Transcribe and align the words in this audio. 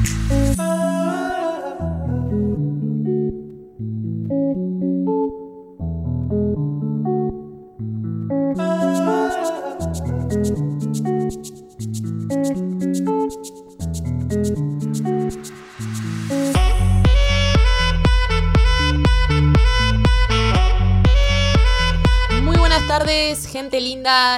Oh. 0.00 0.67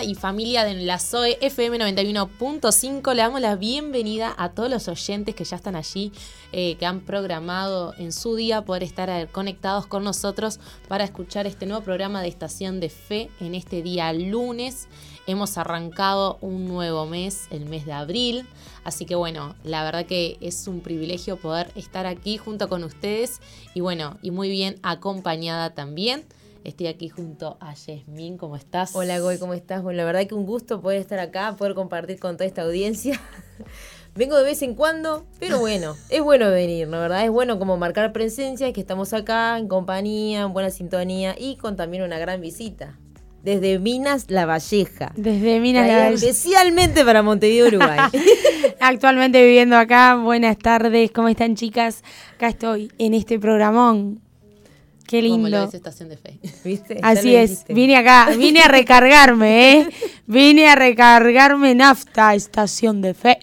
Y 0.02 0.14
familia 0.14 0.64
de 0.64 0.74
la 0.74 0.98
SOE 0.98 1.36
FM 1.42 1.78
91.5. 1.78 3.12
Le 3.12 3.20
damos 3.20 3.42
la 3.42 3.56
bienvenida 3.56 4.34
a 4.38 4.52
todos 4.52 4.70
los 4.70 4.88
oyentes 4.88 5.34
que 5.34 5.44
ya 5.44 5.56
están 5.56 5.76
allí, 5.76 6.12
eh, 6.52 6.76
que 6.76 6.86
han 6.86 7.00
programado 7.00 7.92
en 7.98 8.12
su 8.12 8.36
día 8.36 8.64
poder 8.64 8.84
estar 8.84 9.10
eh, 9.10 9.28
conectados 9.30 9.86
con 9.86 10.02
nosotros 10.02 10.60
para 10.88 11.04
escuchar 11.04 11.46
este 11.46 11.66
nuevo 11.66 11.84
programa 11.84 12.22
de 12.22 12.28
Estación 12.28 12.80
de 12.80 12.88
Fe 12.88 13.28
en 13.38 13.54
este 13.54 13.82
día 13.82 14.10
lunes. 14.14 14.88
Hemos 15.26 15.58
arrancado 15.58 16.38
un 16.40 16.66
nuevo 16.66 17.04
mes, 17.04 17.46
el 17.50 17.66
mes 17.66 17.84
de 17.84 17.92
abril. 17.92 18.46
Así 18.84 19.04
que 19.04 19.14
bueno, 19.14 19.54
la 19.62 19.84
verdad 19.84 20.06
que 20.06 20.38
es 20.40 20.68
un 20.68 20.80
privilegio 20.80 21.36
poder 21.36 21.70
estar 21.74 22.06
aquí 22.06 22.38
junto 22.38 22.70
con 22.70 22.82
ustedes 22.82 23.40
y 23.74 23.80
bueno, 23.80 24.16
y 24.22 24.30
muy 24.30 24.48
bien 24.48 24.80
acompañada 24.82 25.74
también. 25.74 26.24
Estoy 26.62 26.88
aquí 26.88 27.08
junto 27.08 27.56
a 27.60 27.72
Yasmín, 27.74 28.36
¿cómo 28.36 28.54
estás? 28.54 28.94
Hola 28.94 29.18
Goy, 29.18 29.38
¿cómo 29.38 29.54
estás? 29.54 29.82
Bueno, 29.82 29.96
la 29.96 30.04
verdad 30.04 30.26
que 30.26 30.34
un 30.34 30.44
gusto 30.44 30.82
poder 30.82 31.00
estar 31.00 31.18
acá, 31.18 31.56
poder 31.56 31.74
compartir 31.74 32.18
con 32.18 32.36
toda 32.36 32.46
esta 32.46 32.62
audiencia. 32.62 33.18
Vengo 34.14 34.36
de 34.36 34.44
vez 34.44 34.60
en 34.60 34.74
cuando, 34.74 35.24
pero 35.38 35.58
bueno, 35.58 35.96
es 36.10 36.20
bueno 36.20 36.50
venir, 36.50 36.88
la 36.88 36.98
verdad, 36.98 37.24
es 37.24 37.30
bueno 37.30 37.58
como 37.58 37.78
marcar 37.78 38.12
presencia, 38.12 38.72
que 38.74 38.80
estamos 38.80 39.14
acá 39.14 39.56
en 39.56 39.68
compañía, 39.68 40.42
en 40.42 40.52
buena 40.52 40.68
sintonía 40.68 41.34
y 41.38 41.56
con 41.56 41.76
también 41.76 42.02
una 42.02 42.18
gran 42.18 42.42
visita. 42.42 42.98
Desde 43.42 43.78
Minas 43.78 44.26
La 44.28 44.44
Valleja. 44.44 45.12
Desde 45.16 45.60
Minas 45.60 45.88
La 45.88 45.96
Valleja. 45.96 46.26
Especialmente 46.26 47.06
para 47.06 47.22
Montevideo, 47.22 47.68
Uruguay. 47.68 47.98
Actualmente 48.80 49.42
viviendo 49.42 49.78
acá. 49.78 50.16
Buenas 50.16 50.58
tardes, 50.58 51.10
¿cómo 51.10 51.28
están 51.28 51.54
chicas? 51.54 52.04
Acá 52.34 52.48
estoy 52.48 52.92
en 52.98 53.14
este 53.14 53.38
programón 53.38 54.20
Qué 55.10 55.22
lindo. 55.22 55.38
Como 55.38 55.48
lo 55.48 55.64
estación 55.64 56.08
de 56.08 56.16
fe. 56.16 56.38
¿Viste? 56.64 57.00
Así 57.02 57.34
es. 57.34 57.64
Vine 57.66 57.96
acá, 57.96 58.28
vine 58.38 58.62
a 58.62 58.68
recargarme, 58.68 59.72
¿eh? 59.72 59.88
Vine 60.28 60.68
a 60.68 60.76
recargarme 60.76 61.74
nafta, 61.74 62.32
estación 62.36 63.02
de 63.02 63.14
fe. 63.14 63.40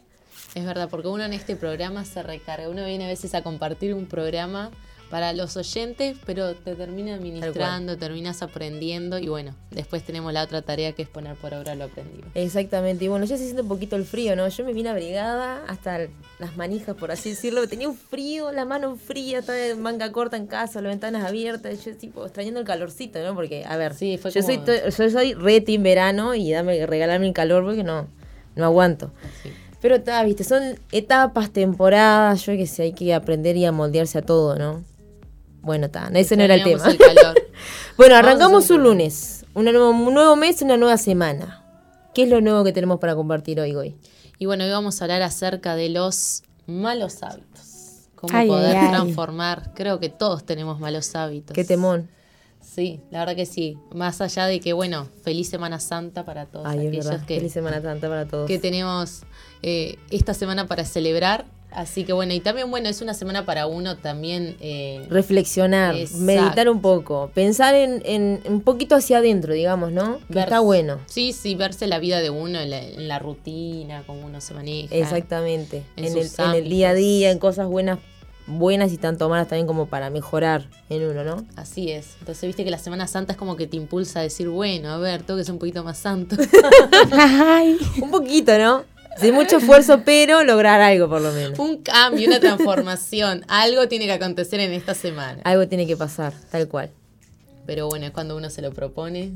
Es 0.55 0.65
verdad, 0.65 0.87
porque 0.89 1.09
uno 1.09 1.25
en 1.25 1.33
este 1.33 1.57
programa 1.57 2.05
se 2.05 2.23
recarga. 2.23 2.69
Uno 2.69 2.85
viene 2.85 3.03
a 3.03 3.07
veces 3.09 3.35
a 3.35 3.43
compartir 3.43 3.93
un 3.93 4.05
programa 4.05 4.71
para 5.09 5.33
los 5.33 5.55
oyentes, 5.57 6.17
pero 6.25 6.53
te 6.53 6.75
termina 6.75 7.15
administrando, 7.15 7.97
terminas 7.97 8.41
aprendiendo 8.41 9.19
y 9.19 9.27
bueno, 9.27 9.55
después 9.71 10.03
tenemos 10.03 10.33
la 10.33 10.43
otra 10.43 10.61
tarea 10.61 10.91
que 10.93 11.03
es 11.03 11.07
poner 11.07 11.35
por 11.35 11.53
obra 11.53 11.75
lo 11.75 11.85
aprendido. 11.85 12.27
Exactamente, 12.35 13.05
y 13.05 13.07
bueno, 13.07 13.25
ya 13.25 13.37
se 13.37 13.43
siente 13.43 13.61
un 13.61 13.67
poquito 13.67 13.95
el 13.95 14.05
frío, 14.05 14.35
¿no? 14.35 14.47
Yo 14.47 14.65
me 14.65 14.73
vine 14.73 14.89
abrigada 14.89 15.63
hasta 15.67 16.07
las 16.39 16.57
manijas, 16.57 16.95
por 16.95 17.11
así 17.11 17.31
decirlo, 17.31 17.67
tenía 17.67 17.87
un 17.87 17.97
frío, 17.97 18.51
la 18.51 18.65
mano 18.65 18.95
fría, 18.97 19.39
estaba 19.39 19.57
de 19.57 19.75
manga 19.75 20.11
corta 20.11 20.37
en 20.37 20.47
casa, 20.47 20.81
las 20.81 20.91
ventanas 20.91 21.25
abiertas, 21.25 21.83
yo 21.85 21.95
tipo 21.95 22.25
extrañando 22.25 22.59
el 22.59 22.65
calorcito, 22.65 23.23
¿no? 23.23 23.33
Porque, 23.33 23.65
a 23.65 23.77
ver, 23.77 23.93
sí, 23.93 24.17
fue 24.17 24.31
yo, 24.31 24.41
soy 24.41 24.61
yo 24.65 25.09
soy 25.09 25.33
re 25.33 25.61
team 25.61 25.83
verano 25.83 26.35
y 26.35 26.51
dame 26.51 26.85
regalarme 26.85 27.27
el 27.27 27.33
calor 27.33 27.63
porque 27.63 27.83
no, 27.83 28.07
no 28.55 28.65
aguanto. 28.65 29.11
Pero 29.81 29.95
está, 29.95 30.23
viste, 30.23 30.43
son 30.43 30.79
etapas, 30.91 31.51
temporadas, 31.51 32.45
yo 32.45 32.53
que 32.53 32.65
sé, 32.65 32.83
hay 32.83 32.93
que 32.93 33.13
aprender 33.13 33.55
y 33.57 33.65
a 33.65 33.71
moldearse 33.71 34.17
a 34.17 34.21
todo, 34.21 34.55
¿no? 34.55 34.83
Bueno, 35.67 35.87
está, 35.87 36.09
ese 36.13 36.37
no 36.37 36.43
era 36.43 36.55
el 36.55 36.63
tema. 36.63 36.83
bueno, 37.97 38.15
arrancamos 38.15 38.69
un 38.69 38.83
lunes, 38.83 39.45
un 39.53 39.65
nuevo 39.65 40.35
mes, 40.37 40.61
una 40.61 40.77
nueva 40.77 40.97
semana. 40.97 41.65
¿Qué 42.15 42.23
es 42.23 42.29
lo 42.29 42.39
nuevo 42.39 42.63
que 42.63 42.71
tenemos 42.71 42.99
para 42.99 43.15
compartir 43.15 43.59
hoy, 43.59 43.75
hoy? 43.75 43.97
Y 44.39 44.45
bueno, 44.45 44.63
hoy 44.63 44.71
vamos 44.71 45.01
a 45.01 45.03
hablar 45.03 45.21
acerca 45.23 45.75
de 45.75 45.89
los 45.89 46.43
malos 46.67 47.21
hábitos. 47.21 48.07
Cómo 48.15 48.47
poder 48.47 48.89
transformar. 48.89 49.73
Creo 49.75 49.99
que 49.99 50.07
todos 50.07 50.45
tenemos 50.45 50.79
malos 50.79 51.13
hábitos. 51.15 51.53
Qué 51.53 51.65
temón. 51.65 52.09
Sí, 52.61 53.01
la 53.11 53.19
verdad 53.19 53.35
que 53.35 53.45
sí. 53.45 53.77
Más 53.93 54.21
allá 54.21 54.45
de 54.45 54.61
que, 54.61 54.71
bueno, 54.71 55.05
feliz 55.21 55.49
Semana 55.49 55.81
Santa 55.81 56.23
para 56.23 56.45
todos 56.45 56.65
aquellos 56.65 57.07
que. 57.27 57.35
Feliz 57.35 57.51
Semana 57.51 57.81
Santa 57.81 58.07
para 58.07 58.25
todos. 58.25 58.47
Que 58.47 58.57
tenemos 58.57 59.23
eh, 59.63 59.97
esta 60.11 60.33
semana 60.33 60.65
para 60.65 60.85
celebrar 60.85 61.45
Así 61.77 62.05
que 62.05 62.11
bueno, 62.11 62.33
y 62.33 62.39
también 62.39 62.71
bueno, 62.71 62.89
es 62.89 63.03
una 63.03 63.13
semana 63.13 63.45
para 63.45 63.67
uno 63.67 63.97
también... 63.97 64.57
Eh, 64.61 65.05
Reflexionar, 65.11 65.95
meditar 66.17 66.69
un 66.69 66.81
poco, 66.81 67.29
pensar 67.35 67.75
en, 67.75 68.41
un 68.49 68.61
poquito 68.61 68.95
hacia 68.95 69.19
adentro, 69.19 69.53
digamos, 69.53 69.91
¿no? 69.91 70.17
Que 70.33 70.39
está 70.39 70.59
bueno. 70.59 70.97
Sí, 71.05 71.33
sí, 71.33 71.53
verse 71.53 71.85
la 71.85 71.99
vida 71.99 72.19
de 72.19 72.31
uno 72.31 72.59
en 72.59 73.07
la, 73.07 73.19
rutina, 73.19 74.01
cómo 74.07 74.25
uno 74.25 74.41
se 74.41 74.55
maneja. 74.55 74.95
Exactamente, 74.95 75.83
en, 75.97 76.05
el, 76.05 76.67
día 76.67 76.89
a 76.89 76.93
día, 76.95 77.29
en 77.29 77.37
cosas 77.37 77.67
buenas 77.67 77.99
buenas 78.47 78.93
y 78.93 78.97
tanto 78.97 79.29
malas 79.29 79.49
también 79.49 79.67
como 79.67 79.87
para 79.87 80.09
mejorar 80.09 80.69
en 80.89 81.03
uno, 81.03 81.23
¿no? 81.23 81.45
Así 81.57 81.91
es. 81.91 82.15
Entonces, 82.21 82.47
viste 82.47 82.63
que 82.63 82.71
la 82.71 82.79
Semana 82.79 83.05
Santa 83.05 83.33
es 83.33 83.37
como 83.37 83.55
que 83.55 83.67
te 83.67 83.77
impulsa 83.77 84.21
a 84.21 84.23
decir, 84.23 84.49
bueno, 84.49 84.89
a 84.89 84.97
ver, 84.97 85.21
tengo 85.21 85.37
que 85.37 85.43
ser 85.43 85.53
un 85.53 85.59
poquito 85.59 85.83
más 85.83 85.99
santo. 85.99 86.37
un 88.01 88.09
poquito, 88.09 88.57
¿no? 88.57 88.85
Sin 89.19 89.33
mucho 89.33 89.57
esfuerzo, 89.57 90.01
pero 90.05 90.43
lograr 90.43 90.81
algo 90.81 91.09
por 91.09 91.21
lo 91.21 91.31
menos. 91.31 91.57
Un 91.59 91.81
cambio, 91.81 92.27
una 92.27 92.39
transformación. 92.39 93.43
algo 93.47 93.87
tiene 93.87 94.05
que 94.05 94.13
acontecer 94.13 94.59
en 94.59 94.73
esta 94.73 94.93
semana. 94.93 95.41
Algo 95.43 95.67
tiene 95.67 95.87
que 95.87 95.97
pasar, 95.97 96.33
tal 96.51 96.67
cual. 96.67 96.91
Pero 97.65 97.87
bueno, 97.87 98.05
es 98.05 98.11
cuando 98.11 98.37
uno 98.37 98.49
se 98.49 98.61
lo 98.61 98.71
propone, 98.71 99.31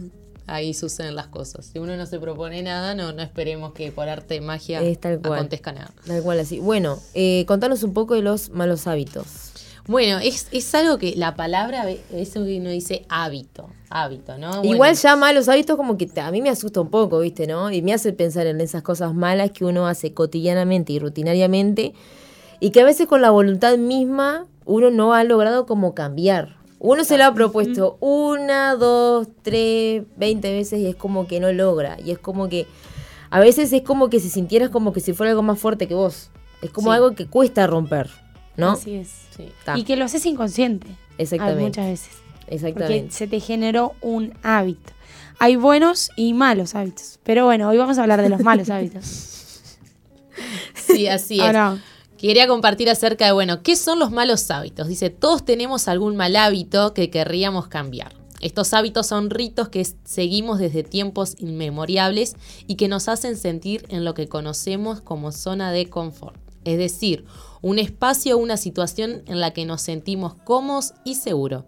ahí 0.48 0.74
suceden 0.74 1.16
las 1.16 1.28
cosas. 1.28 1.66
Si 1.66 1.80
uno 1.80 1.98
no 1.98 2.06
se 2.06 2.20
propone 2.20 2.62
nada, 2.64 2.96
no, 2.96 3.12
no 3.12 3.22
esperemos 3.22 3.74
que 3.74 3.92
por 3.92 4.08
arte 4.10 4.36
de 4.36 4.42
magia 4.42 4.80
acontezca 4.80 5.72
nada. 5.72 5.92
Tal 6.06 6.22
cual 6.22 6.40
así. 6.40 6.60
Bueno, 6.60 7.00
eh, 7.14 7.46
contanos 7.48 7.84
un 7.84 7.94
poco 7.94 8.16
de 8.16 8.22
los 8.22 8.50
malos 8.50 8.88
hábitos. 8.88 9.52
Bueno, 9.88 10.20
es, 10.20 10.48
es 10.52 10.74
algo 10.76 10.98
que 10.98 11.16
la 11.16 11.36
palabra, 11.36 11.90
eso 11.90 12.46
que 12.46 12.60
uno 12.60 12.70
dice 12.70 13.06
hábito, 13.10 13.70
hábito, 13.90 14.38
¿no? 14.38 14.64
Igual 14.64 14.96
ya 14.96 15.16
malos 15.16 15.50
hábitos 15.50 15.76
como 15.76 15.98
que 15.98 16.10
a 16.22 16.32
mí 16.32 16.42
me 16.42 16.50
asusta 16.50 16.82
un 16.82 16.90
poco, 16.90 17.20
¿viste? 17.20 17.48
¿no? 17.48 17.72
Y 17.72 17.82
me 17.82 17.94
hace 17.94 18.14
pensar 18.14 18.48
en 18.48 18.62
esas 18.62 18.84
cosas 18.84 19.14
malas 19.14 19.52
que 19.52 19.66
uno 19.66 19.88
hace 19.88 20.14
cotidianamente 20.14 20.94
y 20.94 21.00
rutinariamente 21.00 21.94
y 22.60 22.70
que 22.70 22.82
a 22.82 22.86
veces 22.86 23.08
con 23.08 23.22
la 23.22 23.32
voluntad 23.32 23.78
misma 23.78 24.46
uno 24.66 24.92
no 24.92 25.14
ha 25.14 25.24
logrado 25.24 25.66
como 25.66 25.96
cambiar. 25.96 26.58
Uno 26.80 27.04
se 27.04 27.18
lo 27.18 27.26
ha 27.26 27.34
propuesto 27.34 27.98
una, 28.00 28.76
dos, 28.76 29.28
tres, 29.44 30.04
veinte 30.16 30.52
veces 30.52 30.80
y 30.80 30.88
es 30.88 30.96
como 30.96 31.28
que 31.28 31.40
no 31.40 31.52
logra. 31.52 31.98
Y 32.04 32.12
es 32.12 32.18
como 32.18 32.50
que 32.50 32.66
a 33.30 33.40
veces 33.40 33.72
es 33.74 33.82
como 33.82 34.10
que 34.10 34.20
si 34.20 34.30
sintieras 34.30 34.70
como 34.70 34.94
que 34.94 35.00
si 35.00 35.14
fuera 35.14 35.32
algo 35.32 35.44
más 35.44 35.60
fuerte 35.60 35.88
que 35.88 35.94
vos. 35.94 36.30
Es 36.62 36.70
como 36.72 36.92
algo 36.92 37.14
que 37.14 37.28
cuesta 37.28 37.68
romper. 37.68 38.10
¿No? 38.58 38.72
Así 38.72 38.96
es. 38.96 39.12
Y 39.76 39.84
que 39.84 39.96
lo 39.96 40.06
haces 40.06 40.26
inconsciente. 40.26 40.88
Exactamente. 41.18 41.64
Muchas 41.64 41.86
veces. 41.86 42.10
Exactamente. 42.48 43.00
Porque 43.02 43.12
se 43.12 43.28
te 43.28 43.40
generó 43.40 43.94
un 44.02 44.34
hábito. 44.44 44.94
Hay 45.40 45.56
buenos 45.56 46.12
y 46.16 46.34
malos 46.34 46.76
hábitos. 46.76 47.20
Pero 47.24 47.46
bueno, 47.46 47.70
hoy 47.70 47.78
vamos 47.78 47.98
a 47.98 48.04
hablar 48.04 48.22
de 48.22 48.30
los 48.30 48.42
malos 48.42 48.70
hábitos. 48.72 49.06
Sí, 50.76 51.08
así 51.08 51.40
es. 51.40 51.56
Quería 52.18 52.48
compartir 52.48 52.88
acerca 52.90 53.26
de, 53.26 53.32
bueno, 53.32 53.64
¿qué 53.64 53.76
son 53.76 53.98
los 53.98 54.12
malos 54.12 54.52
hábitos? 54.52 54.88
Dice, 54.88 55.10
todos 55.10 55.44
tenemos 55.44 55.88
algún 55.88 56.16
mal 56.16 56.36
hábito 56.36 56.94
que 56.94 57.10
querríamos 57.10 57.68
cambiar. 57.68 58.14
Estos 58.42 58.74
hábitos 58.74 59.08
son 59.08 59.30
ritos 59.30 59.70
que 59.70 59.86
seguimos 60.04 60.60
desde 60.60 60.84
tiempos 60.84 61.36
inmemoriales 61.40 62.36
y 62.68 62.76
que 62.76 62.88
nos 62.88 63.08
hacen 63.08 63.38
sentir 63.38 63.86
en 63.90 64.06
lo 64.06 64.14
que 64.14 64.28
conocemos 64.28 65.02
como 65.02 65.32
zona 65.32 65.72
de 65.72 65.90
confort. 65.90 66.40
Es 66.64 66.78
decir, 66.78 67.26
un 67.62 67.80
espacio 67.80 68.36
o 68.36 68.40
una 68.40 68.58
situación 68.58 69.24
en 69.28 69.40
la 69.40 69.52
que 69.52 69.66
nos 69.66 69.82
sentimos 69.82 70.34
cómodos 70.34 70.94
y 71.04 71.16
seguros. 71.16 71.64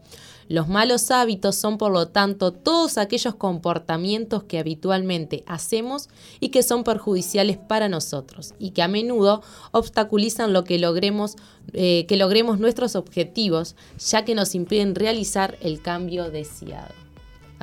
Los 0.49 0.67
malos 0.67 1.09
hábitos 1.11 1.55
son, 1.55 1.77
por 1.77 1.91
lo 1.91 2.09
tanto, 2.09 2.51
todos 2.51 2.97
aquellos 2.97 3.35
comportamientos 3.35 4.43
que 4.43 4.59
habitualmente 4.59 5.43
hacemos 5.47 6.09
y 6.39 6.49
que 6.49 6.63
son 6.63 6.83
perjudiciales 6.83 7.57
para 7.57 7.89
nosotros 7.89 8.53
y 8.59 8.71
que 8.71 8.81
a 8.81 8.87
menudo 8.87 9.41
obstaculizan 9.71 10.53
lo 10.53 10.63
que 10.63 10.79
logremos, 10.79 11.35
eh, 11.71 12.05
que 12.07 12.17
logremos 12.17 12.59
nuestros 12.59 12.95
objetivos, 12.95 13.75
ya 13.97 14.25
que 14.25 14.35
nos 14.35 14.53
impiden 14.53 14.95
realizar 14.95 15.57
el 15.61 15.81
cambio 15.81 16.29
deseado. 16.29 17.02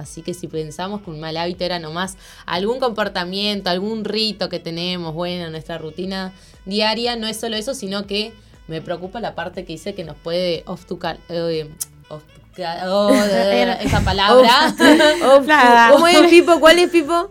Así 0.00 0.22
que 0.22 0.34
si 0.34 0.48
pensamos 0.48 1.02
que 1.02 1.10
un 1.10 1.20
mal 1.20 1.36
hábito 1.36 1.64
era 1.64 1.78
nomás 1.78 2.16
algún 2.46 2.80
comportamiento, 2.80 3.70
algún 3.70 4.04
rito 4.04 4.48
que 4.48 4.58
tenemos, 4.58 5.14
bueno, 5.14 5.46
en 5.46 5.52
nuestra 5.52 5.78
rutina 5.78 6.32
diaria, 6.64 7.16
no 7.16 7.26
es 7.26 7.38
solo 7.38 7.56
eso, 7.56 7.74
sino 7.74 8.06
que 8.06 8.32
me 8.66 8.80
preocupa 8.80 9.20
la 9.20 9.34
parte 9.34 9.64
que 9.64 9.74
dice 9.74 9.94
que 9.94 10.04
nos 10.04 10.16
puede 10.16 10.62
obstucar. 10.66 11.18
Eh, 11.28 11.70
oh, 12.08 13.12
esa 13.80 14.00
palabra. 14.00 14.74
¿Cómo 15.90 16.06
es 16.06 16.30
Pipo? 16.30 16.60
¿Cuál 16.60 16.78
es 16.78 16.90
Pipo? 16.90 17.30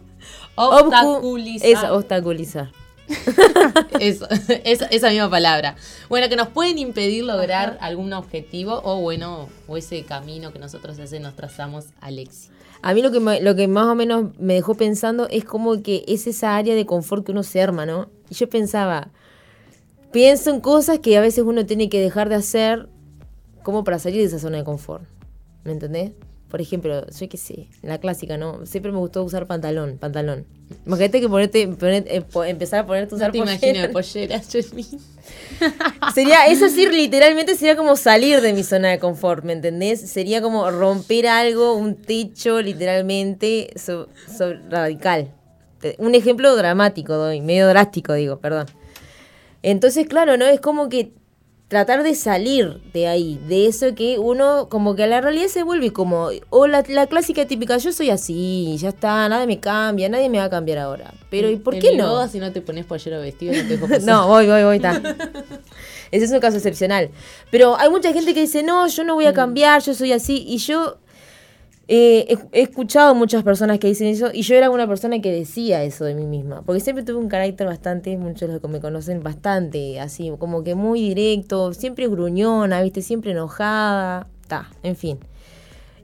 Obstaculizar. 0.55 1.69
Es 1.69 1.83
obstaculizar. 1.83 2.71
Eso, 3.99 4.27
esa 4.63 5.09
misma 5.09 5.29
palabra. 5.29 5.75
Bueno, 6.09 6.29
que 6.29 6.35
nos 6.35 6.49
pueden 6.49 6.77
impedir 6.77 7.23
lograr 7.23 7.77
algún 7.81 8.13
objetivo 8.13 8.81
o 8.83 9.01
bueno, 9.01 9.49
o 9.67 9.77
ese 9.77 10.03
camino 10.03 10.53
que 10.53 10.59
nosotros 10.59 10.97
nos 10.97 11.35
trazamos 11.35 11.85
al 12.01 12.19
éxito. 12.19 12.53
A 12.81 12.93
mí 12.93 13.01
lo 13.01 13.11
que, 13.11 13.19
lo 13.41 13.55
que 13.55 13.67
más 13.67 13.87
o 13.87 13.95
menos 13.95 14.37
me 14.39 14.53
dejó 14.53 14.75
pensando 14.75 15.27
es 15.29 15.43
como 15.43 15.81
que 15.81 16.05
es 16.07 16.27
esa 16.27 16.55
área 16.55 16.75
de 16.75 16.85
confort 16.85 17.25
que 17.25 17.31
uno 17.31 17.43
se 17.43 17.61
arma, 17.61 17.85
¿no? 17.85 18.09
Y 18.29 18.35
yo 18.35 18.47
pensaba, 18.47 19.09
pienso 20.11 20.49
en 20.49 20.61
cosas 20.61 20.99
que 20.99 21.17
a 21.17 21.21
veces 21.21 21.43
uno 21.45 21.65
tiene 21.65 21.89
que 21.89 21.99
dejar 21.99 22.29
de 22.29 22.35
hacer 22.35 22.87
como 23.63 23.83
para 23.83 23.99
salir 23.99 24.21
de 24.21 24.27
esa 24.27 24.39
zona 24.39 24.57
de 24.57 24.63
confort. 24.63 25.03
¿Me 25.65 25.73
entendés? 25.73 26.11
Por 26.49 26.61
ejemplo, 26.61 27.05
yo 27.07 27.29
qué 27.29 27.37
sé, 27.37 27.67
la 27.83 27.99
clásica, 27.99 28.37
¿no? 28.37 28.65
Siempre 28.65 28.91
me 28.91 28.97
gustó 28.97 29.23
usar 29.23 29.45
pantalón, 29.45 29.97
pantalón. 29.99 30.45
Imagínate 30.85 31.21
que 31.21 31.29
ponerte, 31.29 31.61
eh, 31.61 32.23
empezar 32.47 32.79
a 32.79 32.85
ponerte 32.87 33.13
usar 33.13 33.27
no 33.27 33.31
te 33.33 33.37
imagino 33.37 33.81
de 33.81 33.89
pollera, 33.93 34.41
Sería, 36.13 36.47
eso 36.47 36.69
sí, 36.69 36.87
literalmente 36.87 37.55
sería 37.55 37.75
como 37.75 37.95
salir 37.95 38.41
de 38.41 38.53
mi 38.53 38.63
zona 38.63 38.89
de 38.89 38.97
confort, 38.97 39.43
¿me 39.43 39.53
entendés? 39.53 40.01
Sería 40.01 40.41
como 40.41 40.69
romper 40.71 41.27
algo, 41.27 41.75
un 41.75 41.95
techo, 41.95 42.61
literalmente, 42.61 43.71
radical. 44.69 45.31
Un 45.97 46.15
ejemplo 46.15 46.55
dramático 46.55 47.13
doy, 47.13 47.41
medio 47.41 47.67
drástico 47.67 48.13
digo, 48.13 48.39
perdón. 48.39 48.65
Entonces, 49.61 50.07
claro, 50.07 50.37
¿no? 50.37 50.45
Es 50.45 50.61
como 50.61 50.89
que 50.89 51.11
tratar 51.69 52.01
de 52.01 52.15
salir 52.15 52.81
de 52.93 53.07
ahí, 53.07 53.39
de 53.47 53.67
eso 53.67 53.93
que 53.93 54.17
uno 54.17 54.67
como 54.69 54.95
que 54.95 55.03
a 55.03 55.07
la 55.07 55.21
realidad 55.21 55.47
se 55.47 55.61
vuelve 55.61 55.93
como, 55.93 56.29
o 56.49 56.67
la, 56.67 56.83
clásica 56.83 57.45
típica, 57.45 57.77
yo 57.77 57.93
soy 57.93 58.09
así, 58.09 58.75
ya 58.79 58.89
está, 58.89 59.29
nada 59.29 59.45
me 59.45 59.59
cambia, 59.59 60.09
nadie 60.09 60.29
me 60.29 60.39
va 60.39 60.45
a 60.45 60.49
cambiar 60.49 60.79
ahora. 60.79 61.13
Pero 61.29 61.47
¿y 61.47 61.57
por 61.57 61.77
qué 61.77 61.95
no? 61.95 62.27
si 62.27 62.39
no 62.39 62.51
te 62.51 62.61
pones 62.61 62.85
pollero 62.85 63.21
vestido, 63.21 63.53
no 63.53 63.61
te 63.61 63.67
dejo 63.67 63.87
pasar. 63.87 64.01
no, 64.03 64.27
voy, 64.27 64.47
voy, 64.47 64.63
voy, 64.63 64.77
está. 64.77 64.99
Ese 66.11 66.25
es 66.25 66.31
un 66.31 66.39
caso 66.39 66.57
excepcional. 66.57 67.11
Pero 67.51 67.77
hay 67.77 67.91
mucha 67.91 68.11
gente 68.13 68.33
que 68.33 68.41
dice, 68.41 68.63
no, 68.63 68.87
yo 68.87 69.03
no 69.03 69.13
voy 69.13 69.25
a 69.25 69.31
mm. 69.31 69.35
cambiar, 69.35 69.83
yo 69.83 69.93
soy 69.93 70.11
así, 70.11 70.43
y 70.47 70.57
yo 70.57 70.97
he, 71.91 72.37
escuchado 72.51 73.15
muchas 73.15 73.43
personas 73.43 73.79
que 73.79 73.87
dicen 73.87 74.07
eso 74.07 74.29
y 74.31 74.43
yo 74.43 74.55
era 74.55 74.69
una 74.69 74.87
persona 74.87 75.19
que 75.21 75.31
decía 75.31 75.83
eso 75.83 76.05
de 76.05 76.13
mí 76.13 76.27
misma, 76.27 76.61
porque 76.61 76.81
siempre 76.81 77.03
tuve 77.03 77.17
un 77.17 77.29
carácter 77.29 77.65
bastante, 77.65 78.15
muchos 78.15 78.41
de 78.41 78.53
los 78.53 78.61
que 78.61 78.67
me 78.67 78.79
conocen, 78.79 79.23
bastante 79.23 79.99
así, 79.99 80.31
como 80.37 80.63
que 80.63 80.75
muy 80.75 81.01
directo, 81.01 81.73
siempre 81.73 82.07
gruñona, 82.07 82.81
viste, 82.83 83.01
siempre 83.01 83.31
enojada, 83.31 84.27
ta, 84.47 84.69
en 84.83 84.95
fin. 84.95 85.19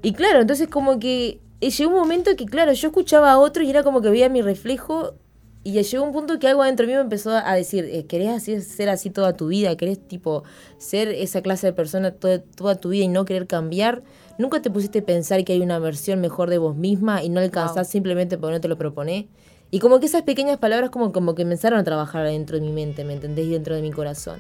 Y 0.02 0.14
claro, 0.14 0.42
entonces 0.42 0.68
como 0.68 0.98
que 1.00 1.40
eh, 1.62 1.70
llegó 1.70 1.92
un 1.92 2.00
momento 2.00 2.36
que, 2.36 2.46
claro, 2.46 2.74
yo 2.74 2.88
escuchaba 2.88 3.32
a 3.32 3.38
otro 3.38 3.64
y 3.64 3.70
era 3.70 3.84
como 3.84 4.02
que 4.02 4.10
veía 4.10 4.28
mi 4.28 4.42
reflejo 4.42 5.14
y 5.64 5.82
llegó 5.82 6.04
un 6.04 6.14
punto 6.14 6.38
que 6.38 6.48
algo 6.48 6.62
adentro 6.62 6.86
mío 6.86 6.98
me 6.98 7.02
empezó 7.02 7.32
a 7.32 7.54
decir, 7.56 7.86
eh, 7.92 8.06
¿querés 8.06 8.30
así, 8.30 8.62
ser 8.62 8.90
así 8.90 9.10
toda 9.10 9.34
tu 9.34 9.48
vida? 9.48 9.76
¿Querés 9.76 10.00
tipo 10.00 10.44
ser 10.78 11.08
esa 11.10 11.42
clase 11.42 11.68
de 11.68 11.74
persona 11.74 12.12
toda, 12.12 12.40
toda 12.40 12.76
tu 12.76 12.90
vida 12.90 13.06
y 13.06 13.08
no 13.08 13.26
querer 13.26 13.48
cambiar? 13.48 14.04
¿Nunca 14.38 14.62
te 14.62 14.70
pusiste 14.70 15.00
a 15.00 15.06
pensar 15.06 15.44
que 15.46 15.54
hay 15.54 15.62
una 15.62 15.80
versión 15.80 16.20
mejor 16.20 16.50
de 16.50 16.58
vos 16.58 16.76
misma 16.76 17.24
y 17.24 17.30
no 17.30 17.40
alcanzás 17.40 17.90
simplemente 17.90 18.38
porque 18.38 18.54
no 18.54 18.62
te 18.62 18.68
lo 18.68 18.78
proponés? 18.78 19.26
Y 19.72 19.80
como 19.80 20.00
que 20.00 20.06
esas 20.06 20.24
pequeñas 20.24 20.58
palabras 20.58 20.90
como, 20.90 21.12
como 21.12 21.36
que 21.36 21.44
empezaron 21.44 21.80
a 21.80 21.84
trabajar 21.84 22.26
dentro 22.26 22.60
de 22.60 22.66
mi 22.66 22.72
mente, 22.72 23.04
¿me 23.04 23.14
entendés? 23.14 23.46
Y 23.46 23.52
dentro 23.52 23.76
de 23.76 23.82
mi 23.82 23.92
corazón. 23.92 24.40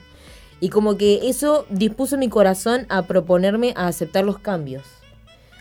Y 0.59 0.69
como 0.69 0.97
que 0.97 1.27
eso 1.29 1.65
dispuso 1.69 2.17
mi 2.17 2.29
corazón 2.29 2.85
a 2.89 3.03
proponerme 3.03 3.73
a 3.75 3.87
aceptar 3.87 4.25
los 4.25 4.39
cambios. 4.39 4.83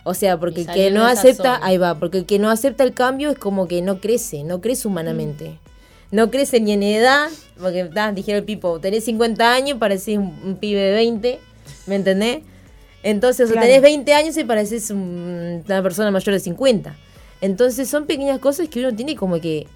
O 0.04 0.14
sea, 0.14 0.38
porque 0.38 0.62
el 0.62 0.66
que 0.66 0.90
no 0.90 1.04
acepta, 1.04 1.58
ahí 1.62 1.78
va, 1.78 1.98
porque 1.98 2.18
el 2.18 2.26
que 2.26 2.38
no 2.38 2.50
acepta 2.50 2.84
el 2.84 2.92
cambio 2.92 3.30
es 3.30 3.38
como 3.38 3.66
que 3.66 3.82
no 3.82 4.00
crece, 4.00 4.44
no 4.44 4.60
crece 4.60 4.86
humanamente. 4.86 5.50
Mm. 5.50 6.16
No 6.16 6.30
crece 6.30 6.60
ni 6.60 6.72
en 6.72 6.82
edad, 6.82 7.28
porque 7.58 7.90
dijeron 8.14 8.38
el 8.40 8.44
Pipo, 8.44 8.78
tenés 8.78 9.04
50 9.04 9.52
años, 9.52 9.78
parecés 9.78 10.18
un, 10.18 10.38
un 10.44 10.56
pibe 10.56 10.80
de 10.80 10.92
20, 10.92 11.40
¿me 11.86 11.94
entendés? 11.96 12.42
Entonces, 13.04 13.50
o 13.50 13.54
tenés 13.54 13.82
20 13.82 14.14
años 14.14 14.36
y 14.38 14.44
pareces 14.44 14.90
una 14.90 15.82
persona 15.82 16.10
mayor 16.10 16.34
de 16.34 16.40
50. 16.40 16.96
Entonces, 17.42 17.88
son 17.88 18.06
pequeñas 18.06 18.38
cosas 18.40 18.68
que 18.68 18.80
uno 18.80 18.96
tiene 18.96 19.14
como 19.14 19.38
que 19.40 19.68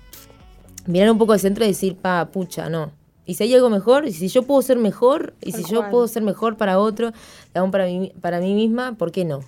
mirar 0.86 1.10
un 1.10 1.18
poco 1.18 1.34
al 1.34 1.40
centro 1.40 1.62
y 1.64 1.68
decir, 1.68 1.94
pa, 1.94 2.30
pucha, 2.32 2.70
no. 2.70 2.90
Y 3.26 3.34
si 3.34 3.44
hay 3.44 3.54
algo 3.54 3.68
mejor, 3.68 4.06
y 4.08 4.14
si 4.14 4.28
yo 4.28 4.44
puedo 4.44 4.62
ser 4.62 4.78
mejor, 4.78 5.34
y 5.42 5.52
si 5.52 5.62
yo 5.70 5.90
puedo 5.90 6.08
ser 6.08 6.22
mejor 6.22 6.56
para 6.56 6.78
otro, 6.78 7.12
aún 7.54 7.70
para 7.70 7.84
mí, 7.84 8.14
para 8.22 8.40
mí 8.40 8.54
misma, 8.54 8.94
¿por 8.96 9.12
qué 9.12 9.26
no? 9.26 9.44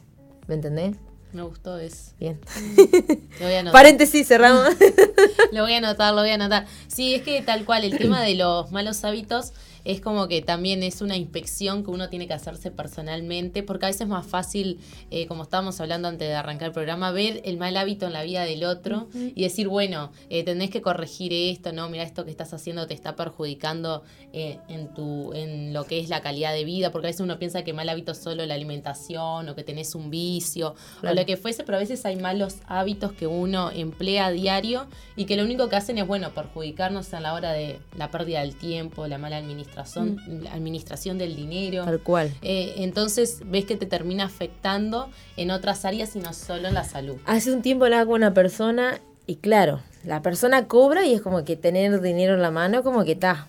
¿Me 0.46 0.56
entendés? 0.56 0.96
Me 1.32 1.42
gustó 1.42 1.78
eso. 1.78 2.12
Bien. 2.18 2.38
Lo 3.40 3.46
voy 3.46 3.54
a 3.54 3.60
anotar. 3.60 3.72
Paréntesis, 3.72 4.28
cerramos. 4.28 4.66
lo 5.52 5.62
voy 5.62 5.72
a 5.72 5.78
anotar, 5.78 6.12
lo 6.12 6.20
voy 6.20 6.30
a 6.30 6.34
anotar. 6.34 6.66
Sí, 6.88 7.14
es 7.14 7.22
que 7.22 7.40
tal 7.40 7.64
cual, 7.64 7.84
el 7.84 7.96
tema 7.96 8.20
de 8.20 8.34
los 8.34 8.70
malos 8.72 9.02
hábitos 9.04 9.54
es 9.84 10.00
como 10.00 10.28
que 10.28 10.42
también 10.42 10.82
es 10.82 11.00
una 11.00 11.16
inspección 11.16 11.84
que 11.84 11.90
uno 11.90 12.08
tiene 12.08 12.26
que 12.26 12.34
hacerse 12.34 12.70
personalmente, 12.70 13.62
porque 13.62 13.86
a 13.86 13.88
veces 13.88 14.02
es 14.02 14.08
más 14.08 14.26
fácil, 14.26 14.78
eh, 15.10 15.26
como 15.26 15.42
estábamos 15.44 15.80
hablando 15.80 16.08
antes 16.08 16.28
de 16.28 16.34
arrancar 16.34 16.68
el 16.68 16.72
programa, 16.72 17.10
ver 17.12 17.40
el 17.44 17.56
mal 17.56 17.76
hábito 17.76 18.06
en 18.06 18.12
la 18.12 18.22
vida 18.22 18.44
del 18.44 18.64
otro 18.64 19.08
y 19.14 19.42
decir, 19.42 19.68
bueno, 19.68 20.12
eh, 20.28 20.44
tenés 20.44 20.70
que 20.70 20.82
corregir 20.82 21.32
esto, 21.32 21.72
no, 21.72 21.88
mira, 21.88 22.04
esto 22.04 22.24
que 22.24 22.30
estás 22.30 22.52
haciendo 22.52 22.86
te 22.86 22.94
está 22.94 23.16
perjudicando 23.16 24.02
eh, 24.32 24.58
en, 24.68 24.92
tu, 24.94 25.32
en 25.32 25.72
lo 25.72 25.84
que 25.84 26.00
es 26.00 26.08
la 26.08 26.20
calidad 26.20 26.52
de 26.52 26.64
vida, 26.64 26.90
porque 26.90 27.06
a 27.06 27.10
veces 27.10 27.20
uno 27.20 27.38
piensa 27.38 27.62
que 27.62 27.72
mal 27.72 27.88
hábito 27.88 28.12
es 28.12 28.18
solo 28.18 28.44
la 28.46 28.54
alimentación 28.54 29.48
o 29.48 29.54
que 29.54 29.64
tenés 29.64 29.94
un 29.94 30.10
vicio 30.10 30.74
o 31.02 31.14
lo 31.14 31.26
que 31.26 31.36
fuese, 31.36 31.64
pero 31.64 31.76
a 31.76 31.80
veces 31.80 32.04
hay 32.04 32.16
malos 32.16 32.56
hábitos 32.66 33.12
que 33.12 33.26
uno 33.26 33.70
emplea 33.70 34.26
a 34.26 34.30
diario 34.30 34.86
y 35.16 35.24
que 35.24 35.36
lo 35.36 35.44
único 35.44 35.68
que 35.68 35.76
hacen 35.76 35.98
es, 35.98 36.06
bueno, 36.06 36.32
perjudicarnos 36.32 37.12
a 37.14 37.20
la 37.20 37.34
hora 37.34 37.52
de 37.52 37.80
la 37.96 38.10
pérdida 38.10 38.40
del 38.40 38.56
tiempo, 38.56 39.06
la 39.06 39.18
mala 39.18 39.36
administración 39.36 39.69
Mm. 39.76 40.46
administración, 40.52 41.18
del 41.18 41.36
dinero. 41.36 41.84
Tal 41.84 42.00
cual. 42.00 42.32
Eh, 42.42 42.74
entonces 42.78 43.42
ves 43.46 43.64
que 43.64 43.76
te 43.76 43.86
termina 43.86 44.24
afectando 44.24 45.08
en 45.36 45.50
otras 45.50 45.84
áreas 45.84 46.14
y 46.16 46.18
no 46.18 46.32
solo 46.32 46.68
en 46.68 46.74
la 46.74 46.84
salud. 46.84 47.16
Hace 47.26 47.52
un 47.52 47.62
tiempo 47.62 47.84
hablaba 47.84 48.06
con 48.06 48.14
una 48.14 48.34
persona 48.34 49.00
y 49.26 49.36
claro, 49.36 49.80
la 50.04 50.22
persona 50.22 50.66
cobra 50.66 51.06
y 51.06 51.14
es 51.14 51.20
como 51.22 51.44
que 51.44 51.56
tener 51.56 52.00
dinero 52.00 52.34
en 52.34 52.42
la 52.42 52.50
mano, 52.50 52.82
como 52.82 53.04
que 53.04 53.12
está. 53.12 53.46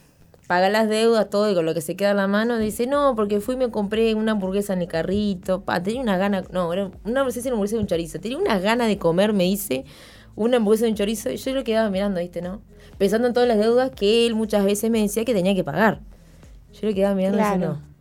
Paga 0.47 0.69
las 0.69 0.89
deudas, 0.89 1.29
todo, 1.29 1.49
y 1.49 1.55
con 1.55 1.65
lo 1.65 1.73
que 1.73 1.79
se 1.79 1.95
queda 1.95 2.11
en 2.11 2.17
la 2.17 2.27
mano 2.27 2.57
dice, 2.57 2.85
no, 2.85 3.15
porque 3.15 3.39
fui 3.39 3.55
y 3.55 3.57
me 3.57 3.71
compré 3.71 4.13
una 4.15 4.33
hamburguesa 4.33 4.73
en 4.73 4.81
el 4.81 4.87
carrito. 4.89 5.61
Pa, 5.61 5.81
tenía 5.81 6.01
una 6.01 6.17
gana, 6.17 6.43
no, 6.51 6.73
era 6.73 6.91
una 7.05 7.21
hamburguesa, 7.21 7.47
una 7.47 7.53
hamburguesa 7.53 7.75
de 7.77 7.81
un 7.81 7.87
chorizo. 7.87 8.19
Tenía 8.19 8.37
una 8.37 8.59
gana 8.59 8.85
de 8.85 8.97
comer, 8.97 9.31
me 9.31 9.45
dice, 9.45 9.85
una 10.35 10.57
hamburguesa 10.57 10.85
de 10.85 10.91
un 10.91 10.97
chorizo. 10.97 11.31
Y 11.31 11.37
yo 11.37 11.53
lo 11.53 11.63
quedaba 11.63 11.89
mirando, 11.89 12.19
¿viste, 12.19 12.41
no? 12.41 12.61
Pensando 12.97 13.27
en 13.27 13.33
todas 13.33 13.47
las 13.47 13.57
deudas 13.59 13.91
que 13.91 14.27
él 14.27 14.35
muchas 14.35 14.65
veces 14.65 14.91
me 14.91 15.01
decía 15.01 15.23
que 15.23 15.33
tenía 15.33 15.55
que 15.55 15.63
pagar. 15.63 16.01
Yo 16.73 16.87
le 16.87 16.93
quedaba 16.93 17.15
mirando 17.15 17.37
claro. 17.37 17.59
no. 17.59 17.91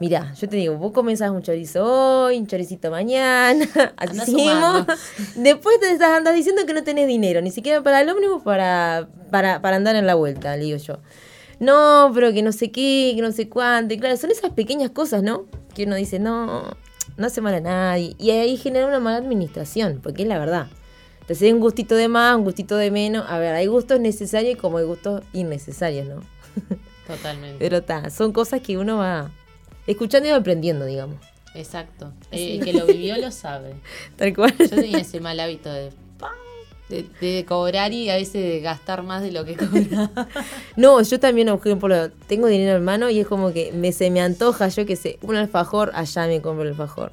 Mira, 0.00 0.32
yo 0.32 0.48
te 0.48 0.56
digo, 0.56 0.76
vos 0.78 0.92
comenzás 0.92 1.30
un 1.30 1.42
chorizo 1.42 1.84
hoy, 1.84 2.38
un 2.38 2.46
choricito 2.46 2.90
mañana, 2.90 3.66
así 3.98 4.34
Después 5.36 5.78
te 5.78 5.92
estás 5.92 6.16
andas 6.16 6.34
diciendo 6.34 6.62
que 6.66 6.72
no 6.72 6.82
tenés 6.82 7.06
dinero, 7.06 7.42
ni 7.42 7.50
siquiera 7.50 7.82
para 7.82 8.00
el 8.00 8.08
ómnibus 8.08 8.42
para, 8.42 9.08
para, 9.30 9.60
para 9.60 9.76
andar 9.76 9.96
en 9.96 10.06
la 10.06 10.14
vuelta, 10.14 10.56
le 10.56 10.64
digo 10.64 10.78
yo. 10.78 11.00
No, 11.58 12.10
pero 12.14 12.32
que 12.32 12.42
no 12.42 12.52
sé 12.52 12.72
qué, 12.72 13.12
que 13.14 13.20
no 13.20 13.30
sé 13.30 13.50
cuánto. 13.50 13.92
Y 13.92 13.98
claro, 13.98 14.16
son 14.16 14.30
esas 14.30 14.52
pequeñas 14.52 14.90
cosas, 14.90 15.22
¿no? 15.22 15.44
Que 15.74 15.84
uno 15.84 15.96
dice, 15.96 16.18
no, 16.18 16.64
no 17.18 17.26
hace 17.26 17.42
mal 17.42 17.52
a 17.52 17.60
nadie. 17.60 18.16
Y 18.18 18.30
ahí 18.30 18.56
genera 18.56 18.86
una 18.86 19.00
mala 19.00 19.18
administración, 19.18 20.00
porque 20.02 20.22
es 20.22 20.28
la 20.28 20.38
verdad. 20.38 20.68
Entonces 21.20 21.42
hay 21.42 21.52
un 21.52 21.60
gustito 21.60 21.94
de 21.94 22.08
más, 22.08 22.34
un 22.36 22.44
gustito 22.44 22.76
de 22.76 22.90
menos. 22.90 23.26
A 23.28 23.38
ver, 23.38 23.54
hay 23.54 23.66
gustos 23.66 24.00
necesarios 24.00 24.58
como 24.58 24.78
hay 24.78 24.86
gustos 24.86 25.22
innecesarios, 25.34 26.08
¿no? 26.08 26.22
Totalmente. 27.16 27.56
Pero 27.58 27.78
está, 27.78 28.10
son 28.10 28.32
cosas 28.32 28.60
que 28.60 28.78
uno 28.78 28.98
va 28.98 29.30
escuchando 29.86 30.28
y 30.28 30.32
aprendiendo, 30.32 30.84
digamos. 30.84 31.16
Exacto. 31.54 32.12
El 32.30 32.64
que 32.64 32.72
lo 32.72 32.86
vivió 32.86 33.16
lo 33.18 33.30
sabe. 33.30 33.74
Tal 34.16 34.34
cual. 34.34 34.54
Yo 34.58 34.68
tenía 34.68 34.98
ese 34.98 35.20
mal 35.20 35.38
hábito 35.40 35.70
de, 35.72 35.90
de, 37.20 37.44
cobrar 37.46 37.92
y 37.92 38.10
a 38.10 38.16
veces 38.16 38.42
de 38.42 38.60
gastar 38.60 39.02
más 39.02 39.22
de 39.22 39.32
lo 39.32 39.44
que 39.44 39.56
cobraba. 39.56 40.28
no, 40.76 41.02
yo 41.02 41.20
también, 41.20 41.48
por 41.48 41.66
ejemplo, 41.66 42.10
tengo 42.28 42.46
dinero 42.46 42.76
en 42.78 42.84
mano 42.84 43.10
y 43.10 43.20
es 43.20 43.26
como 43.26 43.52
que 43.52 43.72
me, 43.72 43.92
se 43.92 44.10
me 44.10 44.20
antoja, 44.20 44.68
yo 44.68 44.86
que 44.86 44.96
sé, 44.96 45.18
un 45.22 45.36
alfajor, 45.36 45.90
allá 45.94 46.26
me 46.26 46.40
compro 46.40 46.62
el 46.62 46.70
alfajor. 46.70 47.12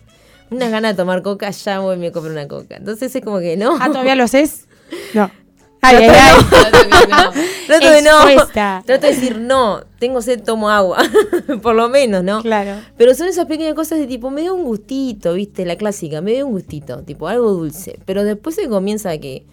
Unas 0.50 0.72
ganas 0.72 0.94
de 0.94 0.98
tomar 0.98 1.24
coca, 1.24 1.48
allá 1.48 1.80
voy 1.80 1.96
y 1.96 2.00
me 2.00 2.12
compro 2.12 2.32
una 2.32 2.48
coca. 2.48 2.78
Entonces 2.78 3.14
es 3.14 3.24
como 3.24 3.40
que 3.40 3.58
no. 3.58 3.78
Ah, 3.80 3.88
¿todavía 3.88 4.16
lo 4.16 4.24
haces? 4.24 4.66
No. 5.14 5.30
Ay, 5.82 5.98
ay, 5.98 6.10
ay. 6.10 6.36
Trato 7.68 7.90
de 7.90 8.02
no. 8.02 8.46
Trato 8.86 9.08
de 9.08 9.14
decir 9.14 9.38
no. 9.38 9.82
Tengo 10.00 10.22
sed, 10.22 10.44
tomo 10.44 10.70
agua. 10.70 11.04
Por 11.62 11.76
lo 11.76 11.90
menos, 11.90 12.24
¿no? 12.24 12.42
Claro. 12.42 12.82
Pero 12.98 13.14
son 13.16 13.28
esas 13.28 13.46
pequeñas 13.46 13.74
cosas 13.74 14.00
de 14.00 14.08
tipo, 14.08 14.30
me 14.30 14.42
dio 14.42 14.54
un 14.54 14.64
gustito, 14.64 15.34
¿viste? 15.34 15.66
La 15.66 15.76
clásica, 15.76 16.22
me 16.22 16.32
dio 16.34 16.46
un 16.46 16.54
gustito, 16.54 17.04
tipo 17.04 17.28
algo 17.28 17.52
dulce. 17.52 18.00
Pero 18.06 18.24
después 18.24 18.56
se 18.56 18.68
comienza 18.68 19.12
a 19.12 19.18
que 19.18 19.46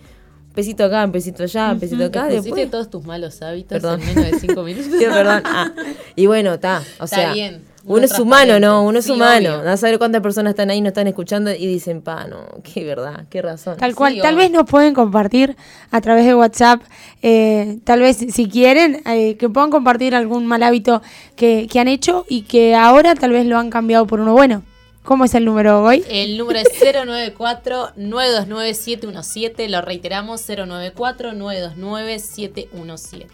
pesito 0.54 0.84
acá, 0.84 1.04
un 1.04 1.12
pesito 1.12 1.42
allá, 1.42 1.72
un 1.72 1.80
pesito 1.80 2.04
acá. 2.04 2.26
Después 2.26 2.54
de 2.54 2.66
todos 2.66 2.88
tus 2.90 3.04
malos 3.04 3.42
hábitos 3.42 3.82
en 3.82 4.00
menos 4.00 4.30
de 4.30 4.38
cinco 4.38 4.62
minutos. 4.64 4.90
perdón. 4.98 5.42
Ah. 5.44 5.72
Y 6.16 6.26
bueno, 6.26 6.54
está. 6.54 6.82
O 7.00 7.04
está 7.04 7.32
bien. 7.32 7.62
Uno 7.86 8.04
es 8.04 8.18
humano, 8.18 8.58
¿no? 8.58 8.82
Uno 8.84 8.98
es 8.98 9.08
humano. 9.08 9.62
No 9.62 9.76
saber 9.76 9.98
cuántas 9.98 10.22
personas 10.22 10.50
están 10.52 10.70
ahí, 10.70 10.80
no 10.80 10.88
están 10.88 11.06
escuchando 11.06 11.52
y 11.52 11.66
dicen, 11.66 12.00
pa, 12.02 12.26
no, 12.26 12.46
qué 12.62 12.84
verdad, 12.84 13.26
qué 13.28 13.42
razón. 13.42 13.76
Tal 13.76 13.94
cual, 13.94 14.18
tal 14.22 14.36
vez 14.36 14.50
nos 14.50 14.64
pueden 14.64 14.94
compartir 14.94 15.54
a 15.90 16.00
través 16.00 16.24
de 16.24 16.34
WhatsApp, 16.34 16.80
eh, 17.22 17.78
tal 17.84 18.00
vez 18.00 18.16
si 18.16 18.48
quieren, 18.48 19.02
eh, 19.06 19.36
que 19.36 19.48
puedan 19.48 19.70
compartir 19.70 20.14
algún 20.14 20.46
mal 20.46 20.62
hábito 20.62 21.02
que, 21.36 21.66
que 21.70 21.80
han 21.80 21.88
hecho 21.88 22.24
y 22.28 22.42
que 22.42 22.74
ahora 22.74 23.14
tal 23.14 23.32
vez 23.32 23.46
lo 23.46 23.58
han 23.58 23.70
cambiado 23.70 24.06
por 24.06 24.20
uno 24.20 24.32
bueno. 24.32 24.62
¿Cómo 25.02 25.24
es 25.26 25.34
el 25.34 25.44
número 25.44 25.84
hoy? 25.84 26.02
El 26.08 26.38
número 26.38 26.60
es 26.60 26.68
094-929-717. 26.80 29.68
Lo 29.68 29.82
reiteramos, 29.82 30.48
094-929-717. 30.48 33.26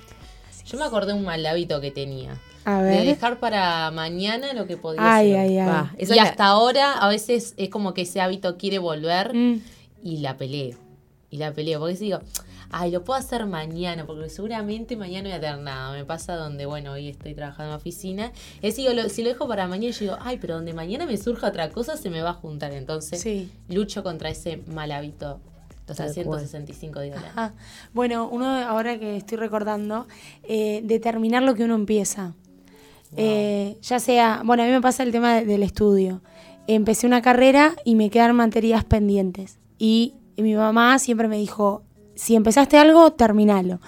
Yo 0.66 0.78
me 0.78 0.84
acordé 0.84 1.12
un 1.12 1.24
mal 1.24 1.46
hábito 1.46 1.80
que 1.80 1.92
tenía. 1.92 2.36
A 2.64 2.82
ver. 2.82 3.00
De 3.00 3.06
dejar 3.06 3.38
para 3.38 3.90
mañana 3.90 4.52
lo 4.52 4.66
que 4.66 4.76
podía 4.76 5.00
ay, 5.02 5.32
Ay, 5.34 5.58
ay. 5.58 5.86
y 5.98 6.18
hasta 6.18 6.46
ahora 6.46 6.94
a 6.94 7.08
veces 7.08 7.54
es 7.56 7.68
como 7.70 7.94
que 7.94 8.02
ese 8.02 8.20
hábito 8.20 8.56
quiere 8.58 8.78
volver 8.78 9.34
mm. 9.34 9.62
y 10.02 10.18
la 10.18 10.36
peleo. 10.36 10.78
Y 11.30 11.38
la 11.38 11.52
peleo. 11.52 11.80
Porque 11.80 11.96
si 11.96 12.04
digo, 12.06 12.20
ay, 12.70 12.90
lo 12.90 13.04
puedo 13.04 13.18
hacer 13.18 13.46
mañana, 13.46 14.06
porque 14.06 14.28
seguramente 14.28 14.96
mañana 14.96 15.28
voy 15.28 15.38
a 15.38 15.40
tener 15.40 15.58
nada. 15.58 15.92
Me 15.92 16.04
pasa 16.04 16.36
donde, 16.36 16.66
bueno, 16.66 16.92
hoy 16.92 17.08
estoy 17.08 17.34
trabajando 17.34 17.72
en 17.72 17.76
oficina. 17.76 18.32
Es 18.62 18.76
digo, 18.76 18.90
si 19.08 19.22
lo 19.22 19.28
dejo 19.28 19.48
para 19.48 19.66
mañana, 19.66 19.92
yo 19.92 20.00
digo, 20.00 20.16
ay, 20.20 20.38
pero 20.40 20.54
donde 20.54 20.74
mañana 20.74 21.06
me 21.06 21.16
surja 21.16 21.48
otra 21.48 21.70
cosa, 21.70 21.96
se 21.96 22.10
me 22.10 22.22
va 22.22 22.30
a 22.30 22.34
juntar. 22.34 22.72
Entonces, 22.72 23.48
lucho 23.68 24.02
contra 24.02 24.28
ese 24.28 24.58
mal 24.66 24.92
hábito 24.92 25.40
los 25.98 26.12
165 26.12 27.00
días. 27.00 27.22
Bueno, 27.92 28.28
uno 28.30 28.46
ahora 28.46 28.98
que 28.98 29.16
estoy 29.16 29.38
recordando, 29.38 30.06
eh, 30.44 30.82
determinar 30.84 31.42
lo 31.42 31.54
que 31.54 31.64
uno 31.64 31.74
empieza. 31.74 32.34
Eh, 33.16 33.76
ya 33.82 33.98
sea, 33.98 34.42
bueno, 34.44 34.62
a 34.62 34.66
mí 34.66 34.72
me 34.72 34.80
pasa 34.80 35.02
el 35.02 35.12
tema 35.12 35.40
del 35.42 35.62
estudio. 35.62 36.22
Empecé 36.66 37.06
una 37.06 37.22
carrera 37.22 37.74
y 37.84 37.94
me 37.94 38.10
quedaron 38.10 38.36
materias 38.36 38.84
pendientes. 38.84 39.58
Y, 39.78 40.14
mi 40.36 40.54
mamá 40.54 40.98
siempre 40.98 41.28
me 41.28 41.36
dijo, 41.36 41.82
si 42.14 42.34
empezaste 42.34 42.78
algo, 42.78 43.12
terminalo. 43.12 43.78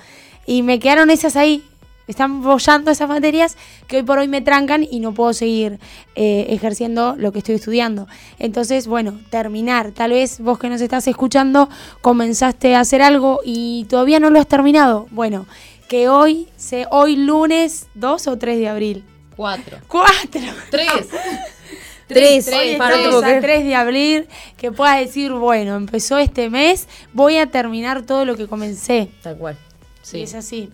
Y 0.45 0.63
me 0.63 0.79
quedaron 0.79 1.09
esas 1.09 1.35
ahí, 1.35 1.65
están 2.09 2.43
bollando 2.43 2.91
esas 2.91 3.09
materias 3.09 3.57
que 3.87 3.97
hoy 3.97 4.03
por 4.03 4.19
hoy 4.19 4.29
me 4.29 4.43
trancan 4.43 4.85
y 4.85 5.01
no 5.01 5.15
puedo 5.15 5.33
seguir 5.33 5.79
eh, 6.15 6.47
ejerciendo 6.51 7.15
lo 7.17 7.33
que 7.33 7.39
estoy 7.39 7.55
estudiando. 7.55 8.07
Entonces, 8.39 8.87
bueno, 8.87 9.19
terminar. 9.31 9.93
Tal 9.93 10.11
vez 10.11 10.41
vos 10.41 10.59
que 10.59 10.69
nos 10.69 10.83
estás 10.83 11.09
escuchando 11.09 11.71
comenzaste 12.03 12.75
a 12.75 12.81
hacer 12.81 13.01
algo 13.01 13.41
y 13.45 13.87
todavía 13.89 14.21
no 14.21 14.29
lo 14.29 14.39
has 14.39 14.49
terminado. 14.49 15.07
Bueno, 15.11 15.47
que 15.89 16.09
hoy, 16.09 16.49
hoy 16.91 17.17
lunes 17.17 17.87
2 17.95 18.27
o 18.27 18.39
3 18.39 18.59
de 18.59 18.69
abril, 18.69 19.05
Cuatro. 19.43 19.79
Cuatro. 19.89 20.41
Tres. 20.71 20.89
Tres, 22.07 22.45
tres, 22.45 22.79
a 22.79 23.41
3 23.41 23.65
de 23.65 23.75
abril, 23.75 24.29
que 24.59 24.71
puedas 24.71 25.01
decir, 25.01 25.33
bueno, 25.33 25.77
empezó 25.77 26.19
este 26.19 26.51
mes, 26.51 26.87
voy 27.15 27.39
a 27.39 27.47
terminar 27.51 28.03
todo 28.03 28.27
lo 28.27 28.37
que 28.37 28.47
comencé. 28.49 29.09
Tal 29.23 29.39
cual. 29.39 29.57
Sí. 30.03 30.21
es 30.21 30.35
así. 30.35 30.69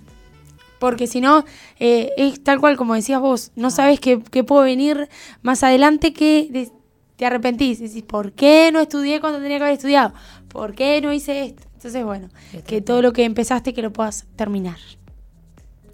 Porque 0.81 1.07
si 1.07 1.21
no, 1.21 1.45
eh, 1.79 2.11
es 2.17 2.43
tal 2.43 2.59
cual 2.59 2.77
como 2.77 2.95
decías 2.95 3.21
vos, 3.21 3.53
no 3.55 3.69
ah. 3.69 3.71
sabes 3.71 4.01
qué, 4.01 4.21
qué 4.33 4.43
puede 4.43 4.65
venir 4.65 5.09
más 5.43 5.63
adelante 5.63 6.13
que 6.13 6.71
te 7.17 7.25
arrepentís. 7.25 7.79
Decís, 7.79 8.03
¿por 8.03 8.33
qué 8.33 8.71
no 8.73 8.81
estudié 8.81 9.21
cuando 9.21 9.41
tenía 9.41 9.59
que 9.59 9.65
haber 9.65 9.75
estudiado? 9.75 10.13
¿Por 10.49 10.75
qué 10.75 11.01
no 11.01 11.13
hice 11.13 11.45
esto? 11.45 11.63
Entonces, 11.75 12.05
bueno, 12.05 12.31
que 12.67 12.81
todo 12.81 13.01
lo 13.01 13.13
que 13.13 13.23
empezaste 13.25 13.73
que 13.73 13.83
lo 13.83 13.93
puedas 13.93 14.27
terminar. 14.35 14.79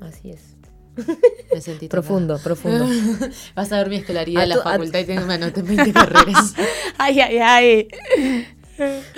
Así 0.00 0.30
es. 0.30 0.53
Profundo, 1.88 2.38
profundo. 2.38 2.86
Vas 3.54 3.72
a 3.72 3.78
ver 3.78 3.88
mi 3.88 3.96
escolaridad 3.96 4.44
en 4.44 4.48
la 4.50 4.62
facultad 4.62 5.00
y 5.00 5.04
tengo 5.04 5.24
una 5.24 5.38
nota 5.38 5.60
en 5.60 5.66
20 5.66 5.92
carreras. 5.92 6.54
ay, 6.98 7.20
ay, 7.20 7.38
ay. 7.38 7.88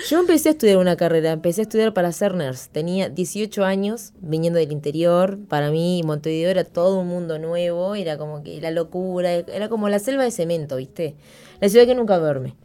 Yo 0.07 0.19
empecé 0.19 0.49
a 0.49 0.51
estudiar 0.51 0.77
una 0.77 0.95
carrera, 0.95 1.31
empecé 1.31 1.61
a 1.61 1.63
estudiar 1.63 1.93
para 1.93 2.11
ser 2.11 2.35
nurse. 2.35 2.69
Tenía 2.71 3.09
18 3.09 3.65
años, 3.65 4.13
viniendo 4.19 4.59
del 4.59 4.71
interior. 4.71 5.39
Para 5.47 5.71
mí, 5.71 6.01
Montevideo 6.05 6.51
era 6.51 6.63
todo 6.63 6.99
un 6.99 7.07
mundo 7.07 7.39
nuevo, 7.39 7.95
era 7.95 8.17
como 8.17 8.43
que 8.43 8.61
la 8.61 8.69
locura, 8.69 9.33
era 9.33 9.67
como 9.67 9.89
la 9.89 9.97
selva 9.97 10.23
de 10.23 10.31
cemento, 10.31 10.75
¿viste? 10.75 11.15
La 11.59 11.69
ciudad 11.69 11.87
que 11.87 11.95
nunca 11.95 12.19
duerme. 12.19 12.55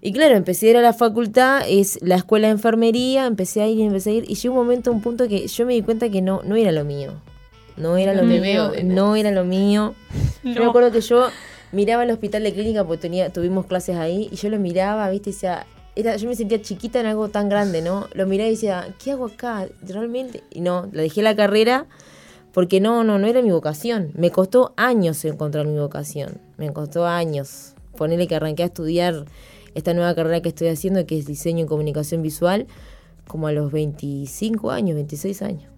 Y 0.00 0.12
claro, 0.12 0.36
empecé 0.36 0.66
a 0.66 0.70
ir 0.70 0.76
a 0.76 0.82
la 0.82 0.92
facultad, 0.92 1.62
es 1.68 1.98
la 2.02 2.16
escuela 2.16 2.46
de 2.46 2.52
enfermería, 2.52 3.26
empecé 3.26 3.62
a 3.62 3.66
ir, 3.66 3.80
empecé 3.80 4.10
a 4.10 4.12
ir, 4.14 4.30
y 4.30 4.36
llegó 4.36 4.54
un 4.54 4.60
momento, 4.60 4.92
un 4.92 5.02
punto 5.02 5.26
que 5.26 5.48
yo 5.48 5.66
me 5.66 5.74
di 5.74 5.82
cuenta 5.82 6.08
que 6.08 6.22
no, 6.22 6.42
no 6.44 6.54
era 6.54 6.70
lo 6.70 6.84
mío. 6.84 7.20
No 7.78 7.96
era 7.96 8.14
lo 8.14 8.24
mío. 8.24 8.72
No 8.84 9.16
era 9.16 9.30
lo 9.30 9.44
mío. 9.44 9.94
Yo 10.42 10.62
me 10.62 10.66
acuerdo 10.66 10.90
que 10.90 11.00
yo 11.00 11.28
miraba 11.72 12.02
el 12.02 12.10
hospital 12.10 12.42
de 12.42 12.52
clínica 12.52 12.84
porque 12.84 13.02
tenía, 13.02 13.30
tuvimos 13.30 13.66
clases 13.66 13.96
ahí 13.96 14.28
y 14.30 14.36
yo 14.36 14.48
lo 14.48 14.58
miraba, 14.58 15.10
viste, 15.10 15.30
y 15.30 15.32
decía, 15.34 15.66
era, 15.94 16.16
yo 16.16 16.28
me 16.28 16.34
sentía 16.34 16.62
chiquita 16.62 17.00
en 17.00 17.06
algo 17.06 17.28
tan 17.28 17.48
grande, 17.48 17.82
¿no? 17.82 18.08
Lo 18.14 18.26
miraba 18.26 18.48
y 18.48 18.52
decía, 18.52 18.94
¿qué 19.02 19.12
hago 19.12 19.26
acá? 19.26 19.68
Realmente. 19.82 20.42
Y 20.50 20.60
no, 20.60 20.88
la 20.92 21.02
dejé 21.02 21.22
la 21.22 21.36
carrera 21.36 21.86
porque 22.52 22.80
no, 22.80 23.04
no, 23.04 23.18
no 23.18 23.26
era 23.26 23.42
mi 23.42 23.50
vocación. 23.50 24.12
Me 24.14 24.30
costó 24.30 24.72
años 24.76 25.24
encontrar 25.24 25.66
mi 25.66 25.78
vocación. 25.78 26.40
Me 26.56 26.72
costó 26.72 27.06
años. 27.06 27.74
Ponerle 27.96 28.28
que 28.28 28.36
arranqué 28.36 28.62
a 28.62 28.66
estudiar 28.66 29.26
esta 29.74 29.92
nueva 29.92 30.14
carrera 30.14 30.40
que 30.40 30.48
estoy 30.48 30.68
haciendo, 30.68 31.04
que 31.04 31.18
es 31.18 31.26
diseño 31.26 31.64
y 31.64 31.68
comunicación 31.68 32.22
visual, 32.22 32.66
como 33.26 33.48
a 33.48 33.52
los 33.52 33.70
25 33.72 34.70
años, 34.70 34.94
26 34.94 35.42
años 35.42 35.77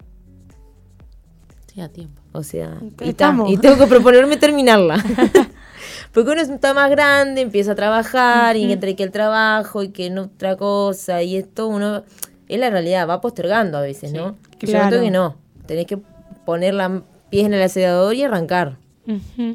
a 1.79 1.89
tiempo. 1.89 2.21
O 2.33 2.43
sea, 2.43 2.77
y, 3.01 3.13
tengo 3.13 3.77
que 3.77 3.87
proponerme 3.87 4.37
terminarla. 4.37 5.03
Porque 6.13 6.31
uno 6.31 6.41
está 6.41 6.73
más 6.73 6.89
grande, 6.89 7.41
empieza 7.41 7.71
a 7.71 7.75
trabajar, 7.75 8.57
y 8.57 8.69
entre 8.71 8.95
que 8.95 9.03
el 9.03 9.11
trabajo 9.11 9.81
y 9.81 9.89
que 9.89 10.09
no 10.09 10.23
otra 10.23 10.57
cosa, 10.57 11.23
y 11.23 11.37
esto 11.37 11.67
uno, 11.67 12.03
es 12.49 12.59
la 12.59 12.69
realidad, 12.69 13.07
va 13.07 13.21
postergando 13.21 13.77
a 13.77 13.81
veces, 13.81 14.11
¿no? 14.11 14.35
Claro. 14.59 14.97
Yo 14.97 15.01
que 15.01 15.11
no, 15.11 15.37
tenés 15.65 15.85
que 15.85 15.97
poner 16.45 16.73
la 16.73 17.03
pies 17.29 17.45
en 17.45 17.53
el 17.53 17.61
acelerador 17.61 18.13
y 18.13 18.23
arrancar. 18.23 18.77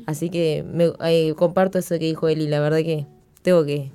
Así 0.06 0.28
que 0.28 0.64
me, 0.66 0.92
eh, 1.04 1.34
comparto 1.36 1.78
eso 1.78 1.98
que 1.98 2.06
dijo 2.06 2.28
Eli, 2.28 2.48
la 2.48 2.60
verdad 2.60 2.78
que 2.78 3.06
tengo 3.42 3.64
que 3.64 3.90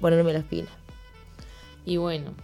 ponerme 0.00 0.32
las 0.32 0.44
pilas. 0.44 0.70
Y 1.90 1.96
bueno, 1.96 2.34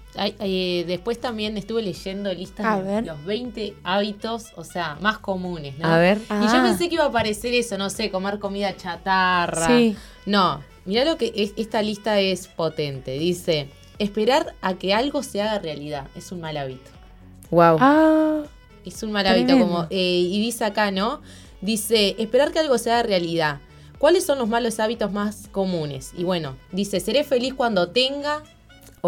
después 0.88 1.20
también 1.20 1.56
estuve 1.56 1.80
leyendo 1.80 2.34
listas 2.34 2.84
de 2.84 3.02
los 3.02 3.24
20 3.24 3.74
hábitos, 3.84 4.46
o 4.56 4.64
sea, 4.64 4.98
más 5.00 5.18
comunes, 5.18 5.78
¿no? 5.78 5.86
A 5.86 5.98
ver. 5.98 6.18
Y 6.18 6.46
yo 6.46 6.56
ah. 6.56 6.62
pensé 6.64 6.88
que 6.88 6.96
iba 6.96 7.04
a 7.04 7.06
aparecer 7.06 7.54
eso, 7.54 7.78
no 7.78 7.88
sé, 7.88 8.10
comer 8.10 8.40
comida 8.40 8.76
chatarra. 8.76 9.68
Sí. 9.68 9.96
No, 10.26 10.64
mira 10.84 11.04
lo 11.04 11.16
que 11.16 11.32
es, 11.36 11.52
esta 11.56 11.80
lista 11.80 12.18
es 12.18 12.48
potente. 12.48 13.12
Dice, 13.20 13.68
esperar 14.00 14.56
a 14.62 14.74
que 14.74 14.92
algo 14.92 15.22
se 15.22 15.40
haga 15.40 15.60
realidad. 15.60 16.08
Es 16.16 16.32
un 16.32 16.40
mal 16.40 16.56
hábito. 16.56 16.90
Wow. 17.52 17.76
Ah, 17.78 18.42
es 18.84 19.00
un 19.04 19.12
mal 19.12 19.28
hábito, 19.28 19.56
como, 19.56 19.86
eh, 19.90 20.26
y 20.28 20.40
dice 20.40 20.64
acá, 20.64 20.90
¿no? 20.90 21.20
Dice, 21.60 22.16
esperar 22.18 22.50
que 22.50 22.58
algo 22.58 22.78
se 22.78 22.90
haga 22.90 23.04
realidad. 23.04 23.60
¿Cuáles 23.98 24.26
son 24.26 24.38
los 24.38 24.48
malos 24.48 24.80
hábitos 24.80 25.12
más 25.12 25.48
comunes? 25.52 26.14
Y 26.18 26.24
bueno, 26.24 26.56
dice, 26.72 26.98
seré 26.98 27.22
feliz 27.22 27.54
cuando 27.54 27.90
tenga, 27.90 28.42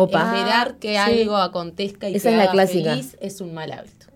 Esperar 0.04 0.76
que 0.78 0.98
algo 0.98 1.36
acontezca 1.36 2.08
y 2.08 2.16
Esa 2.16 2.30
es 2.30 2.36
la 2.36 2.50
clásica. 2.50 2.90
feliz 2.90 3.16
es 3.20 3.40
un 3.40 3.54
mal 3.54 3.72
hábito. 3.72 4.06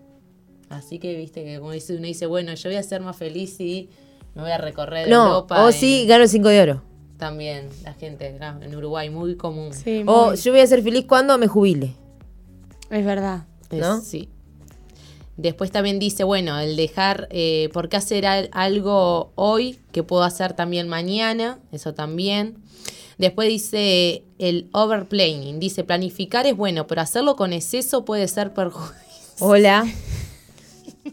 Así 0.69 0.99
que 0.99 1.15
viste 1.15 1.43
que 1.43 1.59
como 1.59 1.71
dice, 1.71 1.95
uno 1.95 2.07
dice, 2.07 2.25
bueno, 2.25 2.53
yo 2.53 2.69
voy 2.69 2.77
a 2.77 2.83
ser 2.83 3.01
más 3.01 3.15
feliz 3.15 3.59
y 3.59 3.89
me 4.35 4.41
voy 4.41 4.51
a 4.51 4.57
recorrer 4.57 5.07
no, 5.07 5.27
Europa. 5.27 5.63
O 5.65 5.71
sí, 5.71 6.05
gano 6.07 6.27
cinco 6.27 6.49
de 6.49 6.61
oro. 6.61 6.81
También, 7.17 7.69
la 7.83 7.93
gente 7.93 8.35
en 8.35 8.75
Uruguay, 8.75 9.09
muy 9.09 9.35
común. 9.35 9.71
O 10.07 10.33
yo 10.33 10.51
voy 10.51 10.61
a 10.61 10.67
ser 10.67 10.81
feliz 10.81 11.05
cuando 11.07 11.37
me 11.37 11.47
jubile. 11.47 11.93
Es 12.89 13.05
verdad. 13.05 13.45
¿No? 13.71 14.01
Sí. 14.01 14.29
Después 15.37 15.71
también 15.71 15.97
dice, 15.99 16.23
bueno, 16.23 16.59
el 16.59 16.75
dejar, 16.75 17.27
eh, 17.31 17.69
¿por 17.73 17.89
qué 17.89 17.97
hacer 17.97 18.25
algo 18.51 19.31
hoy 19.35 19.79
que 19.91 20.03
puedo 20.03 20.23
hacer 20.23 20.53
también 20.53 20.87
mañana? 20.87 21.59
Eso 21.71 21.93
también. 21.93 22.57
Después 23.17 23.49
dice 23.49 24.23
el 24.39 24.69
overplanning. 24.71 25.59
Dice, 25.59 25.83
planificar 25.83 26.45
es 26.45 26.55
bueno, 26.55 26.87
pero 26.87 27.01
hacerlo 27.01 27.35
con 27.35 27.53
exceso 27.53 28.05
puede 28.05 28.27
ser 28.27 28.53
perjudicial. 28.53 28.99
Hola. 29.39 29.85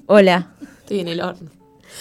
Hola. 0.06 0.52
Estoy 0.80 1.00
en 1.00 1.08
el 1.08 1.20
horno. 1.20 1.50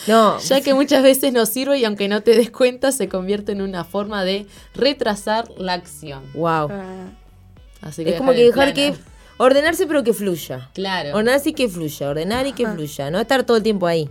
No. 0.07 0.39
Ya 0.39 0.61
que 0.61 0.73
muchas 0.73 1.03
veces 1.03 1.33
no 1.33 1.45
sirve 1.45 1.79
y 1.79 1.85
aunque 1.85 2.07
no 2.07 2.21
te 2.21 2.35
des 2.35 2.51
cuenta, 2.51 2.91
se 2.91 3.09
convierte 3.09 3.51
en 3.51 3.61
una 3.61 3.83
forma 3.83 4.23
de 4.23 4.47
retrasar 4.73 5.49
la 5.57 5.73
acción. 5.73 6.23
Wow. 6.33 6.69
Ah. 6.71 7.09
Así 7.81 8.03
que 8.03 8.11
es 8.11 8.17
como 8.17 8.33
que 8.33 8.43
dejar 8.43 8.73
que 8.73 8.93
ordenarse 9.37 9.87
pero 9.87 10.03
que 10.03 10.13
fluya. 10.13 10.69
Claro. 10.73 11.15
Ordenar 11.15 11.39
sí 11.39 11.53
que 11.53 11.69
fluya, 11.69 12.09
ordenar 12.09 12.47
y 12.47 12.53
que 12.53 12.67
fluya, 12.67 13.09
no 13.09 13.19
estar 13.19 13.43
todo 13.43 13.57
el 13.57 13.63
tiempo 13.63 13.87
ahí. 13.87 14.09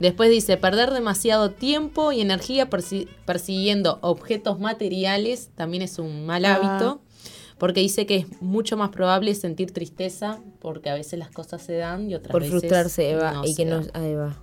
Después 0.00 0.30
dice, 0.30 0.56
perder 0.56 0.90
demasiado 0.90 1.50
tiempo 1.50 2.12
y 2.12 2.20
energía 2.20 2.68
persiguiendo 2.68 3.98
objetos 4.02 4.58
materiales 4.58 5.50
también 5.54 5.82
es 5.82 5.98
un 5.98 6.26
mal 6.26 6.44
ah. 6.44 6.54
hábito, 6.54 7.00
porque 7.58 7.80
dice 7.80 8.04
que 8.04 8.16
es 8.16 8.42
mucho 8.42 8.76
más 8.76 8.90
probable 8.90 9.34
sentir 9.34 9.72
tristeza, 9.72 10.40
porque 10.60 10.90
a 10.90 10.94
veces 10.94 11.18
las 11.18 11.30
cosas 11.30 11.62
se 11.62 11.76
dan 11.76 12.10
y 12.10 12.14
otras 12.14 12.32
Por 12.32 12.42
veces... 12.42 12.58
frustrarse, 12.58 13.10
Eva, 13.10 13.42
y 13.44 13.54
que 13.54 13.64
no... 13.64 13.82
Ah, 13.94 14.04
Eva. 14.04 14.36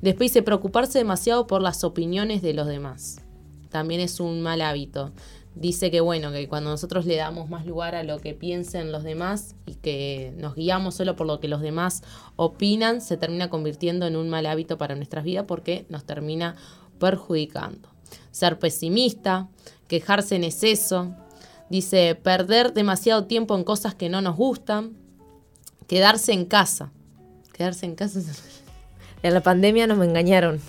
Después 0.00 0.30
dice 0.30 0.42
preocuparse 0.42 0.98
demasiado 0.98 1.46
por 1.46 1.60
las 1.60 1.84
opiniones 1.84 2.40
de 2.40 2.54
los 2.54 2.66
demás. 2.66 3.20
También 3.68 4.00
es 4.00 4.18
un 4.18 4.40
mal 4.40 4.62
hábito. 4.62 5.12
Dice 5.54 5.90
que 5.90 6.00
bueno, 6.00 6.30
que 6.30 6.48
cuando 6.48 6.70
nosotros 6.70 7.06
le 7.06 7.16
damos 7.16 7.50
más 7.50 7.66
lugar 7.66 7.94
a 7.96 8.04
lo 8.04 8.18
que 8.20 8.34
piensen 8.34 8.92
los 8.92 9.02
demás 9.02 9.56
y 9.66 9.74
que 9.74 10.32
nos 10.36 10.54
guiamos 10.54 10.94
solo 10.94 11.16
por 11.16 11.26
lo 11.26 11.40
que 11.40 11.48
los 11.48 11.60
demás 11.60 12.02
opinan, 12.36 13.00
se 13.00 13.16
termina 13.16 13.50
convirtiendo 13.50 14.06
en 14.06 14.16
un 14.16 14.28
mal 14.28 14.46
hábito 14.46 14.78
para 14.78 14.94
nuestras 14.94 15.24
vidas 15.24 15.46
porque 15.48 15.86
nos 15.88 16.04
termina 16.04 16.54
perjudicando. 17.00 17.88
Ser 18.30 18.58
pesimista, 18.60 19.48
quejarse 19.88 20.36
en 20.36 20.44
exceso, 20.44 21.16
dice 21.68 22.14
perder 22.14 22.72
demasiado 22.72 23.24
tiempo 23.26 23.56
en 23.56 23.64
cosas 23.64 23.94
que 23.94 24.08
no 24.08 24.22
nos 24.22 24.36
gustan, 24.36 24.96
quedarse 25.88 26.32
en 26.32 26.44
casa. 26.44 26.92
Quedarse 27.52 27.86
en 27.86 27.96
casa. 27.96 28.20
En 29.22 29.34
la 29.34 29.42
pandemia 29.42 29.86
nos 29.86 30.02
engañaron. 30.02 30.60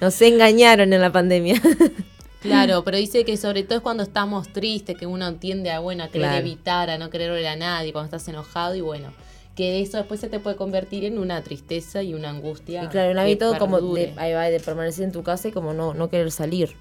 Nos 0.00 0.20
engañaron 0.20 0.92
en 0.92 1.00
la 1.00 1.12
pandemia. 1.12 1.62
Claro, 2.42 2.84
pero 2.84 2.96
dice 2.96 3.24
que 3.24 3.36
sobre 3.36 3.62
todo 3.62 3.78
es 3.78 3.82
cuando 3.82 4.02
estamos 4.02 4.52
tristes, 4.52 4.96
que 4.96 5.06
uno 5.06 5.32
tiende 5.34 5.70
a, 5.70 5.78
bueno, 5.78 6.04
a 6.04 6.08
querer 6.08 6.34
evitar, 6.34 6.90
a 6.90 6.98
no 6.98 7.08
querer 7.08 7.30
ver 7.30 7.46
a 7.46 7.56
nadie, 7.56 7.92
cuando 7.92 8.06
estás 8.06 8.26
enojado 8.28 8.74
y 8.74 8.80
bueno, 8.80 9.12
que 9.54 9.80
eso 9.80 9.96
después 9.98 10.20
se 10.20 10.28
te 10.28 10.40
puede 10.40 10.56
convertir 10.56 11.04
en 11.04 11.18
una 11.18 11.42
tristeza 11.42 12.02
y 12.02 12.14
una 12.14 12.30
angustia. 12.30 12.84
Y 12.84 12.88
claro, 12.88 13.12
un 13.12 13.18
hábito 13.18 13.56
como 13.58 13.80
de, 13.80 14.12
ahí 14.16 14.32
va, 14.32 14.44
de 14.44 14.60
permanecer 14.60 15.04
en 15.04 15.12
tu 15.12 15.22
casa 15.22 15.48
y 15.48 15.52
como 15.52 15.72
no, 15.72 15.94
no 15.94 16.08
querer 16.10 16.30
salir. 16.30 16.74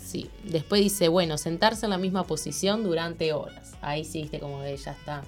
Sí, 0.00 0.30
después 0.44 0.82
dice, 0.82 1.08
bueno, 1.08 1.36
sentarse 1.36 1.84
en 1.86 1.90
la 1.90 1.98
misma 1.98 2.24
posición 2.24 2.84
durante 2.84 3.32
horas. 3.32 3.74
Ahí 3.82 4.04
sí, 4.04 4.22
viste, 4.22 4.38
como 4.38 4.62
que 4.62 4.76
ya 4.76 4.92
está 4.92 5.24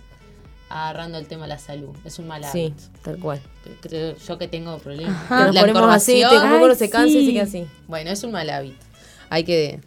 agarrando 0.68 1.18
el 1.18 1.26
tema 1.26 1.42
de 1.42 1.48
la 1.48 1.58
salud. 1.58 1.96
Es 2.04 2.18
un 2.18 2.28
mal 2.28 2.44
hábito. 2.44 2.78
Sí, 2.78 2.90
tal 3.02 3.18
cual. 3.18 3.40
Creo 3.80 4.16
yo 4.16 4.38
que 4.38 4.48
tengo 4.48 4.78
problemas. 4.78 5.30
Nos 5.30 5.56
ponemos 5.56 5.94
así, 5.94 6.22
te 6.22 6.74
se 6.76 6.90
cansa 6.90 7.16
y 7.16 7.26
sigue 7.26 7.40
así. 7.40 7.66
Bueno, 7.86 8.10
es 8.10 8.22
un 8.22 8.32
mal 8.32 8.48
hábito. 8.50 8.87
Hay 9.30 9.44
que... 9.44 9.80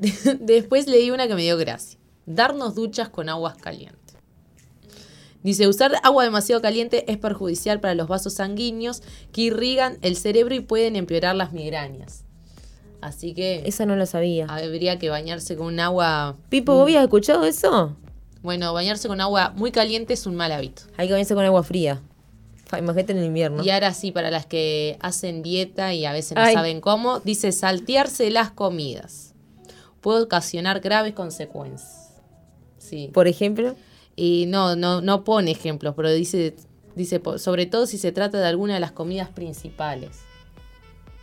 Después 0.40 0.86
leí 0.86 1.10
una 1.10 1.28
que 1.28 1.34
me 1.34 1.42
dio 1.42 1.56
gracia. 1.56 1.98
Darnos 2.26 2.74
duchas 2.74 3.08
con 3.08 3.28
aguas 3.28 3.56
calientes. 3.56 4.00
Dice, 5.42 5.66
usar 5.66 5.92
agua 6.04 6.24
demasiado 6.24 6.62
caliente 6.62 7.10
es 7.10 7.18
perjudicial 7.18 7.80
para 7.80 7.94
los 7.94 8.06
vasos 8.06 8.34
sanguíneos 8.34 9.02
que 9.32 9.42
irrigan 9.42 9.98
el 10.02 10.16
cerebro 10.16 10.54
y 10.54 10.60
pueden 10.60 10.94
empeorar 10.94 11.34
las 11.34 11.52
migrañas. 11.52 12.24
Así 13.00 13.34
que... 13.34 13.62
Esa 13.66 13.84
no 13.84 13.96
lo 13.96 14.06
sabía. 14.06 14.46
Habría 14.46 14.98
que 14.98 15.10
bañarse 15.10 15.56
con 15.56 15.66
un 15.66 15.80
agua... 15.80 16.36
Pipo, 16.48 16.74
¿vos 16.74 16.82
habías 16.84 17.02
escuchado 17.02 17.44
eso? 17.44 17.96
Bueno, 18.42 18.72
bañarse 18.72 19.08
con 19.08 19.20
agua 19.20 19.52
muy 19.56 19.72
caliente 19.72 20.14
es 20.14 20.26
un 20.26 20.36
mal 20.36 20.52
hábito. 20.52 20.82
Hay 20.96 21.08
que 21.08 21.12
bañarse 21.12 21.34
con 21.34 21.44
agua 21.44 21.64
fría. 21.64 22.00
Imagínate 22.78 23.12
en 23.12 23.18
el 23.18 23.24
invierno. 23.24 23.62
Y 23.62 23.70
ahora 23.70 23.92
sí, 23.94 24.12
para 24.12 24.30
las 24.30 24.46
que 24.46 24.96
hacen 25.00 25.42
dieta 25.42 25.94
y 25.94 26.04
a 26.04 26.12
veces 26.12 26.36
no 26.36 26.44
saben 26.52 26.80
cómo, 26.80 27.20
dice 27.20 27.52
saltearse 27.52 28.30
las 28.30 28.50
comidas. 28.50 29.34
Puede 30.00 30.22
ocasionar 30.22 30.80
graves 30.80 31.14
consecuencias. 31.14 32.14
Sí. 32.78 33.10
Por 33.12 33.28
ejemplo. 33.28 33.76
Y 34.14 34.44
no, 34.48 34.76
no, 34.76 35.00
no 35.00 35.24
pone 35.24 35.50
ejemplos, 35.50 35.94
pero 35.96 36.10
dice, 36.10 36.54
dice 36.94 37.20
sobre 37.38 37.66
todo 37.66 37.86
si 37.86 37.96
se 37.96 38.12
trata 38.12 38.38
de 38.38 38.46
alguna 38.46 38.74
de 38.74 38.80
las 38.80 38.92
comidas 38.92 39.30
principales. 39.30 40.10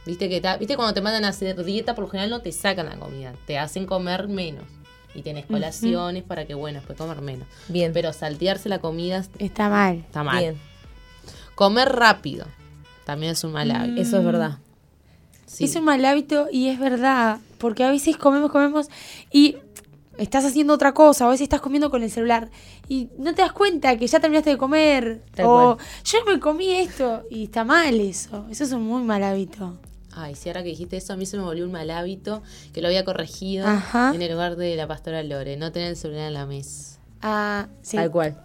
Viste 0.05 0.27
que 0.27 0.41
viste 0.57 0.75
cuando 0.75 0.93
te 0.93 1.01
mandan 1.01 1.25
a 1.25 1.27
hacer 1.27 1.63
dieta, 1.63 1.93
por 1.93 2.05
lo 2.05 2.09
general 2.09 2.31
no 2.31 2.41
te 2.41 2.51
sacan 2.51 2.87
la 2.87 2.97
comida, 2.97 3.35
te 3.45 3.59
hacen 3.59 3.85
comer 3.85 4.27
menos. 4.27 4.65
Y 5.15 5.23
tenés 5.23 5.45
colaciones 5.45 6.23
para 6.23 6.45
que, 6.45 6.53
bueno, 6.53 6.79
después 6.79 6.97
comer 6.97 7.21
menos. 7.21 7.47
Bien. 7.67 7.91
Pero 7.93 8.13
saltearse 8.13 8.69
la 8.69 8.79
comida 8.79 9.25
está 9.39 9.67
mal. 9.69 9.97
Está 9.97 10.23
mal. 10.23 10.39
Bien. 10.39 10.55
Comer 11.59 11.89
rápido 11.89 12.45
también 13.03 13.33
es 13.33 13.43
un 13.43 13.51
mal 13.51 13.69
hábito. 13.71 14.01
Eso 14.01 14.19
es 14.19 14.23
verdad. 14.23 14.59
Es 15.59 15.75
un 15.75 15.83
mal 15.83 16.05
hábito 16.05 16.47
y 16.49 16.69
es 16.69 16.79
verdad, 16.79 17.39
porque 17.57 17.83
a 17.83 17.91
veces 17.91 18.15
comemos, 18.15 18.49
comemos 18.49 18.87
y 19.29 19.57
estás 20.17 20.45
haciendo 20.45 20.73
otra 20.73 20.93
cosa, 20.93 21.25
o 21.25 21.27
a 21.27 21.31
veces 21.31 21.43
estás 21.43 21.59
comiendo 21.59 21.91
con 21.91 22.01
el 22.01 22.09
celular 22.09 22.49
y 22.87 23.09
no 23.17 23.35
te 23.35 23.41
das 23.41 23.51
cuenta 23.51 23.97
que 23.97 24.07
ya 24.07 24.21
terminaste 24.21 24.51
de 24.51 24.57
comer. 24.57 25.21
o 25.43 25.77
yo 26.05 26.19
me 26.25 26.39
comí 26.39 26.75
esto 26.75 27.23
y 27.29 27.43
está 27.43 27.65
mal 27.65 27.99
eso. 27.99 28.45
Eso 28.49 28.63
es 28.63 28.71
un 28.71 28.83
muy 28.83 29.03
mal 29.03 29.21
hábito. 29.21 29.81
Ay, 30.13 30.35
si 30.35 30.47
ahora 30.47 30.63
que 30.63 30.69
dijiste 30.69 30.95
eso, 30.95 31.11
a 31.11 31.17
mí 31.17 31.25
se 31.25 31.35
me 31.35 31.43
volvió 31.43 31.65
un 31.65 31.73
mal 31.73 31.89
hábito 31.91 32.41
que 32.71 32.81
lo 32.81 32.87
había 32.87 33.03
corregido 33.03 33.67
en 34.13 34.21
el 34.21 34.31
lugar 34.31 34.55
de 34.55 34.77
la 34.77 34.87
pastora 34.87 35.23
Lore, 35.23 35.57
no 35.57 35.73
tener 35.73 35.89
el 35.89 35.97
celular 35.97 36.29
en 36.29 36.35
la 36.35 36.45
mesa. 36.45 37.01
Ah, 37.21 37.67
sí. 37.81 37.97
Tal 37.97 38.09
cual. 38.11 38.41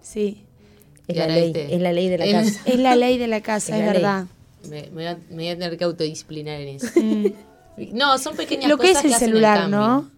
Sí. 0.00 0.47
Es 1.08 1.16
la, 1.16 1.26
ley, 1.26 1.52
es 1.54 1.80
la 1.80 1.92
ley 1.92 2.08
de 2.10 2.18
la 2.18 2.30
casa. 2.30 2.60
Es 2.66 2.78
la 2.78 2.94
ley 2.94 3.16
de 3.16 3.26
la 3.26 3.40
casa, 3.40 3.78
es, 3.78 3.84
verdad. 3.92 4.26
Me, 4.68 4.90
voy 4.92 5.06
a, 5.06 5.54
tener 5.54 5.78
que 5.78 5.84
autodisciplinar 5.84 6.60
en 6.60 6.76
eso. 6.76 6.88
Mm. 6.96 7.26
No, 7.92 8.18
son 8.18 8.36
pequeñas 8.36 8.68
lo 8.68 8.76
cosas. 8.76 8.96
Lo 8.96 9.02
que 9.02 9.08
es 9.08 9.14
el 9.14 9.18
celular, 9.18 9.68
¿no? 9.68 10.10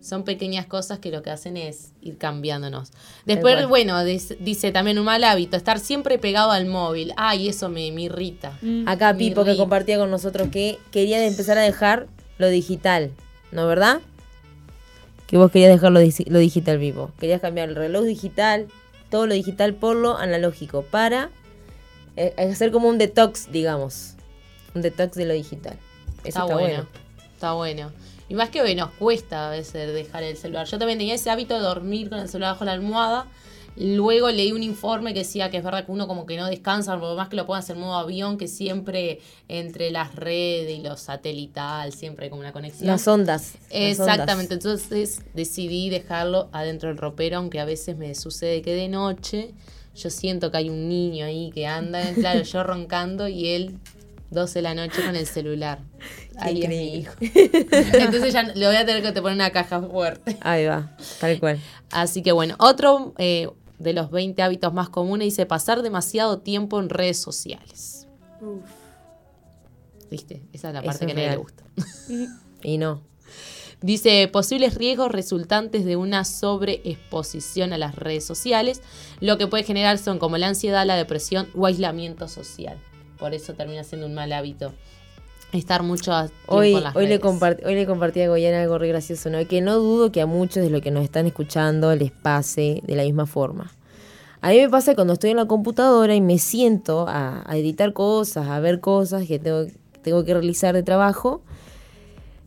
Son 0.00 0.24
pequeñas 0.24 0.66
cosas 0.66 0.98
que 0.98 1.10
lo 1.10 1.22
que 1.22 1.30
hacen 1.30 1.56
es 1.56 1.92
ir 2.02 2.18
cambiándonos. 2.18 2.90
Después, 3.24 3.68
bueno, 3.68 4.04
dice 4.04 4.72
también 4.72 4.98
un 4.98 5.04
mal 5.04 5.22
hábito, 5.24 5.56
estar 5.56 5.78
siempre 5.78 6.18
pegado 6.18 6.50
al 6.50 6.66
móvil. 6.66 7.12
Ay, 7.16 7.48
eso 7.48 7.68
me, 7.68 7.86
irrita. 7.86 8.58
Mm. 8.62 8.88
Acá 8.88 9.16
Pipo 9.16 9.44
que 9.44 9.56
compartía 9.56 9.96
con 9.96 10.10
nosotros 10.10 10.48
que 10.48 10.78
quería 10.90 11.24
empezar 11.24 11.56
a 11.56 11.62
dejar 11.62 12.08
lo 12.38 12.48
digital, 12.48 13.12
¿no 13.52 13.66
verdad? 13.66 14.00
Que 15.26 15.38
vos 15.38 15.50
querías 15.50 15.70
dejar 15.70 15.92
lo, 15.92 16.00
lo 16.00 16.38
digital 16.38 16.78
vivo. 16.78 17.12
Querías 17.18 17.40
cambiar 17.40 17.68
el 17.68 17.76
reloj 17.76 18.04
digital, 18.04 18.66
todo 19.14 19.28
lo 19.28 19.34
digital 19.34 19.74
por 19.74 19.94
lo 19.94 20.18
analógico 20.18 20.82
para 20.82 21.30
eh, 22.16 22.34
hacer 22.36 22.72
como 22.72 22.88
un 22.88 22.98
detox, 22.98 23.52
digamos. 23.52 24.14
Un 24.74 24.82
detox 24.82 25.14
de 25.14 25.24
lo 25.24 25.34
digital. 25.34 25.78
Eso 26.24 26.42
está, 26.42 26.44
bueno. 26.46 26.86
Está 27.32 27.52
bueno. 27.52 27.92
Y 28.28 28.34
más 28.34 28.50
que 28.50 28.74
nos 28.74 28.90
cuesta 28.90 29.46
a 29.46 29.50
veces 29.50 29.94
dejar 29.94 30.24
el 30.24 30.36
celular. 30.36 30.66
Yo 30.66 30.80
también 30.80 30.98
tenía 30.98 31.14
ese 31.14 31.30
hábito 31.30 31.54
de 31.54 31.60
dormir 31.60 32.08
con 32.08 32.18
el 32.18 32.28
celular 32.28 32.54
bajo 32.54 32.64
la 32.64 32.72
almohada 32.72 33.26
Luego 33.76 34.30
leí 34.30 34.52
un 34.52 34.62
informe 34.62 35.12
que 35.12 35.20
decía 35.20 35.50
que 35.50 35.56
es 35.56 35.64
verdad 35.64 35.84
que 35.84 35.92
uno 35.92 36.06
como 36.06 36.26
que 36.26 36.36
no 36.36 36.46
descansa, 36.46 36.98
por 36.98 37.16
más 37.16 37.28
que 37.28 37.36
lo 37.36 37.46
puedan 37.46 37.62
hacer 37.62 37.76
en 37.76 37.82
modo 37.82 37.94
avión, 37.94 38.38
que 38.38 38.46
siempre 38.46 39.20
entre 39.48 39.90
las 39.90 40.14
redes 40.14 40.78
y 40.78 40.82
los 40.82 41.00
satelital, 41.00 41.92
siempre 41.92 42.24
hay 42.24 42.30
como 42.30 42.40
una 42.40 42.52
conexión. 42.52 42.86
Las 42.86 43.06
ondas. 43.08 43.54
Exactamente, 43.70 44.54
entonces 44.54 45.22
decidí 45.34 45.90
dejarlo 45.90 46.48
adentro 46.52 46.88
del 46.88 46.98
ropero, 46.98 47.38
aunque 47.38 47.58
a 47.58 47.64
veces 47.64 47.96
me 47.96 48.14
sucede 48.14 48.62
que 48.62 48.74
de 48.74 48.88
noche 48.88 49.54
yo 49.96 50.10
siento 50.10 50.50
que 50.50 50.58
hay 50.58 50.70
un 50.70 50.88
niño 50.88 51.26
ahí 51.26 51.50
que 51.52 51.66
anda, 51.66 52.02
claro, 52.14 52.42
yo 52.42 52.62
roncando 52.62 53.28
y 53.28 53.48
él 53.48 53.78
12 54.30 54.58
de 54.58 54.62
la 54.62 54.74
noche 54.74 55.02
con 55.04 55.16
el 55.16 55.26
celular. 55.26 55.78
Ahí 56.36 56.62
es 56.62 56.68
mi 56.68 56.96
hijo. 56.96 57.14
Entonces 57.20 58.32
ya 58.32 58.42
le 58.42 58.66
voy 58.66 58.76
a 58.76 58.84
tener 58.84 59.02
que 59.02 59.12
te 59.12 59.22
poner 59.22 59.36
una 59.36 59.50
caja 59.50 59.80
fuerte. 59.80 60.36
Ahí 60.40 60.66
va, 60.66 60.96
tal 61.20 61.38
cual. 61.38 61.60
Así 61.92 62.22
que 62.22 62.32
bueno, 62.32 62.56
otro 62.58 63.14
eh, 63.18 63.48
de 63.84 63.92
los 63.92 64.10
20 64.10 64.42
hábitos 64.42 64.74
más 64.74 64.88
comunes 64.88 65.26
dice 65.26 65.46
pasar 65.46 65.82
demasiado 65.82 66.38
tiempo 66.38 66.80
en 66.80 66.88
redes 66.88 67.18
sociales. 67.18 68.08
Uf. 68.40 68.68
¿Viste? 70.10 70.42
Esa 70.52 70.68
es 70.68 70.74
la 70.74 70.82
parte 70.82 71.06
que 71.06 71.12
a 71.12 71.14
nadie 71.14 71.30
le 71.30 71.36
gusta. 71.36 71.64
y 72.62 72.78
no. 72.78 73.02
Dice 73.80 74.28
posibles 74.32 74.76
riesgos 74.76 75.12
resultantes 75.12 75.84
de 75.84 75.96
una 75.96 76.24
sobreexposición 76.24 77.72
a 77.72 77.78
las 77.78 77.94
redes 77.94 78.24
sociales. 78.24 78.80
Lo 79.20 79.36
que 79.38 79.46
puede 79.46 79.64
generar 79.64 79.98
son 79.98 80.18
como 80.18 80.38
la 80.38 80.48
ansiedad, 80.48 80.86
la 80.86 80.96
depresión 80.96 81.48
o 81.54 81.66
aislamiento 81.66 82.26
social. 82.28 82.78
Por 83.18 83.34
eso 83.34 83.54
termina 83.54 83.84
siendo 83.84 84.06
un 84.06 84.14
mal 84.14 84.32
hábito 84.32 84.72
estar 85.56 85.82
mucho 85.82 86.12
tiempo 86.12 86.32
hoy, 86.46 86.74
en 86.74 86.84
las 86.84 86.96
hoy 86.96 87.06
Le 87.06 87.20
hoy 87.64 87.74
le 87.74 87.86
compartí 87.86 88.20
a 88.20 88.28
Goyana 88.28 88.62
algo 88.62 88.78
re 88.78 88.88
gracioso, 88.88 89.30
¿no? 89.30 89.46
Que 89.46 89.60
no 89.60 89.76
dudo 89.76 90.12
que 90.12 90.20
a 90.20 90.26
muchos 90.26 90.62
de 90.62 90.70
los 90.70 90.80
que 90.80 90.90
nos 90.90 91.04
están 91.04 91.26
escuchando 91.26 91.94
les 91.94 92.10
pase 92.10 92.80
de 92.84 92.96
la 92.96 93.02
misma 93.02 93.26
forma. 93.26 93.72
A 94.44 94.50
mí 94.50 94.58
me 94.58 94.68
pasa 94.68 94.94
cuando 94.94 95.14
estoy 95.14 95.30
en 95.30 95.38
la 95.38 95.46
computadora 95.46 96.14
y 96.14 96.20
me 96.20 96.38
siento 96.38 97.06
a, 97.08 97.46
editar 97.54 97.94
cosas, 97.94 98.46
a 98.48 98.60
ver 98.60 98.78
cosas 98.78 99.26
que 99.26 99.38
tengo, 99.38 99.64
tengo 100.02 100.22
que 100.22 100.34
realizar 100.34 100.74
de 100.74 100.82
trabajo. 100.82 101.40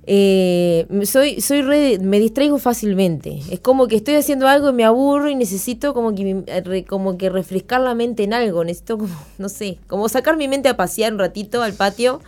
Eh, 0.06 0.86
soy, 1.06 1.42
soy 1.42 1.64
me 2.00 2.20
distraigo 2.20 2.60
fácilmente. 2.60 3.40
Es 3.50 3.60
como 3.62 3.88
que 3.88 3.96
estoy 3.96 4.14
haciendo 4.14 4.48
algo 4.48 4.70
y 4.70 4.74
me 4.74 4.84
aburro 4.84 5.28
y 5.28 5.34
necesito 5.34 5.96
como 5.96 6.14
que, 6.14 6.86
como 6.88 7.18
que 7.18 7.32
refrescar 7.32 7.82
la 7.82 7.96
mente 7.96 8.26
en 8.26 8.34
algo. 8.34 8.64
Necesito 8.64 9.00
como, 9.00 9.16
no 9.40 9.50
sé, 9.50 9.80
como 9.88 10.08
sacar 10.08 10.38
mi 10.38 10.48
mente 10.48 10.70
a 10.70 10.78
pasear 10.78 11.14
un 11.14 11.20
ratito 11.20 11.64
al 11.64 11.74
patio 11.74 12.22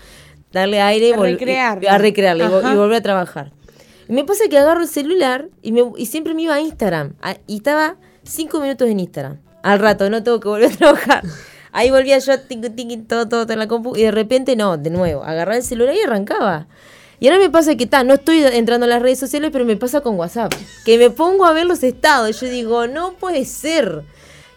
darle 0.51 0.81
aire 0.81 1.09
y, 1.09 1.12
a 1.13 1.97
recrearle 1.97 2.45
y, 2.45 2.75
volver 2.75 2.97
a 2.97 3.01
trabajar. 3.01 3.51
Y 4.07 4.13
me 4.13 4.23
pasa 4.23 4.45
que 4.49 4.57
agarro 4.57 4.81
el 4.81 4.88
celular 4.88 5.49
y, 5.62 5.71
me, 5.71 5.83
y 5.97 6.05
siempre 6.07 6.33
me 6.33 6.43
iba 6.43 6.55
a 6.55 6.62
Instagram. 6.62 7.13
y 7.47 7.57
estaba 7.57 7.95
cinco 8.23 8.59
minutos 8.59 8.88
en 8.88 8.99
Instagram. 8.99 9.38
Al 9.62 9.79
rato, 9.79 10.09
no 10.09 10.23
tengo 10.23 10.39
que 10.39 10.47
volver 10.47 10.71
a 10.73 10.75
trabajar. 10.77 11.23
Ahí 11.71 11.91
volvía 11.91 12.17
yo, 12.17 12.33
todo, 13.07 13.27
todo, 13.27 13.53
en 13.53 13.59
la 13.59 13.67
compu. 13.67 13.95
Y 13.95 14.03
de 14.03 14.12
repente, 14.12 14.55
no, 14.55 14.77
de 14.77 14.89
nuevo, 14.89 15.23
agarraba 15.23 15.57
el 15.57 15.63
celular 15.63 15.93
y 15.95 16.01
arrancaba. 16.01 16.67
Y 17.19 17.27
ahora 17.27 17.39
me 17.39 17.49
pasa 17.49 17.75
que 17.75 17.83
está, 17.83 18.03
no 18.03 18.13
estoy 18.13 18.43
entrando 18.43 18.85
a 18.85 18.89
las 18.89 19.01
redes 19.01 19.19
sociales, 19.19 19.49
pero 19.51 19.65
me 19.65 19.75
pasa 19.75 20.01
con 20.01 20.15
WhatsApp. 20.15 20.53
Que 20.85 20.97
me 20.97 21.09
pongo 21.09 21.45
a 21.45 21.53
ver 21.53 21.65
los 21.65 21.83
estados. 21.83 22.29
Y 22.29 22.45
yo 22.45 22.51
digo, 22.51 22.88
no 22.88 23.13
puede 23.13 23.45
ser. 23.45 24.03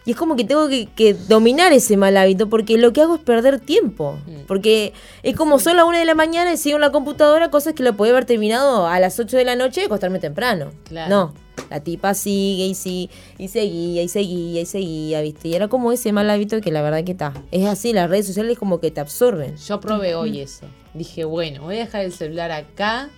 Y 0.05 0.11
es 0.11 0.17
como 0.17 0.35
que 0.35 0.43
tengo 0.43 0.67
que, 0.67 1.15
dominar 1.27 1.71
ese 1.71 1.97
mal 1.97 2.17
hábito 2.17 2.49
porque 2.49 2.77
lo 2.77 2.91
que 2.93 3.01
hago 3.01 3.15
es 3.15 3.21
perder 3.21 3.59
tiempo. 3.59 4.19
Mm. 4.27 4.45
Porque 4.47 4.93
es 5.23 5.35
como 5.35 5.59
son 5.59 5.77
las 5.77 5.85
una 5.85 5.99
de 5.99 6.05
la 6.05 6.15
mañana 6.15 6.53
y 6.53 6.57
sigo 6.57 6.75
en 6.75 6.81
la 6.81 6.91
computadora 6.91 7.49
cosas 7.49 7.73
que 7.73 7.83
lo 7.83 7.95
podía 7.95 8.11
haber 8.13 8.25
terminado 8.25 8.87
a 8.87 8.99
las 8.99 9.19
8 9.19 9.37
de 9.37 9.45
la 9.45 9.55
noche 9.55 9.81
y 9.81 9.85
acostarme 9.85 10.19
temprano. 10.19 10.71
No, 10.91 11.33
la 11.69 11.79
tipa 11.79 12.13
sigue 12.13 12.65
y 12.65 12.75
sigue 12.75 13.09
y 13.37 13.47
seguía 13.47 14.03
y 14.03 14.09
seguía 14.09 14.61
y 14.61 14.65
seguía, 14.65 15.21
¿viste? 15.21 15.47
Y 15.47 15.55
era 15.55 15.67
como 15.67 15.91
ese 15.91 16.11
mal 16.11 16.29
hábito 16.29 16.59
que 16.61 16.71
la 16.71 16.81
verdad 16.81 17.03
que 17.03 17.13
está. 17.13 17.33
Es 17.51 17.65
así, 17.65 17.93
las 17.93 18.09
redes 18.09 18.27
sociales 18.27 18.57
como 18.57 18.79
que 18.79 18.91
te 18.91 18.99
absorben. 18.99 19.55
Yo 19.57 19.79
probé 19.79 20.15
hoy 20.15 20.41
eso. 20.41 20.65
Dije, 20.93 21.23
bueno, 21.23 21.63
voy 21.63 21.75
a 21.75 21.79
dejar 21.79 22.01
el 22.01 22.13
celular 22.13 22.51
acá 22.51 23.09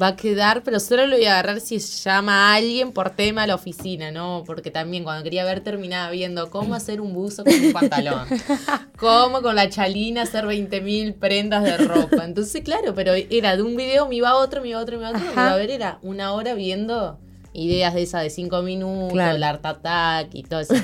va 0.00 0.08
a 0.08 0.16
quedar, 0.16 0.62
pero 0.62 0.80
solo 0.80 1.06
lo 1.06 1.16
voy 1.16 1.26
a 1.26 1.32
agarrar 1.32 1.60
si 1.60 1.78
llama 1.78 2.50
a 2.50 2.54
alguien 2.54 2.92
por 2.92 3.10
tema 3.10 3.42
a 3.42 3.46
la 3.46 3.54
oficina, 3.54 4.10
¿no? 4.10 4.42
Porque 4.46 4.70
también 4.70 5.04
cuando 5.04 5.22
quería 5.22 5.44
ver 5.44 5.60
terminaba 5.60 6.10
viendo 6.10 6.50
cómo 6.50 6.74
hacer 6.74 7.00
un 7.00 7.12
buzo 7.12 7.44
con 7.44 7.54
un 7.54 7.72
pantalón, 7.72 8.26
cómo 8.98 9.42
con 9.42 9.56
la 9.56 9.68
chalina 9.68 10.22
hacer 10.22 10.46
20.000 10.46 11.14
prendas 11.14 11.64
de 11.64 11.76
ropa. 11.76 12.24
Entonces, 12.24 12.62
claro, 12.62 12.94
pero 12.94 13.12
era 13.14 13.56
de 13.56 13.62
un 13.62 13.76
video, 13.76 14.08
me 14.08 14.16
iba 14.16 14.30
a 14.30 14.36
otro, 14.36 14.62
me 14.62 14.68
iba 14.68 14.78
a 14.78 14.82
otro, 14.82 14.98
me 14.98 15.02
iba 15.02 15.08
a 15.08 15.12
otro, 15.12 15.26
me 15.26 15.32
iba 15.32 15.52
a 15.52 15.56
ver, 15.56 15.70
era 15.70 15.98
una 16.02 16.32
hora 16.32 16.54
viendo 16.54 17.18
ideas 17.52 17.92
de 17.92 18.02
esas 18.02 18.22
de 18.22 18.30
cinco 18.30 18.62
minutos, 18.62 19.18
el 19.18 19.42
art 19.42 19.64
attack 19.64 20.34
y 20.34 20.42
todo 20.42 20.60
eso. 20.60 20.74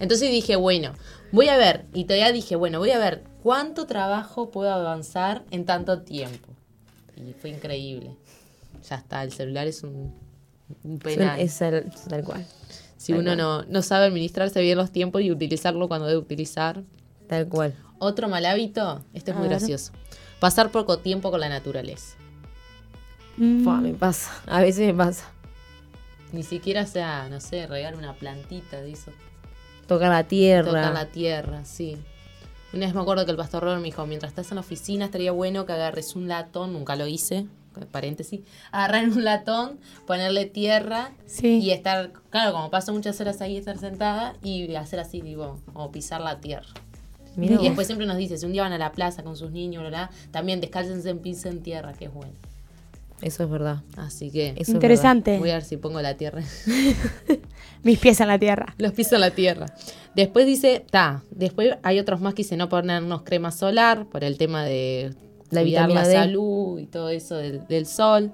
Entonces 0.00 0.30
dije, 0.30 0.56
bueno, 0.56 0.92
voy 1.30 1.48
a 1.48 1.56
ver, 1.56 1.86
y 1.94 2.04
todavía 2.04 2.32
dije, 2.32 2.56
bueno, 2.56 2.78
voy 2.80 2.90
a 2.90 2.98
ver 2.98 3.22
cuánto 3.42 3.86
trabajo 3.86 4.50
puedo 4.50 4.72
avanzar 4.72 5.44
en 5.50 5.64
tanto 5.64 6.02
tiempo. 6.02 6.48
Y 7.16 7.32
fue 7.34 7.50
increíble 7.50 8.16
ya 8.88 8.96
está, 8.96 9.22
el 9.22 9.32
celular 9.32 9.66
es 9.66 9.82
un, 9.82 10.14
un 10.82 10.98
penal. 10.98 11.38
Es 11.40 11.58
tal 11.58 12.24
cual. 12.24 12.44
Si 12.96 13.12
uno 13.12 13.34
No, 13.34 13.62
no 13.64 13.82
sabe 13.82 14.06
administrarse 14.06 14.60
bien 14.60 14.78
los 14.78 14.90
tiempos 14.90 15.22
y 15.22 15.30
utilizarlo 15.30 15.88
cuando 15.88 16.06
debe 16.06 16.18
utilizar. 16.18 16.82
Tal 17.28 17.48
cual. 17.48 17.74
Otro 17.98 18.28
mal 18.28 18.44
hábito, 18.46 19.04
este 19.12 19.30
es 19.30 19.36
muy 19.36 19.48
gracioso. 19.48 19.92
Pasar 20.40 20.70
poco 20.70 20.98
tiempo 20.98 21.30
con 21.30 21.40
la 21.40 21.48
naturaleza. 21.48 22.16
Mm. 23.36 23.82
me 23.82 23.94
pasa, 23.94 24.30
a 24.46 24.60
veces 24.60 24.86
me 24.86 24.94
pasa. 24.94 25.30
Ni 26.32 26.42
siquiera 26.42 26.86
sea, 26.86 27.28
no 27.28 27.40
sé, 27.40 27.66
regar 27.66 27.96
una 27.96 28.14
plantita 28.14 28.80
de 28.80 28.92
eso. 28.92 29.10
Tocar 29.86 30.10
la 30.10 30.24
tierra. 30.24 30.66
Tocar 30.66 30.94
la 30.94 31.06
tierra, 31.06 31.64
sí. 31.64 31.96
Una 32.72 32.86
vez 32.86 32.94
me 32.94 33.02
acuerdo 33.02 33.24
que 33.26 33.30
el 33.30 33.36
pastor 33.36 33.62
Robert 33.62 33.80
me 33.80 33.86
dijo, 33.86 34.06
mientras 34.06 34.30
estás 34.30 34.50
en 34.50 34.54
la 34.54 34.60
oficina 34.62 35.04
estaría 35.06 35.30
bueno 35.30 35.66
que 35.66 35.72
agarres 35.72 36.16
un 36.16 36.26
latón, 36.26 36.72
nunca 36.72 36.96
lo 36.96 37.06
hice, 37.06 37.46
paréntesis, 37.90 38.40
agarrar 38.70 39.08
un 39.08 39.24
latón, 39.24 39.78
ponerle 40.06 40.46
tierra 40.46 41.12
y 41.42 41.70
estar, 41.70 42.12
claro, 42.30 42.52
como 42.52 42.70
paso 42.70 42.92
muchas 42.94 43.20
horas 43.20 43.42
ahí, 43.42 43.58
estar 43.58 43.78
sentada 43.78 44.36
y 44.42 44.74
hacer 44.74 45.00
así, 45.00 45.20
digo, 45.20 45.58
o 45.74 45.90
pisar 45.90 46.22
la 46.22 46.40
tierra. 46.40 46.68
y 47.36 47.48
después 47.48 47.86
siempre 47.86 48.06
nos 48.06 48.16
dice, 48.16 48.38
si 48.38 48.46
un 48.46 48.52
día 48.52 48.62
van 48.62 48.72
a 48.72 48.78
la 48.78 48.92
plaza 48.92 49.22
con 49.22 49.36
sus 49.36 49.50
niños, 49.50 49.82
¿verdad? 49.82 50.10
también 50.30 50.60
descálcense 50.60 51.10
en 51.10 51.18
piso 51.18 51.48
en 51.48 51.62
tierra, 51.62 51.92
que 51.92 52.06
es 52.06 52.12
bueno. 52.12 52.32
Eso 53.20 53.44
es 53.44 53.50
verdad. 53.50 53.82
Así 53.96 54.32
que. 54.32 54.52
Interesante. 54.66 55.38
Voy 55.38 55.50
a 55.50 55.54
ver 55.54 55.62
si 55.62 55.76
pongo 55.76 56.02
la 56.02 56.16
tierra. 56.16 56.42
Mis 57.84 58.00
pies 58.00 58.20
en 58.20 58.26
la 58.26 58.36
tierra. 58.36 58.74
Los 58.78 58.92
pies 58.94 59.12
en 59.12 59.20
la 59.20 59.30
tierra. 59.30 59.66
Después 60.14 60.46
dice, 60.46 60.84
ta, 60.90 61.22
después 61.30 61.76
hay 61.82 61.98
otros 61.98 62.20
más 62.20 62.34
que 62.34 62.42
dice 62.42 62.56
no 62.56 62.68
ponernos 62.68 63.22
crema 63.22 63.50
solar 63.50 64.06
por 64.06 64.24
el 64.24 64.36
tema 64.36 64.64
de 64.64 65.14
la 65.50 65.62
la 65.86 66.04
salud 66.04 66.78
y 66.78 66.86
todo 66.86 67.08
eso 67.08 67.36
del, 67.36 67.86
sol. 67.86 68.32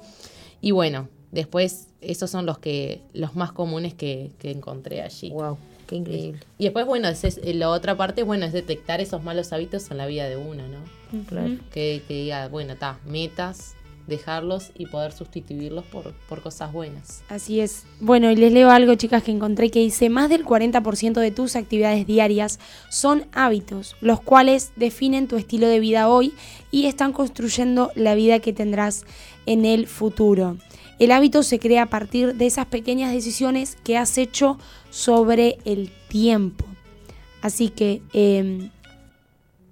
Y 0.61 0.73
bueno, 0.73 1.09
después 1.31 1.89
esos 2.01 2.31
son 2.31 2.47
los 2.47 2.59
que 2.59 3.03
los 3.13 3.37
más 3.37 3.53
comunes 3.53 3.95
que, 3.95 4.33
encontré 4.43 5.03
allí. 5.03 5.31
Wow, 5.31 5.59
qué 5.87 5.97
increíble. 5.97 6.41
Y 6.59 6.65
después, 6.65 6.87
bueno, 6.87 7.09
es, 7.09 7.41
la 7.45 7.71
otra 7.71 7.97
parte, 7.97 8.23
bueno, 8.23 8.45
es 8.47 8.53
detectar 8.53 9.01
esos 9.01 9.23
malos 9.23 9.53
hábitos 9.53 9.91
en 9.91 9.99
la 9.99 10.07
vida 10.07 10.29
de 10.29 10.37
uno, 10.37 10.65
¿no? 10.69 11.25
Claro. 11.27 11.57
Que, 11.73 12.03
que 12.07 12.15
diga, 12.15 12.49
bueno, 12.49 12.75
está, 12.75 12.99
metas, 13.07 13.75
dejarlos 14.09 14.73
y 14.77 14.87
poder 14.87 15.13
sustituirlos 15.13 15.85
por, 15.85 16.15
por, 16.29 16.43
cosas 16.43 16.73
buenas. 16.73 17.23
Así 17.29 17.61
es. 17.61 17.85
Bueno, 18.01 18.31
y 18.31 18.37
les 18.37 18.53
leo 18.53 18.71
algo, 18.71 18.95
chicas, 18.95 19.23
que 19.23 19.31
encontré 19.31 19.71
que 19.71 19.81
dice, 19.81 20.09
más 20.09 20.31
del 20.31 20.45
40% 20.45 21.21
de 21.21 21.31
tus 21.31 21.55
actividades 21.55 22.07
diarias 22.07 22.59
son 22.89 23.27
hábitos, 23.33 23.97
los 24.01 24.21
cuales 24.21 24.73
definen 24.77 25.29
tu 25.29 25.37
estilo 25.37 25.69
de 25.69 25.79
vida 25.79 26.09
hoy 26.09 26.33
y 26.71 26.87
están 26.87 27.13
construyendo 27.13 27.93
la 27.95 28.15
vida 28.15 28.41
que 28.41 28.53
tendrás 28.53 29.05
en 29.47 29.65
el 29.65 29.87
futuro. 29.87 30.57
El 30.99 31.13
hábito 31.13 31.43
se 31.43 31.59
crea 31.59 31.85
a 31.85 31.91
partir 31.91 32.35
de 32.35 32.47
esas 32.47 32.67
pequeñas 32.67 33.13
decisiones 33.13 33.77
que 33.85 33.97
has 33.97 34.19
hecho 34.19 34.59
sobre 34.91 35.59
el 35.65 35.91
tiempo. 36.09 36.65
Así 37.41 37.69
que 37.69 38.03
em, 38.13 38.71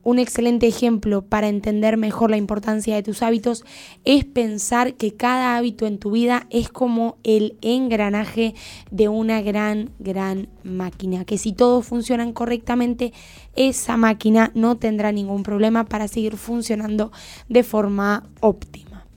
un 0.06 0.20
excelente 0.20 0.68
ejemplo 0.68 1.22
para 1.22 1.48
entender 1.48 1.96
mejor 1.96 2.30
la 2.30 2.36
importancia 2.36 2.94
de 2.94 3.02
tus 3.02 3.22
hábitos 3.22 3.64
es 4.04 4.24
pensar 4.24 4.94
que 4.94 5.16
cada 5.16 5.56
hábito 5.56 5.84
en 5.84 5.98
tu 5.98 6.12
vida 6.12 6.46
es 6.50 6.68
como 6.68 7.16
el 7.24 7.56
engranaje 7.60 8.54
de 8.92 9.08
una 9.08 9.42
gran, 9.42 9.90
gran 9.98 10.48
máquina. 10.62 11.24
Que 11.24 11.38
si 11.38 11.52
todos 11.52 11.84
funcionan 11.84 12.32
correctamente, 12.32 13.12
esa 13.56 13.96
máquina 13.96 14.52
no 14.54 14.76
tendrá 14.76 15.10
ningún 15.10 15.42
problema 15.42 15.86
para 15.86 16.06
seguir 16.06 16.36
funcionando 16.36 17.10
de 17.48 17.64
forma 17.64 18.30
óptima. 18.38 19.08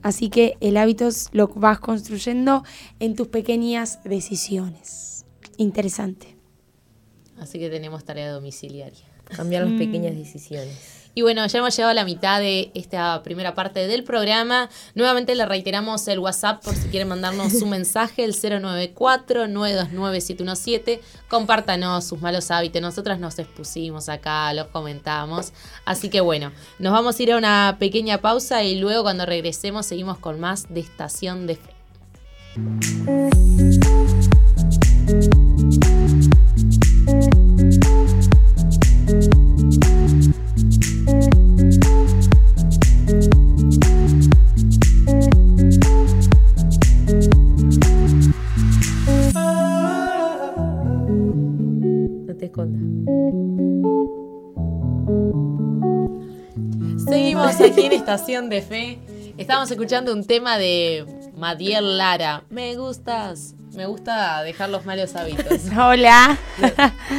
Así 0.00 0.30
que 0.30 0.56
el 0.60 0.78
hábito 0.78 1.10
lo 1.32 1.48
vas 1.48 1.78
construyendo 1.78 2.64
en 3.00 3.14
tus 3.16 3.28
pequeñas 3.28 4.02
decisiones. 4.02 5.26
Interesante. 5.58 6.38
Así 7.38 7.58
que 7.58 7.68
tenemos 7.68 8.02
tarea 8.02 8.32
domiciliaria. 8.32 9.13
Cambiar 9.24 9.64
las 9.64 9.72
mm. 9.72 9.78
pequeñas 9.78 10.16
decisiones. 10.16 10.94
Y 11.16 11.22
bueno, 11.22 11.46
ya 11.46 11.60
hemos 11.60 11.76
llegado 11.76 11.92
a 11.92 11.94
la 11.94 12.04
mitad 12.04 12.40
de 12.40 12.72
esta 12.74 13.22
primera 13.22 13.54
parte 13.54 13.86
del 13.86 14.02
programa. 14.02 14.68
Nuevamente 14.96 15.36
le 15.36 15.46
reiteramos 15.46 16.08
el 16.08 16.18
WhatsApp 16.18 16.64
por 16.64 16.74
si 16.74 16.88
quieren 16.88 17.06
mandarnos 17.08 17.56
su 17.56 17.66
mensaje, 17.66 18.24
el 18.24 18.34
094-929-717. 18.34 20.98
Compártanos 21.28 22.04
sus 22.04 22.20
malos 22.20 22.50
hábitos. 22.50 22.82
Nosotras 22.82 23.20
nos 23.20 23.38
expusimos 23.38 24.08
acá, 24.08 24.52
los 24.54 24.66
comentamos. 24.68 25.52
Así 25.84 26.08
que 26.10 26.20
bueno, 26.20 26.50
nos 26.80 26.92
vamos 26.92 27.20
a 27.20 27.22
ir 27.22 27.32
a 27.32 27.38
una 27.38 27.76
pequeña 27.78 28.18
pausa 28.18 28.64
y 28.64 28.80
luego 28.80 29.04
cuando 29.04 29.24
regresemos 29.24 29.86
seguimos 29.86 30.18
con 30.18 30.40
más 30.40 30.66
de 30.68 30.80
Estación 30.80 31.46
de 31.46 31.54
Fe. 31.54 31.70
Seguimos 57.52 57.72
aquí 57.72 57.86
en 57.86 57.92
Estación 57.92 58.48
de 58.48 58.62
Fe. 58.62 58.98
Estamos 59.36 59.70
escuchando 59.70 60.12
un 60.12 60.24
tema 60.24 60.56
de 60.56 61.04
Madiel 61.36 61.98
Lara. 61.98 62.44
Me 62.48 62.74
gustas. 62.76 63.54
Me 63.74 63.86
gusta 63.86 64.42
dejar 64.42 64.70
los 64.70 64.86
malos 64.86 65.14
hábitos. 65.16 65.60
Hola. 65.78 66.38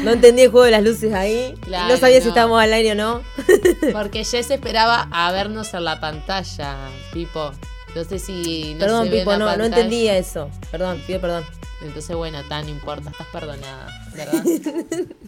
No, 0.04 0.12
entendí 0.12 0.44
el 0.44 0.52
juego 0.52 0.66
de 0.66 0.72
las 0.72 0.84
luces 0.84 1.14
ahí. 1.14 1.54
no 1.68 1.98
sabía 1.98 2.22
si 2.22 2.30
estábamos 2.30 2.62
al 2.62 2.74
aire 2.74 2.94
o 2.94 2.96
no. 2.96 3.22
Porque 3.94 4.24
Jess 4.24 4.50
esperaba 4.50 5.08
a 5.12 5.32
vernos 5.32 5.74
en 5.74 5.84
la 5.84 6.00
pantalla, 6.00 6.76
Pipo. 7.14 7.52
No 7.94 8.04
sé 8.04 8.20
si 8.20 8.76
Perdón, 8.80 9.10
Pipo, 9.10 9.38
no, 9.38 9.56
no 9.58 9.66
entendía 9.66 10.18
eso. 10.18 10.50
Perdón, 10.72 11.02
pido 11.06 11.22
perdón. 11.22 11.44
Entonces, 11.82 12.16
bueno, 12.16 12.42
tan 12.48 12.68
importa, 12.70 13.10
estás 13.10 13.28
perdonada, 13.28 13.88
¿verdad? 14.14 14.44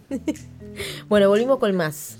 bueno, 1.09 1.29
volvimos 1.29 1.59
con 1.59 1.75
más. 1.75 2.17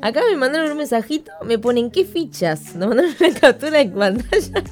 Acá 0.00 0.22
me 0.28 0.36
mandaron 0.36 0.70
un 0.70 0.78
mensajito, 0.78 1.32
me 1.44 1.58
ponen 1.58 1.90
qué 1.90 2.04
fichas. 2.04 2.74
Nos 2.76 2.88
mandaron 2.88 3.14
una 3.18 3.40
captura 3.40 3.78
de 3.78 3.86
pantalla. 3.86 4.64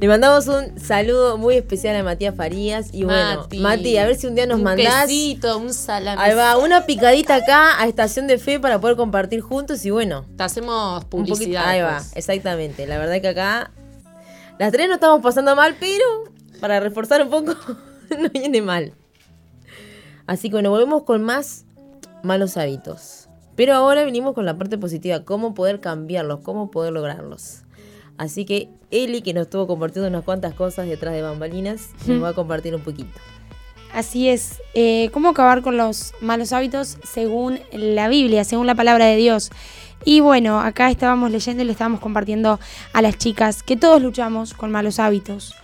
Le 0.00 0.08
mandamos 0.08 0.48
un 0.48 0.78
saludo 0.78 1.38
muy 1.38 1.54
especial 1.54 1.96
a 1.96 2.02
Matías 2.02 2.34
Farías. 2.34 2.92
Y 2.92 3.04
bueno, 3.04 3.48
Mati, 3.58 3.96
a 3.96 4.06
ver 4.06 4.16
si 4.16 4.26
un 4.26 4.34
día 4.34 4.46
nos 4.46 4.58
un 4.58 4.64
mandás. 4.64 5.08
Un 5.56 5.72
salame. 5.72 6.20
Ahí 6.20 6.34
va, 6.34 6.58
una 6.58 6.84
picadita 6.84 7.36
acá 7.36 7.80
a 7.80 7.86
Estación 7.86 8.26
de 8.26 8.38
Fe 8.38 8.58
para 8.58 8.80
poder 8.80 8.96
compartir 8.96 9.40
juntos 9.40 9.84
y 9.86 9.90
bueno. 9.90 10.26
Te 10.36 10.42
hacemos 10.42 11.04
publicidad. 11.06 11.68
ahí 11.68 11.80
va, 11.80 11.98
pues. 11.98 12.16
exactamente. 12.16 12.86
La 12.86 12.98
verdad 12.98 13.20
que 13.20 13.28
acá 13.28 13.70
las 14.58 14.72
tres 14.72 14.88
no 14.88 14.94
estamos 14.94 15.22
pasando 15.22 15.54
mal, 15.56 15.76
pero 15.78 16.04
para 16.60 16.80
reforzar 16.80 17.22
un 17.22 17.30
poco 17.30 17.54
no 18.18 18.28
viene 18.30 18.62
mal. 18.62 18.92
Así 20.26 20.48
que 20.48 20.56
bueno, 20.56 20.70
volvemos 20.70 21.04
con 21.04 21.22
más 21.22 21.64
malos 22.22 22.56
hábitos. 22.56 23.23
Pero 23.56 23.74
ahora 23.74 24.04
venimos 24.04 24.34
con 24.34 24.46
la 24.46 24.56
parte 24.56 24.78
positiva, 24.78 25.24
cómo 25.24 25.54
poder 25.54 25.80
cambiarlos, 25.80 26.40
cómo 26.40 26.70
poder 26.70 26.92
lograrlos. 26.92 27.62
Así 28.16 28.44
que 28.44 28.68
Eli, 28.90 29.22
que 29.22 29.34
nos 29.34 29.42
estuvo 29.44 29.66
compartiendo 29.66 30.08
unas 30.08 30.24
cuantas 30.24 30.54
cosas 30.54 30.88
detrás 30.88 31.14
de 31.14 31.22
bambalinas, 31.22 31.90
nos 32.06 32.22
va 32.22 32.28
a 32.30 32.32
compartir 32.32 32.74
un 32.74 32.82
poquito. 32.82 33.18
Así 33.92 34.28
es. 34.28 34.60
Eh, 34.74 35.08
¿Cómo 35.12 35.28
acabar 35.28 35.62
con 35.62 35.76
los 35.76 36.14
malos 36.20 36.52
hábitos 36.52 36.98
según 37.04 37.60
la 37.72 38.08
Biblia, 38.08 38.44
según 38.44 38.66
la 38.66 38.74
palabra 38.74 39.06
de 39.06 39.16
Dios? 39.16 39.50
Y 40.04 40.20
bueno, 40.20 40.60
acá 40.60 40.90
estábamos 40.90 41.30
leyendo 41.30 41.62
y 41.62 41.66
le 41.66 41.72
estábamos 41.72 42.00
compartiendo 42.00 42.58
a 42.92 43.02
las 43.02 43.16
chicas 43.16 43.62
que 43.62 43.76
todos 43.76 44.02
luchamos 44.02 44.52
con 44.52 44.70
malos 44.70 44.98
hábitos. 44.98 45.54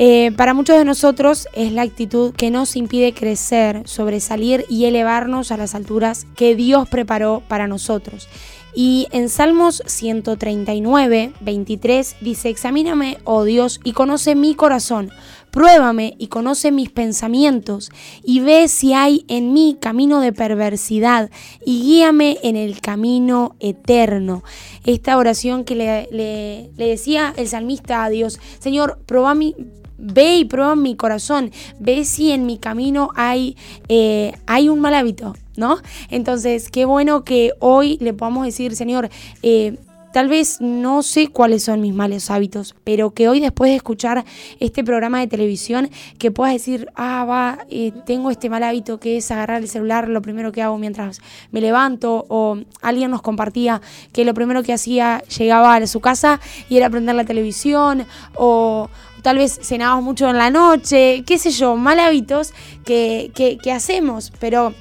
Eh, 0.00 0.30
para 0.36 0.54
muchos 0.54 0.78
de 0.78 0.84
nosotros 0.84 1.48
es 1.54 1.72
la 1.72 1.82
actitud 1.82 2.32
que 2.32 2.52
nos 2.52 2.76
impide 2.76 3.12
crecer, 3.12 3.82
sobresalir 3.84 4.64
y 4.68 4.84
elevarnos 4.84 5.50
a 5.50 5.56
las 5.56 5.74
alturas 5.74 6.24
que 6.36 6.54
Dios 6.54 6.88
preparó 6.88 7.42
para 7.48 7.66
nosotros. 7.66 8.28
Y 8.74 9.08
en 9.10 9.28
Salmos 9.28 9.82
139, 9.86 11.32
23 11.40 12.16
dice, 12.20 12.48
examíname, 12.48 13.18
oh 13.24 13.42
Dios, 13.42 13.80
y 13.82 13.92
conoce 13.92 14.36
mi 14.36 14.54
corazón, 14.54 15.10
pruébame 15.50 16.14
y 16.16 16.28
conoce 16.28 16.70
mis 16.70 16.90
pensamientos, 16.90 17.90
y 18.22 18.38
ve 18.38 18.68
si 18.68 18.92
hay 18.92 19.24
en 19.26 19.52
mí 19.52 19.76
camino 19.80 20.20
de 20.20 20.32
perversidad, 20.32 21.28
y 21.64 21.82
guíame 21.82 22.38
en 22.44 22.54
el 22.54 22.80
camino 22.80 23.56
eterno. 23.58 24.44
Esta 24.84 25.16
oración 25.16 25.64
que 25.64 25.74
le, 25.74 26.08
le, 26.12 26.70
decía 26.76 27.34
el 27.36 27.48
salmista 27.48 28.04
a 28.04 28.10
Dios, 28.10 28.38
Señor, 28.60 29.00
prueba 29.06 29.34
mi, 29.34 29.56
ve 29.98 30.36
y 30.36 30.44
prueba 30.44 30.76
mi 30.76 30.96
corazón, 30.96 31.50
ve 31.78 32.04
si 32.04 32.32
en 32.32 32.46
mi 32.46 32.58
camino 32.58 33.10
hay, 33.14 33.56
eh, 33.88 34.32
hay 34.46 34.68
un 34.68 34.80
mal 34.80 34.94
hábito, 34.94 35.34
¿no? 35.56 35.78
Entonces, 36.08 36.70
qué 36.70 36.84
bueno 36.84 37.24
que 37.24 37.52
hoy 37.58 37.98
le 38.00 38.14
podamos 38.14 38.46
decir, 38.46 38.74
Señor, 38.76 39.10
eh, 39.42 39.76
Tal 40.12 40.28
vez 40.28 40.60
no 40.60 41.02
sé 41.02 41.28
cuáles 41.28 41.64
son 41.64 41.82
mis 41.82 41.92
malos 41.92 42.30
hábitos, 42.30 42.74
pero 42.82 43.10
que 43.10 43.28
hoy 43.28 43.40
después 43.40 43.70
de 43.70 43.76
escuchar 43.76 44.24
este 44.58 44.82
programa 44.82 45.20
de 45.20 45.26
televisión, 45.26 45.90
que 46.18 46.30
puedas 46.30 46.54
decir, 46.54 46.88
ah, 46.94 47.26
va, 47.28 47.58
eh, 47.68 47.92
tengo 48.06 48.30
este 48.30 48.48
mal 48.48 48.62
hábito 48.62 48.98
que 48.98 49.18
es 49.18 49.30
agarrar 49.30 49.60
el 49.60 49.68
celular 49.68 50.08
lo 50.08 50.22
primero 50.22 50.50
que 50.50 50.62
hago 50.62 50.78
mientras 50.78 51.20
me 51.52 51.60
levanto, 51.60 52.24
o 52.28 52.56
alguien 52.80 53.10
nos 53.10 53.20
compartía 53.20 53.82
que 54.12 54.24
lo 54.24 54.32
primero 54.32 54.62
que 54.62 54.72
hacía 54.72 55.22
llegaba 55.24 55.74
a 55.74 55.86
su 55.86 56.00
casa 56.00 56.40
y 56.70 56.78
era 56.78 56.88
prender 56.88 57.14
la 57.14 57.24
televisión, 57.24 58.06
o, 58.34 58.88
tal 59.22 59.38
vez 59.38 59.58
cenamos 59.62 60.02
mucho 60.02 60.28
en 60.28 60.38
la 60.38 60.50
noche, 60.50 61.24
qué 61.26 61.38
sé 61.38 61.50
yo, 61.50 61.76
mal 61.76 62.00
hábitos 62.00 62.52
que, 62.84 63.30
que, 63.34 63.58
que 63.58 63.72
hacemos, 63.72 64.32
pero 64.38 64.74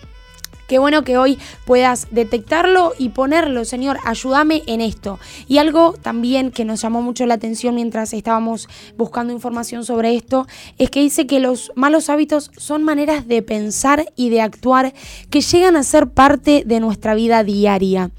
Qué 0.67 0.79
bueno 0.79 1.03
que 1.03 1.17
hoy 1.17 1.39
puedas 1.65 2.07
detectarlo 2.11 2.91
y 2.99 3.09
ponerlo, 3.09 3.63
Señor, 3.63 3.99
ayúdame 4.03 4.63
en 4.67 4.81
esto. 4.81 5.17
Y 5.47 5.59
algo 5.59 5.93
también 5.93 6.51
que 6.51 6.65
nos 6.65 6.81
llamó 6.81 7.01
mucho 7.01 7.25
la 7.25 7.35
atención 7.35 7.75
mientras 7.75 8.11
estábamos 8.11 8.67
buscando 8.97 9.31
información 9.31 9.85
sobre 9.85 10.13
esto, 10.15 10.45
es 10.77 10.89
que 10.89 10.99
dice 10.99 11.25
que 11.25 11.39
los 11.39 11.71
malos 11.75 12.09
hábitos 12.09 12.51
son 12.57 12.83
maneras 12.83 13.29
de 13.29 13.41
pensar 13.41 14.11
y 14.17 14.29
de 14.29 14.41
actuar 14.41 14.93
que 15.29 15.39
llegan 15.39 15.77
a 15.77 15.83
ser 15.83 16.09
parte 16.09 16.63
de 16.65 16.81
nuestra 16.81 17.15
vida 17.15 17.43
diaria 17.43 18.11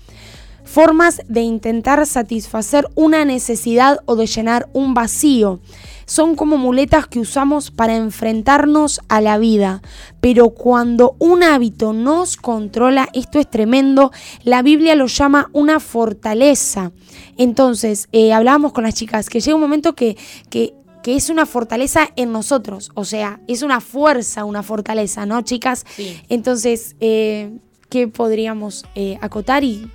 formas 0.65 1.23
de 1.29 1.41
intentar 1.41 2.05
satisfacer 2.05 2.87
una 2.95 3.25
necesidad 3.25 4.01
o 4.05 4.17
de 4.17 4.27
llenar 4.27 4.69
un 4.75 4.93
vacío 4.93 5.61
son 6.09 6.35
como 6.37 6.57
muletas 6.57 7.07
que 7.07 7.21
usamos 7.21 7.71
para 7.71 7.95
enfrentarnos 7.95 9.01
a 9.09 9.21
la 9.21 9.39
vida. 9.39 9.83
Pero 10.21 10.51
cuando 10.51 11.15
un 11.19 11.43
hábito 11.43 11.93
nos 11.93 12.37
controla, 12.37 13.09
esto 13.13 13.39
es 13.39 13.49
tremendo, 13.49 14.11
la 14.43 14.63
Biblia 14.63 14.95
lo 14.95 15.07
llama 15.07 15.51
una 15.53 15.81
fortaleza. 15.81 16.93
Entonces, 17.37 18.09
eh, 18.13 18.33
hablábamos 18.33 18.73
con 18.73 18.85
las 18.85 18.95
chicas 18.95 19.29
que 19.29 19.41
llega 19.41 19.55
un 19.55 19.61
momento 19.61 19.95
que, 19.95 20.17
que 20.51 20.75
que 21.03 21.15
es 21.15 21.31
una 21.31 21.47
fortaleza 21.47 22.09
en 22.17 22.33
nosotros, 22.33 22.91
o 22.95 23.05
sea, 23.05 23.41
es 23.47 23.63
una 23.63 23.81
fuerza, 23.81 24.45
una 24.45 24.65
fortaleza, 24.65 25.27
¿no, 25.27 25.41
chicas? 25.43 25.87
Entonces, 26.29 26.97
eh, 27.01 27.57
¿qué 27.89 28.09
podríamos 28.09 28.85
eh, 28.97 29.17
acotar 29.23 29.63
y 29.63 29.89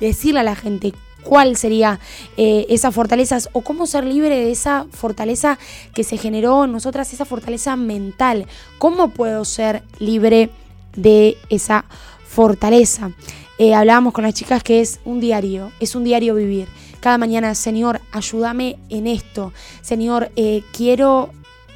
decirle 0.00 0.40
a 0.40 0.42
la 0.42 0.56
gente? 0.56 0.92
Cuál 1.28 1.58
sería 1.58 2.00
eh, 2.38 2.64
esa 2.70 2.90
fortaleza 2.90 3.36
o 3.52 3.60
cómo 3.60 3.86
ser 3.86 4.04
libre 4.04 4.34
de 4.34 4.50
esa 4.50 4.86
fortaleza 4.90 5.58
que 5.94 6.02
se 6.02 6.16
generó 6.16 6.64
en 6.64 6.72
nosotras, 6.72 7.12
esa 7.12 7.26
fortaleza 7.26 7.76
mental. 7.76 8.46
¿Cómo 8.78 9.10
puedo 9.10 9.44
ser 9.44 9.82
libre 9.98 10.48
de 10.96 11.36
esa 11.50 11.84
fortaleza? 12.26 13.10
Eh, 13.58 13.74
hablábamos 13.74 14.14
con 14.14 14.24
las 14.24 14.32
chicas 14.32 14.62
que 14.62 14.80
es 14.80 15.00
un 15.04 15.20
diario, 15.20 15.70
es 15.80 15.94
un 15.94 16.04
diario 16.04 16.34
vivir. 16.34 16.66
Cada 17.00 17.18
mañana, 17.18 17.54
Señor, 17.54 18.00
ayúdame 18.10 18.78
en 18.88 19.06
esto. 19.06 19.52
Señor, 19.82 20.32
eh, 20.34 20.62
quiero 20.72 21.30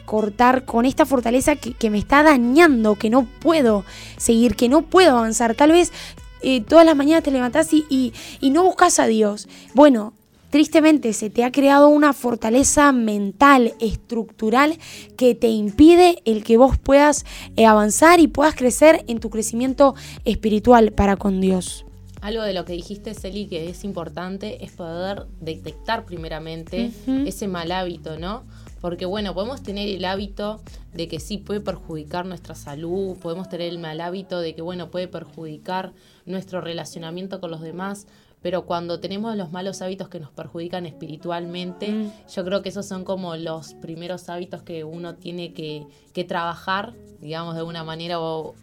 cortar 0.07 0.65
con 0.65 0.87
esta 0.87 1.05
fortaleza 1.05 1.57
que, 1.57 1.91
me 1.91 1.99
está 1.99 2.23
dañando, 2.23 2.97
que 2.97 3.11
no 3.11 3.27
puedo 3.41 3.85
seguir, 4.17 4.57
que 4.57 4.69
no 4.71 4.83
puedo 4.83 5.19
avanzar. 5.19 5.55
Tal 5.55 5.73
vez 5.73 5.93
eh, 6.43 6.61
todas 6.63 6.85
las 6.85 6.97
mañanas 6.97 7.23
te 7.25 7.31
levantás 7.31 7.73
y, 7.73 8.13
no 8.43 8.65
buscas 8.65 8.99
a 8.99 9.07
Dios. 9.07 9.49
Bueno, 9.75 10.13
tristemente 10.51 11.13
se 11.13 11.31
te 11.31 11.45
ha 11.45 11.53
creado 11.53 11.89
una 11.89 12.13
fortaleza 12.13 12.93
mental, 12.93 13.75
estructural, 13.81 14.79
que 15.17 15.35
te 15.35 15.49
impide 15.49 16.23
el 16.25 16.45
que 16.45 16.57
vos 16.57 16.79
puedas 16.79 17.25
eh, 17.57 17.67
avanzar 17.67 18.21
y 18.21 18.29
puedas 18.29 18.55
crecer 18.55 19.05
en 19.09 19.21
tu 19.21 19.31
crecimiento 19.31 19.95
espiritual 20.25 20.93
para 20.93 21.17
con 21.17 21.41
Dios. 21.41 21.87
Algo 22.23 22.45
de 22.45 22.53
lo 22.53 22.65
que 22.65 22.75
dijiste, 22.75 23.15
Celi, 23.15 23.47
que 23.47 23.69
es 23.69 23.83
importante, 23.83 24.65
es 24.65 24.71
poder 24.71 25.27
detectar 25.41 26.05
primeramente 26.05 26.93
ese 27.27 27.49
mal 27.49 27.73
hábito, 27.73 28.17
¿no? 28.17 28.45
Porque 28.81 29.07
bueno, 29.07 29.35
podemos 29.35 29.65
tener 29.65 29.89
el 29.89 30.05
hábito 30.05 30.61
de 30.95 31.09
que 31.09 31.19
sí 31.19 31.39
puede 31.39 31.61
perjudicar 31.61 32.25
nuestra 32.25 32.55
salud, 32.55 33.17
podemos 33.19 33.49
tener 33.49 33.69
el 33.69 33.81
mal 33.81 34.01
hábito 34.01 34.39
de 34.39 34.55
que 34.55 34.63
bueno, 34.63 34.89
puede 34.89 35.09
perjudicar 35.09 35.93
nuestro 36.27 36.61
relacionamiento 36.61 37.41
con 37.41 37.51
los 37.51 37.61
demás, 37.61 38.07
pero 38.43 38.67
cuando 38.67 38.99
tenemos 39.01 39.37
los 39.37 39.53
malos 39.53 39.83
hábitos 39.83 40.09
que 40.09 40.19
nos 40.19 40.31
perjudican 40.31 40.85
espiritualmente, 40.87 41.89
mm. 41.89 42.13
yo 42.35 42.45
creo 42.45 42.63
que 42.63 42.71
esos 42.71 42.87
son 42.87 43.05
como 43.05 43.37
los 43.37 43.75
primeros 43.75 44.29
hábitos 44.29 44.63
que 44.63 44.85
uno 44.85 45.15
tiene 45.15 45.53
que, 45.53 45.87
que 46.13 46.25
trabajar, 46.25 46.95
digamos, 47.21 47.55
de 47.55 47.63
una 47.63 47.85
manera 47.85 48.21
o 48.21 48.55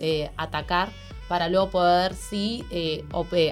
eh, 0.00 0.30
atacar 0.36 0.90
para 1.28 1.48
luego 1.48 1.70
poder 1.70 2.14
sí 2.14 2.64
eh, 2.70 3.04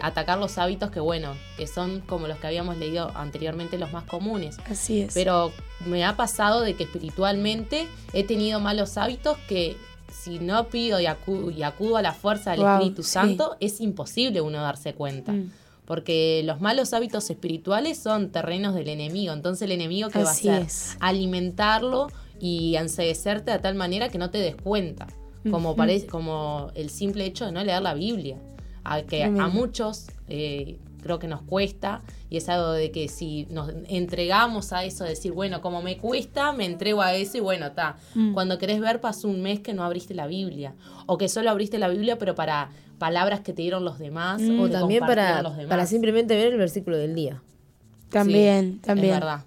atacar 0.02 0.38
los 0.38 0.58
hábitos 0.58 0.90
que 0.90 1.00
bueno, 1.00 1.34
que 1.56 1.66
son 1.66 2.00
como 2.00 2.28
los 2.28 2.38
que 2.38 2.46
habíamos 2.46 2.76
leído 2.76 3.10
anteriormente 3.14 3.78
los 3.78 3.92
más 3.92 4.04
comunes. 4.04 4.58
Así 4.66 5.02
es. 5.02 5.14
Pero 5.14 5.52
me 5.86 6.04
ha 6.04 6.16
pasado 6.16 6.60
de 6.60 6.74
que 6.74 6.84
espiritualmente 6.84 7.88
he 8.12 8.24
tenido 8.24 8.60
malos 8.60 8.96
hábitos 8.96 9.38
que 9.48 9.76
si 10.14 10.38
no 10.38 10.68
pido 10.68 11.00
y 11.00 11.06
acudo, 11.06 11.96
a 11.96 12.02
la 12.02 12.12
fuerza 12.12 12.52
del 12.52 12.62
Espíritu 12.62 13.02
Santo, 13.02 13.56
es 13.60 13.80
imposible 13.80 14.40
uno 14.40 14.60
darse 14.60 14.94
cuenta. 14.94 15.32
Mm. 15.32 15.50
Porque 15.84 16.42
los 16.46 16.62
malos 16.62 16.94
hábitos 16.94 17.28
espirituales 17.28 17.98
son 17.98 18.30
terrenos 18.30 18.74
del 18.74 18.88
enemigo. 18.88 19.34
Entonces 19.34 19.62
el 19.62 19.72
enemigo 19.72 20.08
que 20.08 20.22
va 20.22 20.30
a 20.30 20.32
hacer 20.32 20.66
alimentarlo 21.00 22.06
y 22.40 22.76
enseguecerte 22.76 23.50
de 23.50 23.58
tal 23.58 23.74
manera 23.74 24.08
que 24.08 24.16
no 24.16 24.30
te 24.30 24.38
des 24.38 24.56
cuenta 24.56 25.06
como, 25.50 25.76
parece, 25.76 26.06
como 26.06 26.70
el 26.74 26.88
simple 26.88 27.26
hecho 27.26 27.44
de 27.44 27.52
no 27.52 27.62
leer 27.62 27.82
la 27.82 27.92
Biblia, 27.92 28.38
a, 28.82 29.02
que 29.02 29.24
a 29.24 29.48
muchos 29.48 30.06
eh, 30.28 30.78
creo 31.04 31.20
que 31.20 31.28
nos 31.28 31.42
cuesta 31.42 32.02
y 32.28 32.38
es 32.38 32.48
algo 32.48 32.72
de 32.72 32.90
que 32.90 33.06
si 33.06 33.46
nos 33.50 33.70
entregamos 33.86 34.72
a 34.72 34.82
eso, 34.84 35.04
decir, 35.04 35.30
bueno, 35.30 35.60
como 35.60 35.82
me 35.82 35.98
cuesta, 35.98 36.52
me 36.52 36.64
entrego 36.64 37.02
a 37.02 37.14
eso 37.14 37.38
y 37.38 37.40
bueno, 37.40 37.66
está. 37.66 37.96
Mm. 38.16 38.32
Cuando 38.32 38.58
querés 38.58 38.80
ver, 38.80 39.00
pasó 39.00 39.28
un 39.28 39.40
mes 39.40 39.60
que 39.60 39.72
no 39.72 39.84
abriste 39.84 40.14
la 40.14 40.26
Biblia 40.26 40.74
o 41.06 41.16
que 41.16 41.28
solo 41.28 41.50
abriste 41.50 41.78
la 41.78 41.86
Biblia, 41.86 42.18
pero 42.18 42.34
para 42.34 42.70
palabras 42.98 43.40
que 43.40 43.52
te 43.52 43.62
dieron 43.62 43.84
los 43.84 44.00
demás 44.00 44.42
mm. 44.42 44.60
o 44.60 44.68
también 44.68 45.00
para, 45.00 45.44
para 45.68 45.86
simplemente 45.86 46.34
ver 46.34 46.52
el 46.52 46.58
versículo 46.58 46.96
del 46.96 47.14
día. 47.14 47.40
También, 48.10 48.80
también. 48.80 49.14
Es 49.14 49.20
verdad. 49.20 49.44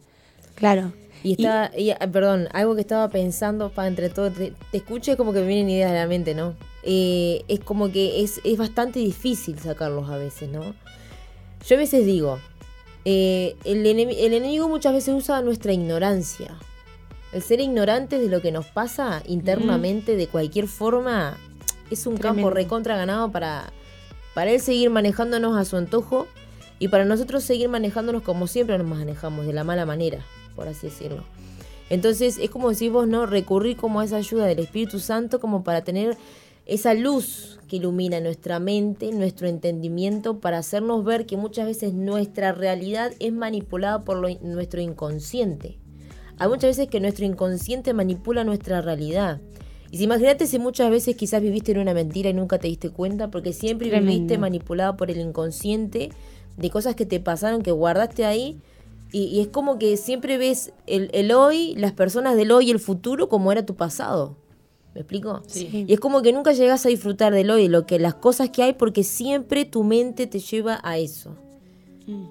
Claro. 0.56 0.94
Y 1.24 1.34
está, 1.34 1.72
ah, 2.00 2.08
perdón, 2.08 2.48
algo 2.54 2.76
que 2.76 2.82
estaba 2.82 3.10
pensando 3.10 3.70
para 3.70 3.88
entre 3.88 4.10
todo, 4.10 4.32
te, 4.32 4.54
escucho 4.72 5.18
como 5.18 5.34
que 5.34 5.42
me 5.42 5.48
vienen 5.48 5.70
ideas 5.70 5.92
de 5.92 5.98
la 5.98 6.08
mente, 6.08 6.36
¿no? 6.36 6.56
Eh, 6.84 7.44
es 7.48 7.60
como 7.60 7.92
que 7.92 8.24
es, 8.24 8.40
bastante 8.58 9.00
difícil 9.00 9.60
sacarlos 9.60 10.10
a 10.10 10.18
veces, 10.18 10.50
¿no? 10.50 10.76
Yo 11.68 11.76
a 11.76 11.80
veces 11.80 12.06
digo, 12.06 12.40
eh, 13.06 13.56
el, 13.64 13.86
enemigo 13.86 14.68
muchas 14.70 14.94
veces 14.94 15.14
usa 15.14 15.42
nuestra 15.42 15.74
ignorancia. 15.74 16.58
El 17.34 17.42
ser 17.42 17.60
ignorantes 17.60 18.22
de 18.22 18.30
lo 18.30 18.42
que 18.42 18.52
nos 18.52 18.68
pasa 18.68 19.22
internamente 19.28 20.16
de 20.16 20.28
cualquier 20.28 20.68
forma 20.68 21.38
es 21.92 22.08
un 22.08 22.18
campo 22.18 22.50
recontra 22.50 22.96
ganado 22.96 23.32
para, 23.32 23.72
para 24.34 24.52
él 24.52 24.62
seguir 24.62 24.90
manejándonos 24.90 25.58
a 25.58 25.66
su 25.66 25.76
antojo 25.76 26.28
y 26.80 26.88
para 26.88 27.06
nosotros 27.06 27.44
seguir 27.44 27.70
manejándonos 27.70 28.24
como 28.24 28.48
siempre 28.48 28.78
nos 28.78 28.88
manejamos, 28.88 29.46
de 29.46 29.54
la 29.54 29.64
mala 29.64 29.86
manera 29.86 30.24
por 30.58 30.68
así 30.68 30.88
decirlo. 30.88 31.24
Entonces 31.90 32.38
es 32.38 32.50
como 32.50 32.68
decir 32.68 32.92
vos, 32.92 33.08
¿no? 33.08 33.26
Recurrir 33.26 33.78
como 33.78 34.02
a 34.02 34.06
esa 34.06 34.18
ayuda 34.18 34.46
del 34.46 34.60
Espíritu 34.60 35.00
Santo 35.00 35.40
como 35.40 35.64
para 35.64 35.84
tener 35.86 36.18
esa 36.68 36.94
luz 36.94 37.60
que 37.70 37.78
ilumina 37.78 38.20
nuestra 38.20 38.60
mente, 38.60 39.12
nuestro 39.12 39.48
entendimiento, 39.48 40.40
para 40.40 40.58
hacernos 40.58 41.04
ver 41.04 41.26
que 41.26 41.38
muchas 41.38 41.66
veces 41.66 41.94
nuestra 41.94 42.52
realidad 42.52 43.14
es 43.20 43.34
manipulada 43.34 44.04
por 44.04 44.18
nuestro 44.42 44.82
inconsciente. 44.82 45.78
Hay 46.40 46.50
muchas 46.50 46.78
veces 46.78 46.90
que 46.90 47.00
nuestro 47.00 47.26
inconsciente 47.26 47.94
manipula 47.94 48.44
nuestra 48.44 48.82
realidad. 48.82 49.40
Y 49.92 49.98
si 49.98 50.04
imagínate 50.04 50.46
si 50.46 50.60
muchas 50.60 50.92
veces 50.92 51.16
quizás 51.16 51.42
viviste 51.42 51.72
en 51.72 51.80
una 51.80 51.94
mentira 51.94 52.30
y 52.30 52.34
nunca 52.34 52.60
te 52.60 52.68
diste 52.68 52.90
cuenta, 52.90 53.32
porque 53.32 53.54
siempre 53.54 53.90
viviste 53.90 54.38
manipulado 54.38 54.98
por 54.98 55.10
el 55.10 55.20
inconsciente 55.20 56.10
de 56.58 56.70
cosas 56.70 56.96
que 56.96 57.06
te 57.06 57.22
pasaron, 57.22 57.62
que 57.62 57.72
guardaste 57.72 58.26
ahí. 58.26 58.60
Y, 59.14 59.40
es 59.40 59.48
como 59.48 59.80
que 59.80 59.96
siempre 59.96 60.38
ves 60.38 60.74
el, 60.86 61.10
el, 61.14 61.32
hoy, 61.32 61.76
las 61.76 61.94
personas 61.94 62.36
del 62.36 62.52
hoy 62.52 62.68
y 62.68 62.72
el 62.72 62.80
futuro 62.80 63.30
como 63.30 63.54
era 63.54 63.66
tu 63.66 63.76
pasado. 63.76 64.36
¿Me 64.94 65.02
explico? 65.02 65.44
Sí. 65.48 65.86
Y 65.88 65.94
es 65.94 66.00
como 66.00 66.22
que 66.22 66.34
nunca 66.34 66.54
llegas 66.54 66.86
a 66.86 66.90
disfrutar 66.90 67.34
del 67.34 67.52
hoy, 67.52 67.68
lo 67.68 67.86
que, 67.86 68.00
las 68.00 68.16
cosas 68.16 68.50
que 68.50 68.64
hay, 68.64 68.74
porque 68.74 69.04
siempre 69.04 69.66
tu 69.66 69.84
mente 69.84 70.28
te 70.28 70.40
lleva 70.40 70.80
a 70.84 70.98
eso. 70.98 71.36
Mm. 72.08 72.26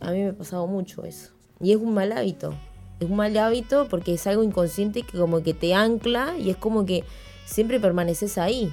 A 0.00 0.10
mí 0.12 0.18
me 0.20 0.28
ha 0.28 0.34
pasado 0.34 0.66
mucho 0.66 1.04
eso. 1.04 1.32
Y 1.60 1.72
es 1.72 1.78
un 1.78 1.94
mal 1.94 2.12
hábito 2.12 2.54
es 3.00 3.08
un 3.08 3.16
mal 3.16 3.36
hábito 3.36 3.88
porque 3.88 4.14
es 4.14 4.26
algo 4.26 4.42
inconsciente 4.42 5.02
que 5.02 5.18
como 5.18 5.42
que 5.42 5.54
te 5.54 5.74
ancla 5.74 6.36
y 6.38 6.50
es 6.50 6.56
como 6.56 6.84
que 6.84 7.04
siempre 7.44 7.80
permaneces 7.80 8.38
ahí. 8.38 8.72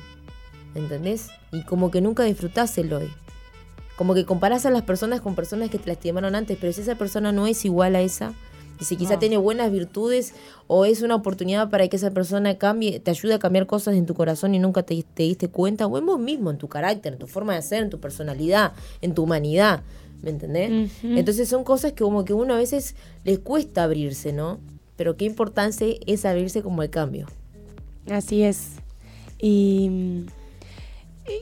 ¿Entendés? 0.73 1.29
Y 1.51 1.63
como 1.63 1.89
que 1.89 2.01
nunca 2.01 2.23
disfrutás 2.23 2.77
el 2.77 2.91
hoy. 2.91 3.09
Como 3.95 4.13
que 4.13 4.25
comparás 4.25 4.65
a 4.65 4.71
las 4.71 4.81
personas 4.81 5.21
con 5.21 5.35
personas 5.35 5.69
que 5.69 5.79
te 5.79 5.87
lastimaron 5.87 6.35
antes, 6.35 6.57
pero 6.59 6.73
si 6.73 6.81
esa 6.81 6.95
persona 6.95 7.31
no 7.31 7.47
es 7.47 7.63
igual 7.63 7.95
a 7.95 8.01
esa, 8.01 8.33
y 8.79 8.85
si 8.85 8.95
quizá 8.97 9.19
tiene 9.19 9.37
buenas 9.37 9.71
virtudes 9.71 10.33
o 10.67 10.85
es 10.85 11.01
una 11.01 11.15
oportunidad 11.15 11.69
para 11.69 11.87
que 11.87 11.95
esa 11.95 12.11
persona 12.11 12.57
cambie, 12.57 12.99
te 12.99 13.11
ayude 13.11 13.33
a 13.35 13.39
cambiar 13.39 13.67
cosas 13.67 13.95
en 13.95 14.05
tu 14.05 14.13
corazón 14.13 14.55
y 14.55 14.59
nunca 14.59 14.83
te, 14.83 15.03
te 15.13 15.23
diste 15.23 15.47
cuenta, 15.47 15.87
o 15.87 15.97
en 15.97 16.05
vos 16.05 16.19
mismo, 16.19 16.51
en 16.51 16.57
tu 16.57 16.67
carácter, 16.67 17.13
en 17.13 17.19
tu 17.19 17.27
forma 17.27 17.55
de 17.55 17.61
ser, 17.61 17.83
en 17.83 17.89
tu 17.89 17.99
personalidad, 17.99 18.73
en 19.01 19.13
tu 19.13 19.23
humanidad. 19.23 19.83
¿me 20.21 20.31
entendés? 20.31 20.91
Entonces 21.03 21.47
son 21.47 21.63
cosas 21.63 21.93
que 21.93 22.03
como 22.03 22.25
que 22.25 22.33
uno 22.33 22.55
a 22.55 22.57
veces 22.57 22.95
les 23.23 23.39
cuesta 23.39 23.83
abrirse, 23.83 24.33
¿no? 24.33 24.59
Pero 24.95 25.17
qué 25.17 25.25
importancia 25.25 25.87
es 26.07 26.25
abrirse 26.25 26.63
como 26.63 26.81
el 26.81 26.89
cambio. 26.89 27.27
Así 28.09 28.43
es. 28.43 28.71
Y 29.39 30.25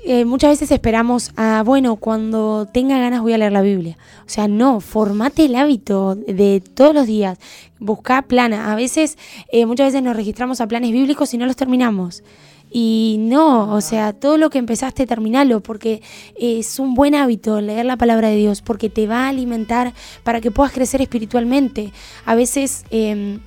eh, 0.06 0.24
muchas 0.24 0.52
veces 0.52 0.72
esperamos 0.72 1.32
a, 1.36 1.62
bueno, 1.64 1.98
cuando 1.98 2.68
tenga 2.72 3.00
ganas 3.00 3.22
voy 3.22 3.34
a 3.34 3.38
leer 3.38 3.52
la 3.52 3.62
Biblia. 3.62 3.98
O 4.26 4.30
sea, 4.30 4.48
no, 4.48 4.80
formate 4.80 5.46
el 5.46 5.56
hábito 5.56 6.16
de 6.16 6.62
todos 6.62 6.94
los 6.94 7.06
días. 7.06 7.38
Busca 7.80 8.22
plana. 8.22 8.72
A 8.72 8.76
veces, 8.76 9.18
eh, 9.52 9.66
muchas 9.66 9.88
veces 9.88 10.02
nos 10.02 10.16
registramos 10.16 10.62
a 10.62 10.68
planes 10.68 10.92
bíblicos 10.92 11.34
y 11.34 11.38
no 11.38 11.46
los 11.46 11.58
terminamos. 11.58 12.24
Y 12.72 13.18
no, 13.20 13.74
o 13.74 13.82
sea, 13.82 14.14
todo 14.14 14.38
lo 14.38 14.50
que 14.50 14.58
empezaste, 14.58 15.06
terminalo, 15.06 15.62
porque 15.62 16.02
es 16.40 16.80
un 16.80 16.96
buen 16.96 17.14
hábito 17.14 17.62
leer 17.62 17.86
la 17.86 17.98
palabra 17.98 18.30
de 18.30 18.38
Dios, 18.38 18.62
porque 18.62 18.90
te 18.90 19.06
va 19.06 19.26
a 19.26 19.30
alimentar 19.30 19.94
para 20.24 20.42
que 20.42 20.50
puedas 20.50 20.72
crecer 20.72 21.02
espiritualmente. 21.02 21.92
A 22.26 22.36
veces 22.36 22.86
em, 22.90 23.42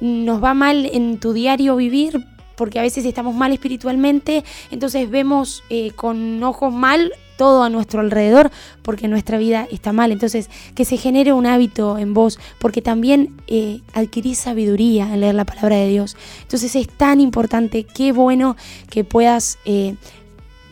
nos 0.00 0.42
va 0.42 0.52
mal 0.52 0.84
en 0.84 1.18
tu 1.20 1.32
diario 1.32 1.76
vivir 1.76 2.26
porque 2.56 2.78
a 2.78 2.82
veces 2.82 3.04
estamos 3.04 3.34
mal 3.34 3.52
espiritualmente, 3.52 4.44
entonces 4.70 5.08
vemos 5.10 5.62
eh, 5.70 5.92
con 5.92 6.42
ojos 6.42 6.72
mal 6.72 7.12
todo 7.36 7.62
a 7.62 7.68
nuestro 7.68 8.00
alrededor 8.00 8.50
porque 8.82 9.08
nuestra 9.08 9.38
vida 9.38 9.68
está 9.70 9.92
mal. 9.92 10.10
Entonces, 10.10 10.50
que 10.74 10.84
se 10.84 10.96
genere 10.96 11.32
un 11.32 11.46
hábito 11.46 11.98
en 11.98 12.14
vos, 12.14 12.38
porque 12.58 12.82
también 12.82 13.36
eh, 13.46 13.80
adquirís 13.92 14.38
sabiduría 14.38 15.12
en 15.12 15.20
leer 15.20 15.34
la 15.34 15.44
palabra 15.44 15.76
de 15.76 15.88
Dios. 15.88 16.16
Entonces 16.42 16.74
es 16.74 16.88
tan 16.88 17.20
importante, 17.20 17.84
qué 17.84 18.12
bueno 18.12 18.56
que 18.90 19.04
puedas 19.04 19.58
eh, 19.64 19.96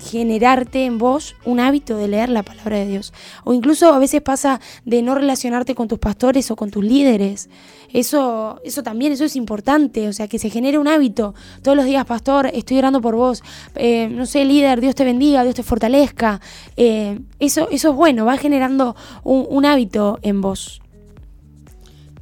generarte 0.04 0.84
en 0.84 0.98
vos 0.98 1.34
un 1.44 1.60
hábito 1.60 1.96
de 1.96 2.08
leer 2.08 2.28
la 2.28 2.42
palabra 2.42 2.76
de 2.76 2.86
Dios. 2.86 3.12
O 3.44 3.54
incluso 3.54 3.92
a 3.92 3.98
veces 3.98 4.20
pasa 4.20 4.60
de 4.84 5.02
no 5.02 5.14
relacionarte 5.14 5.74
con 5.74 5.88
tus 5.88 5.98
pastores 5.98 6.50
o 6.50 6.56
con 6.56 6.70
tus 6.70 6.84
líderes. 6.84 7.48
Eso, 7.92 8.60
eso 8.64 8.82
también, 8.82 9.12
eso 9.12 9.24
es 9.24 9.36
importante, 9.36 10.08
o 10.08 10.12
sea, 10.12 10.28
que 10.28 10.38
se 10.38 10.50
genere 10.50 10.78
un 10.78 10.88
hábito. 10.88 11.34
Todos 11.62 11.76
los 11.76 11.86
días, 11.86 12.04
pastor, 12.04 12.50
estoy 12.52 12.78
orando 12.78 13.00
por 13.00 13.14
vos. 13.14 13.42
Eh, 13.76 14.08
no 14.08 14.26
sé, 14.26 14.44
líder, 14.44 14.80
Dios 14.80 14.94
te 14.94 15.04
bendiga, 15.04 15.42
Dios 15.42 15.54
te 15.54 15.62
fortalezca. 15.62 16.40
Eh, 16.76 17.20
eso, 17.38 17.68
eso 17.70 17.90
es 17.90 17.96
bueno, 17.96 18.26
va 18.26 18.36
generando 18.36 18.94
un, 19.22 19.64
hábito 19.64 20.18
en 20.22 20.40
vos. 20.40 20.82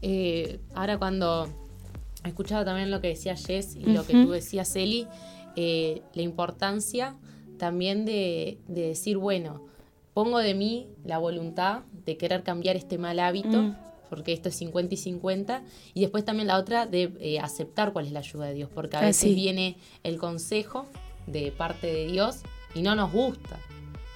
Eh, 0.03 0.61
ahora 0.75 0.99
cuando 0.99 1.49
he 2.25 2.29
escuchado 2.29 2.65
también 2.65 2.91
lo 2.91 3.01
que 3.01 3.09
decía 3.09 3.35
Jess 3.35 3.75
y 3.75 3.87
lo 3.87 4.07
que 4.07 4.13
tú 4.13 4.31
decías, 4.31 4.77
Eli, 4.77 5.09
la 5.57 6.23
importancia 6.23 7.17
también 7.63 8.05
de, 8.05 8.59
decir, 8.67 9.19
bueno, 9.19 9.63
pongo 10.15 10.41
de 10.41 10.53
mí 10.53 10.89
la 11.05 11.19
voluntad 11.19 11.83
de 12.05 12.17
querer 12.17 12.43
cambiar 12.43 12.75
este 12.75 12.99
mal 12.99 13.21
hábito, 13.21 13.63
mm. 13.63 13.77
porque 14.11 14.33
esto 14.33 14.49
es 14.49 14.57
50 14.57 14.93
y 14.93 14.97
50, 14.97 15.63
y 15.95 16.01
después 16.01 16.25
también 16.25 16.49
la 16.49 16.59
otra 16.59 16.87
de 16.87 17.13
eh, 17.21 17.39
aceptar 17.39 17.93
cuál 17.93 18.07
es 18.07 18.13
la 18.13 18.19
ayuda 18.19 18.47
de 18.47 18.55
Dios, 18.55 18.69
porque 18.75 18.97
a 18.97 18.99
ah, 18.99 19.05
veces 19.05 19.33
viene 19.37 19.77
el 20.03 20.19
consejo 20.19 20.87
de 21.29 21.53
parte 21.53 21.87
de 21.87 22.09
Dios 22.09 22.41
y 22.75 22.83
no 22.83 22.97
nos 22.97 23.13
gusta. 23.13 23.61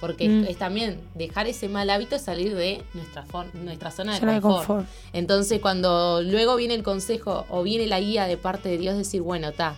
Porque 0.01 0.27
mm. 0.27 0.43
es, 0.43 0.57
también 0.57 0.99
dejar 1.15 1.47
ese 1.47 1.69
mal 1.69 1.89
hábito 1.89 2.19
salir 2.19 2.53
de 2.53 2.83
nuestra, 2.93 3.23
nuestra 3.53 3.91
zona 3.91 4.19
de 4.19 4.41
confort. 4.41 4.85
Entonces, 5.13 5.61
cuando 5.61 6.21
luego 6.21 6.57
viene 6.57 6.73
el 6.73 6.83
consejo 6.83 7.45
o 7.49 7.63
viene 7.63 7.87
la 7.87 8.01
guía 8.01 8.25
de 8.25 8.35
parte 8.35 8.67
de 8.67 8.77
Dios, 8.77 8.97
decir, 8.97 9.21
bueno, 9.21 9.47
está, 9.47 9.77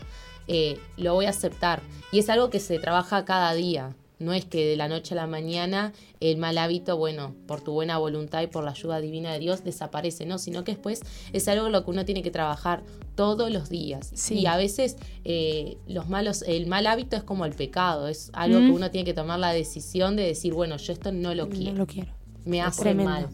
eh, 0.49 0.79
lo 0.97 1.13
voy 1.13 1.27
a 1.27 1.29
aceptar. 1.29 1.81
Y 2.11 2.19
es 2.19 2.29
algo 2.29 2.49
que 2.49 2.59
se 2.59 2.79
trabaja 2.79 3.23
cada 3.23 3.53
día. 3.53 3.95
No 4.17 4.33
es 4.33 4.43
que 4.43 4.65
de 4.65 4.75
la 4.75 4.89
noche 4.89 5.13
a 5.13 5.15
la 5.15 5.27
mañana 5.27 5.93
el 6.19 6.37
mal 6.37 6.57
hábito, 6.57 6.97
bueno, 6.97 7.33
por 7.47 7.61
tu 7.61 7.71
buena 7.71 7.97
voluntad 7.97 8.41
y 8.41 8.47
por 8.47 8.65
la 8.65 8.71
ayuda 8.71 8.99
divina 8.99 9.31
de 9.31 9.39
Dios 9.39 9.63
desaparece, 9.63 10.25
no, 10.25 10.37
sino 10.37 10.65
que 10.65 10.73
después 10.73 11.01
es 11.31 11.47
algo 11.47 11.69
lo 11.69 11.85
que 11.85 11.91
uno 11.91 12.03
tiene 12.03 12.21
que 12.21 12.29
trabajar 12.29 12.83
todos 13.15 13.49
los 13.49 13.69
días. 13.69 14.11
Y 14.29 14.45
a 14.47 14.57
veces 14.57 14.97
eh, 15.23 15.77
los 15.87 16.09
malos, 16.09 16.41
el 16.41 16.67
mal 16.67 16.87
hábito 16.87 17.15
es 17.15 17.23
como 17.23 17.45
el 17.45 17.53
pecado, 17.53 18.09
es 18.09 18.29
algo 18.33 18.59
que 18.59 18.71
uno 18.71 18.91
tiene 18.91 19.05
que 19.05 19.13
tomar 19.13 19.39
la 19.39 19.53
decisión 19.53 20.17
de 20.17 20.23
decir, 20.23 20.53
bueno, 20.53 20.75
yo 20.75 20.91
esto 20.91 21.13
no 21.13 21.33
lo 21.33 21.47
quiero. 21.47 21.71
No 21.71 21.77
lo 21.77 21.87
quiero. 21.87 22.11
Me 22.43 22.61
hace 22.61 22.93
mal. 22.93 23.29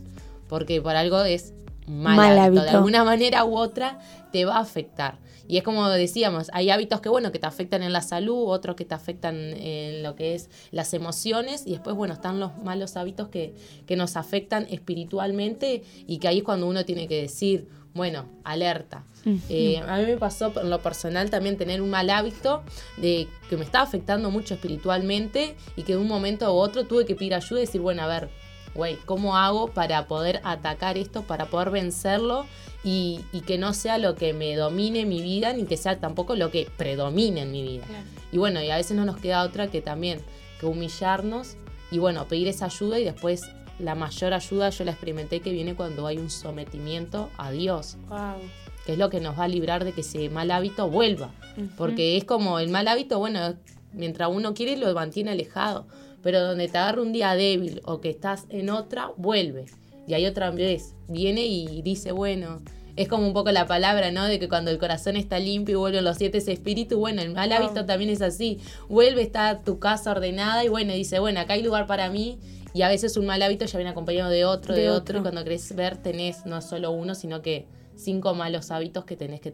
Porque 0.47 0.81
por 0.83 0.95
algo 0.95 1.19
es 1.23 1.53
mal, 1.87 2.37
hábito. 2.37 2.61
De 2.61 2.69
alguna 2.69 3.03
manera 3.03 3.43
u 3.43 3.57
otra 3.57 3.99
te 4.31 4.45
va 4.45 4.57
a 4.57 4.59
afectar. 4.59 5.17
Y 5.47 5.57
es 5.57 5.63
como 5.63 5.87
decíamos, 5.89 6.49
hay 6.53 6.69
hábitos 6.69 7.01
que, 7.01 7.09
bueno, 7.09 7.31
que 7.31 7.39
te 7.39 7.47
afectan 7.47 7.83
en 7.83 7.93
la 7.93 8.01
salud, 8.01 8.45
otros 8.47 8.75
que 8.75 8.85
te 8.85 8.95
afectan 8.95 9.35
en 9.35 10.03
lo 10.03 10.15
que 10.15 10.35
es 10.35 10.49
las 10.71 10.93
emociones, 10.93 11.65
y 11.65 11.71
después, 11.71 11.95
bueno, 11.95 12.13
están 12.13 12.39
los 12.39 12.57
malos 12.57 12.97
hábitos 12.97 13.29
que, 13.29 13.53
que 13.85 13.95
nos 13.95 14.17
afectan 14.17 14.67
espiritualmente 14.69 15.83
y 16.07 16.17
que 16.17 16.27
ahí 16.27 16.39
es 16.39 16.43
cuando 16.43 16.67
uno 16.67 16.85
tiene 16.85 17.07
que 17.07 17.21
decir, 17.21 17.67
bueno, 17.95 18.27
alerta. 18.43 19.05
Eh, 19.49 19.81
a 19.87 19.97
mí 19.97 20.05
me 20.05 20.17
pasó 20.17 20.53
en 20.61 20.69
lo 20.69 20.81
personal 20.81 21.29
también 21.31 21.57
tener 21.57 21.81
un 21.81 21.89
mal 21.89 22.09
hábito 22.09 22.61
de 22.97 23.27
que 23.49 23.57
me 23.57 23.63
estaba 23.63 23.83
afectando 23.83 24.29
mucho 24.29 24.53
espiritualmente 24.53 25.55
y 25.75 25.83
que 25.83 25.93
de 25.93 25.99
un 25.99 26.07
momento 26.07 26.53
u 26.53 26.57
otro 26.57 26.83
tuve 26.83 27.05
que 27.05 27.15
pedir 27.15 27.33
ayuda 27.33 27.61
y 27.61 27.65
decir, 27.65 27.81
bueno, 27.81 28.03
a 28.03 28.07
ver, 28.07 28.29
güey, 28.75 28.97
¿cómo 29.05 29.37
hago 29.37 29.69
para 29.69 30.07
poder 30.07 30.41
atacar 30.43 30.97
esto, 30.97 31.23
para 31.23 31.45
poder 31.47 31.71
vencerlo 31.71 32.45
y, 32.83 33.21
que 33.47 33.57
no 33.57 33.73
sea 33.73 33.97
lo 33.97 34.15
que 34.15 34.33
me 34.33 34.55
domine 34.55 35.05
mi 35.05 35.21
vida, 35.21 35.53
ni 35.53 35.65
que 35.65 35.77
sea 35.77 35.99
tampoco 35.99 36.35
lo 36.35 36.51
que 36.51 36.69
predomine 36.77 37.41
en 37.41 37.51
mi 37.51 37.63
vida? 37.63 37.85
Y 38.31 38.37
bueno, 38.37 38.61
y 38.61 38.69
a 38.69 38.75
veces 38.75 38.95
no 38.95 39.05
nos 39.05 39.17
queda 39.17 39.43
otra 39.43 39.67
que 39.67 39.81
también 39.81 40.19
que 40.59 40.65
humillarnos 40.65 41.55
y 41.89 41.99
bueno, 41.99 42.27
pedir 42.27 42.47
esa 42.47 42.65
ayuda 42.65 42.99
y 42.99 43.05
después 43.05 43.43
la 43.79 43.95
mayor 43.95 44.33
ayuda 44.33 44.69
yo 44.69 44.83
la 44.83 44.91
experimenté 44.91 45.39
que 45.39 45.51
viene 45.51 45.75
cuando 45.75 46.05
hay 46.07 46.17
un 46.17 46.29
sometimiento 46.29 47.29
a 47.37 47.51
Dios. 47.51 47.97
Que 48.85 48.93
es 48.93 48.99
lo 48.99 49.09
que 49.09 49.19
nos 49.19 49.39
va 49.39 49.45
a 49.45 49.47
librar 49.47 49.83
de 49.83 49.93
que 49.93 50.01
ese 50.01 50.29
mal 50.29 50.51
hábito 50.51 50.89
vuelva. 50.89 51.31
Porque 51.77 52.17
es 52.17 52.25
como 52.25 52.59
el 52.59 52.69
mal 52.69 52.87
hábito, 52.87 53.17
bueno, 53.19 53.55
mientras 53.93 54.29
uno 54.31 54.53
quiere 54.53 54.77
lo 54.77 54.93
mantiene 54.93 55.31
alejado 55.31 55.87
pero 56.25 56.41
donde 56.41 56.67
te 56.67 56.79
agarra 56.79 57.03
un 57.03 57.13
día 57.13 57.35
débil 57.35 57.81
o 57.85 58.01
que 58.01 58.09
estás 58.09 58.47
en 58.49 58.71
otra, 58.71 59.11
vuelve. 59.15 59.67
Y 60.07 60.15
hay 60.15 60.25
otra 60.25 60.49
vez, 60.49 60.95
viene 61.07 61.45
y 61.45 61.83
dice, 61.83 62.13
bueno, 62.13 62.63
es 62.95 63.07
como 63.07 63.27
un 63.27 63.33
poco 63.33 63.51
la 63.51 63.67
palabra, 63.67 64.09
¿no? 64.09 64.25
De 64.25 64.39
que 64.39 64.49
cuando 64.49 64.71
el 64.71 64.79
corazón 64.79 65.17
está 65.17 65.37
limpio 65.37 65.73
y 65.73 65.75
vuelven 65.77 66.03
los 66.03 66.17
siete 66.17 66.39
espíritus, 66.39 66.97
bueno, 66.97 67.21
el 67.21 67.31
mal 67.31 67.51
hábito 67.51 67.85
también 67.85 68.09
es 68.09 68.23
así. 68.23 68.59
Vuelve, 68.89 69.21
está 69.21 69.61
tu 69.61 69.77
casa 69.77 70.09
ordenada 70.09 70.65
y 70.65 70.67
bueno, 70.67 70.93
dice, 70.93 71.19
bueno, 71.19 71.41
acá 71.41 71.53
hay 71.53 71.61
lugar 71.61 71.85
para 71.85 72.09
mí. 72.09 72.39
Y 72.73 72.81
a 72.81 72.89
veces 72.89 73.17
un 73.17 73.27
mal 73.27 73.43
hábito 73.43 73.65
ya 73.65 73.77
viene 73.77 73.91
acompañado 73.91 74.31
de 74.31 74.45
otro, 74.45 74.73
de, 74.73 74.89
otro. 74.89 75.19
Y 75.19 75.21
cuando 75.21 75.43
querés 75.43 75.75
ver, 75.75 75.97
tenés 75.97 76.47
no 76.47 76.59
solo 76.63 76.89
uno, 76.89 77.13
sino 77.13 77.43
que 77.43 77.67
cinco 77.95 78.33
malos 78.33 78.71
hábitos 78.71 79.05
que 79.05 79.15
tenés 79.15 79.41
que 79.41 79.53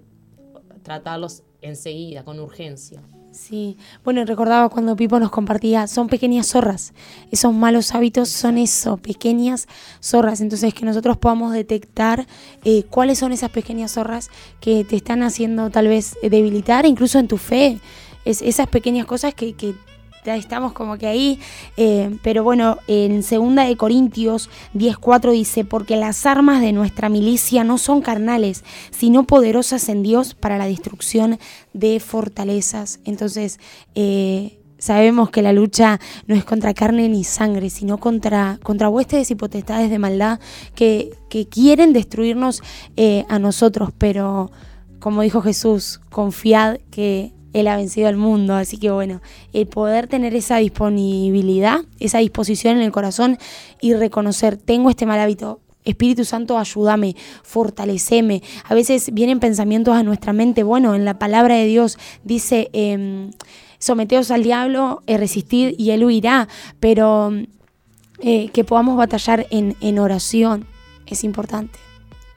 tratarlos 0.84 1.43
enseguida, 1.61 2.24
con 2.24 2.39
urgencia. 2.39 3.01
Sí, 3.32 3.77
bueno, 4.03 4.25
recordaba 4.25 4.67
cuando 4.67 4.97
Pipo 4.97 5.17
nos 5.17 5.32
compartía, 5.32 5.88
son 5.88 6.09
pequeñas 6.09 6.47
zorras, 6.47 6.93
esos 7.32 7.53
malos 7.53 7.95
hábitos 7.95 8.27
son 8.27 8.57
eso, 8.57 8.97
pequeñas 8.97 9.69
zorras, 10.01 10.41
entonces 10.41 10.73
que 10.73 10.84
nosotros 10.84 11.15
podamos 11.15 11.53
detectar 11.53 12.27
eh, 12.65 12.84
cuáles 12.89 13.19
son 13.19 13.32
esas 13.32 13.49
pequeñas 13.49 13.93
zorras 13.93 14.29
que 14.59 14.84
te 14.84 14.97
están 14.97 15.23
haciendo 15.23 15.69
tal 15.69 15.88
vez 15.88 16.17
debilitar, 16.21 16.86
incluso 16.86 17.19
en 17.19 17.29
tu 17.29 17.38
fe, 17.38 17.79
es, 18.25 18.41
esas 18.41 18.67
pequeñas 18.67 19.05
cosas 19.05 19.34
que, 19.34 19.53
que 19.53 19.75
estamos 20.26 20.74
como 20.74 20.97
que 20.97 21.07
ahí, 21.07 21.39
eh, 21.78 22.17
pero 22.24 22.43
bueno, 22.43 22.78
en 22.88 23.24
segunda 23.24 23.65
de 23.65 23.76
Corintios 23.76 24.49
10.4 24.74 25.32
dice, 25.32 25.65
porque 25.65 25.95
las 25.95 26.26
armas 26.26 26.61
de 26.61 26.74
nuestra 26.74 27.09
milicia 27.09 27.63
no 27.63 27.78
son 27.78 28.01
carnales, 28.01 28.63
sino 28.91 29.26
poderosas 29.26 29.89
en 29.89 30.03
Dios 30.03 30.34
para 30.34 30.57
la 30.57 30.67
destrucción 30.67 31.39
de 31.74 31.99
fortalezas. 31.99 32.99
Entonces, 33.03 33.59
eh, 33.95 34.59
sabemos 34.78 35.30
que 35.30 35.41
la 35.41 35.53
lucha 35.53 35.99
no 36.28 36.36
es 36.36 36.43
contra 36.43 36.74
carne 36.74 37.09
ni 37.09 37.24
sangre, 37.24 37.69
sino 37.69 37.97
contra, 37.99 38.59
contra 38.63 38.89
huestes 38.89 39.32
y 39.32 39.36
potestades 39.36 39.89
de 39.89 39.99
maldad 39.99 40.39
que, 40.76 41.11
que 41.30 41.47
quieren 41.47 41.93
destruirnos 41.93 42.61
eh, 42.95 43.26
a 43.30 43.39
nosotros, 43.39 43.91
pero 43.97 44.51
como 44.99 45.24
dijo 45.24 45.41
Jesús, 45.41 45.99
confiad 46.11 46.78
que 46.91 47.34
él 47.54 47.68
ha 47.68 47.78
vencido 47.78 48.08
al 48.08 48.18
mundo. 48.18 48.56
Así 48.56 48.78
que 48.78 48.91
bueno, 48.91 49.22
el 49.54 49.68
poder 49.68 50.08
tener 50.08 50.36
esa 50.36 50.58
disponibilidad, 50.58 51.82
esa 51.99 52.20
disposición 52.20 52.78
en 52.78 52.84
el 52.84 52.91
corazón 52.91 53.38
y 53.80 53.93
reconocer, 53.93 54.58
tengo 54.58 54.89
este 54.89 55.06
mal 55.06 55.20
hábito. 55.20 55.60
Espíritu 55.84 56.26
Santo, 56.26 56.60
ayúdame, 56.60 57.16
fortaleceme. 57.41 58.43
A 58.66 58.76
veces 58.76 59.12
vienen 59.14 59.39
pensamientos 59.39 59.95
a 59.95 60.04
nuestra 60.04 60.32
mente. 60.32 60.62
Bueno, 60.62 60.93
en 60.93 61.06
la 61.06 61.18
palabra 61.18 61.56
de 61.56 61.66
Dios 61.66 61.97
dice, 62.24 62.70
eh, 62.74 63.32
someteos 63.80 64.30
al 64.30 64.43
diablo, 64.43 65.02
eh, 65.08 65.18
resistid 65.18 65.74
y 65.80 65.89
él 65.89 66.04
huirá. 66.04 66.47
Pero 66.80 67.32
eh, 68.20 68.49
que 68.49 68.64
podamos 68.64 68.95
batallar 68.95 69.47
en 69.49 69.99
oración 69.99 70.68
es 71.08 71.24
importante. 71.24 71.80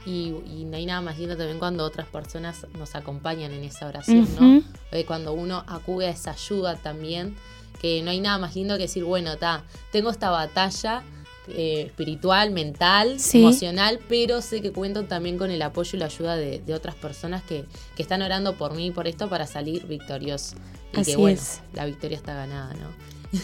Y, 0.07 0.65
no 0.67 0.77
hay 0.77 0.87
nada 0.87 1.01
más 1.01 1.19
lindo 1.19 1.37
también 1.37 1.59
cuando 1.59 1.85
otras 1.85 2.07
personas 2.07 2.67
nos 2.79 2.95
acompañan 2.95 3.53
en 3.53 3.65
esa 3.65 3.87
oración, 3.87 4.29
¿no? 4.39 4.63
Eh, 4.93 5.05
cuando 5.07 5.33
uno 5.33 5.65
acude 5.67 6.07
a 6.07 6.11
esa 6.11 6.33
ayuda 6.33 6.77
también, 6.77 7.37
que 7.81 8.03
no 8.03 8.11
hay 8.11 8.21
nada 8.21 8.39
más 8.39 8.55
lindo 8.55 8.77
que 8.77 8.83
decir, 8.83 9.05
bueno, 9.05 9.33
está, 9.33 9.65
tengo 9.93 10.11
esta 10.11 10.31
batalla 10.31 11.03
eh, 11.49 11.85
espiritual, 11.89 12.53
mental, 12.53 13.19
emocional, 13.35 14.01
pero 14.09 14.41
sé 14.41 14.63
que 14.63 14.73
cuento 14.73 15.05
también 15.05 15.37
con 15.37 15.51
el 15.51 15.61
apoyo 15.61 15.91
y 15.95 15.99
la 15.99 16.07
ayuda 16.07 16.37
de, 16.37 16.63
otras 16.75 16.95
personas 16.95 17.43
que, 17.43 17.67
están 17.99 18.23
orando 18.23 18.57
por 18.57 18.75
mí 18.75 18.87
y 18.87 18.91
por 18.91 19.07
esto 19.07 19.29
para 19.29 19.47
salir 19.47 19.87
victorioso. 19.87 20.57
Y 20.95 21.03
que 21.03 21.17
bueno, 21.17 21.41
la 21.75 21.85
victoria 21.85 22.17
está 22.17 22.33
ganada, 22.35 22.73
¿no? 22.75 23.41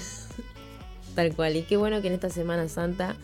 Tal 1.15 1.35
cual. 1.35 1.57
Y 1.57 1.63
qué 1.63 1.77
bueno 1.77 2.01
que 2.01 2.09
en 2.09 2.15
esta 2.15 2.31
Semana 2.31 2.69
Santa 2.69 3.17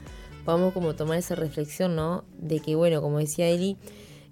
podamos 0.46 0.72
como 0.72 0.94
tomar 0.94 1.18
esa 1.18 1.34
reflexión, 1.34 1.96
¿no? 1.96 2.24
De 2.38 2.60
que, 2.60 2.76
bueno, 2.76 3.02
como 3.02 3.18
decía 3.18 3.48
Eli, 3.48 3.76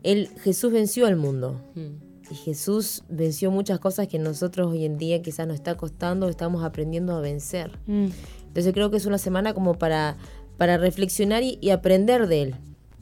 él, 0.04 0.30
Jesús 0.42 0.72
venció 0.72 1.06
al 1.06 1.16
mundo. 1.16 1.60
Mm. 1.74 2.30
Y 2.30 2.34
Jesús 2.36 3.02
venció 3.08 3.50
muchas 3.50 3.80
cosas 3.80 4.08
que 4.08 4.18
nosotros 4.18 4.68
hoy 4.68 4.86
en 4.86 4.96
día 4.96 5.20
quizás 5.20 5.46
nos 5.46 5.56
está 5.56 5.76
costando, 5.76 6.28
estamos 6.28 6.64
aprendiendo 6.64 7.14
a 7.14 7.20
vencer. 7.20 7.78
Mm. 7.86 8.06
Entonces 8.46 8.72
creo 8.72 8.90
que 8.90 8.96
es 8.96 9.06
una 9.06 9.18
semana 9.18 9.52
como 9.52 9.74
para, 9.74 10.16
para 10.56 10.78
reflexionar 10.78 11.42
y, 11.42 11.70
aprender 11.70 12.28
de 12.28 12.42
él, 12.42 12.54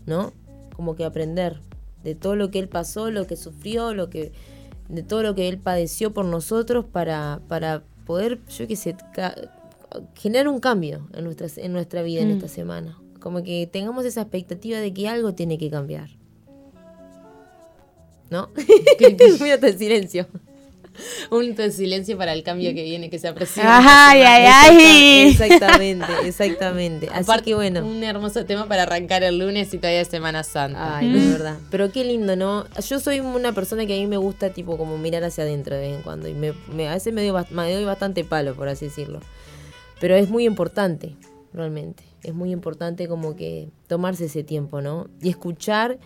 ¿no? 0.07 0.33
Como 0.75 0.97
que 0.97 1.05
aprender 1.05 1.61
de 2.03 2.15
todo 2.15 2.35
lo 2.35 2.51
que 2.51 2.59
él 2.59 2.69
pasó, 2.69 3.11
lo 3.11 3.27
que 3.27 3.37
sufrió, 3.37 3.95
lo 3.95 4.11
que 4.11 4.33
de 4.89 5.03
todo 5.03 5.23
lo 5.23 5.35
que 5.35 5.49
él 5.49 5.59
padeció 5.59 6.13
por 6.13 6.25
nosotros 6.25 6.85
para, 6.85 7.41
para 7.47 7.85
poder, 8.05 8.41
yo 8.49 8.67
qué 8.67 8.77
sé, 8.77 8.97
generar 10.15 10.49
un 10.49 10.61
cambio 10.61 11.07
en 11.13 11.25
nuestra, 11.25 11.49
en 11.57 11.73
nuestra 11.73 12.03
vida 12.03 12.23
en 12.23 12.29
mm. 12.29 12.33
esta 12.33 12.49
semana. 12.49 12.99
Como 13.23 13.45
que 13.45 13.69
tengamos 13.71 14.05
esa 14.05 14.23
expectativa 14.23 14.79
de 14.79 14.93
que 14.93 15.09
algo 15.09 15.33
tiene 15.33 15.57
que 15.57 15.71
cambiar. 15.71 16.09
¿No? 18.31 18.51
Mírate 19.41 19.69
el 19.69 19.79
silencio. 19.79 20.27
Un 21.31 21.57
silencio 21.71 22.19
para 22.19 22.33
el 22.33 22.43
cambio 22.43 22.75
que 22.75 22.83
viene, 22.83 23.09
que 23.09 23.19
se 23.19 23.29
aprecia. 23.29 23.63
Ay, 23.65 24.23
ay, 24.23 24.45
ay. 24.47 25.31
Exactamente, 25.31 26.07
exactamente. 26.25 27.09
Así 27.13 27.31
que 27.45 27.55
bueno. 27.55 27.87
Un 27.87 28.03
hermoso 28.03 28.45
tema 28.45 28.67
para 28.67 28.83
arrancar 28.83 29.23
el 29.23 29.39
lunes 29.39 29.73
y 29.73 29.79
todavía 29.79 30.01
es 30.01 30.09
Semana 30.09 30.43
Santa. 30.43 30.99
Ay, 30.99 31.13
de 31.13 31.33
verdad. 31.33 31.59
Pero 31.71 31.93
qué 31.93 32.05
lindo, 32.05 32.35
¿no? 32.35 32.67
Yo 32.81 32.99
soy 32.99 33.21
una 33.21 33.53
persona 33.53 33.87
que 33.87 33.95
a 33.95 33.97
mí 33.97 34.07
me 34.07 34.17
gusta, 34.19 34.51
tipo, 34.51 34.77
como 34.77 34.99
mirar 34.99 35.23
hacia 35.25 35.45
adentro 35.45 35.77
de 35.77 35.83
vez 35.83 35.97
en 35.97 36.03
cuando. 36.03 36.29
Y 36.29 36.35
me, 36.35 36.89
a 36.89 36.95
veces 36.95 37.15
me 37.15 37.23
me 37.23 37.73
doy 37.73 37.85
bastante 37.85 38.25
palo, 38.25 38.55
por 38.55 38.69
así 38.69 38.87
decirlo. 38.87 39.21
Pero 40.01 40.17
es 40.17 40.29
muy 40.29 40.45
importante, 40.45 41.15
realmente 41.55 42.12
es 42.23 42.35
muy 42.35 42.51
importante 42.51 43.09
como 43.09 43.37
que 43.37 43.71
tomarse 43.87 44.27
ese 44.27 44.45
tiempo, 44.45 44.81
¿no? 44.81 45.09
Y 45.21 45.29
escuchar 45.29 45.99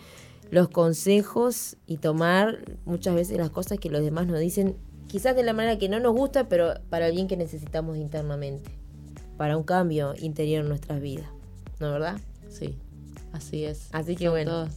los 0.49 0.69
consejos 0.69 1.77
y 1.85 1.97
tomar 1.97 2.77
muchas 2.85 3.15
veces 3.15 3.37
las 3.37 3.49
cosas 3.49 3.79
que 3.79 3.89
los 3.89 4.01
demás 4.01 4.27
nos 4.27 4.39
dicen, 4.39 4.75
quizás 5.07 5.35
de 5.35 5.43
la 5.43 5.53
manera 5.53 5.77
que 5.77 5.89
no 5.89 5.99
nos 5.99 6.13
gusta, 6.13 6.47
pero 6.47 6.73
para 6.89 7.07
el 7.07 7.15
bien 7.15 7.27
que 7.27 7.37
necesitamos 7.37 7.97
internamente, 7.97 8.71
para 9.37 9.57
un 9.57 9.63
cambio 9.63 10.13
interior 10.17 10.63
en 10.63 10.69
nuestras 10.69 11.01
vidas, 11.01 11.29
¿no 11.79 11.91
verdad? 11.91 12.19
Sí, 12.49 12.77
así 13.33 13.65
es. 13.65 13.89
Así 13.91 14.15
que 14.15 14.29
bueno. 14.29 14.67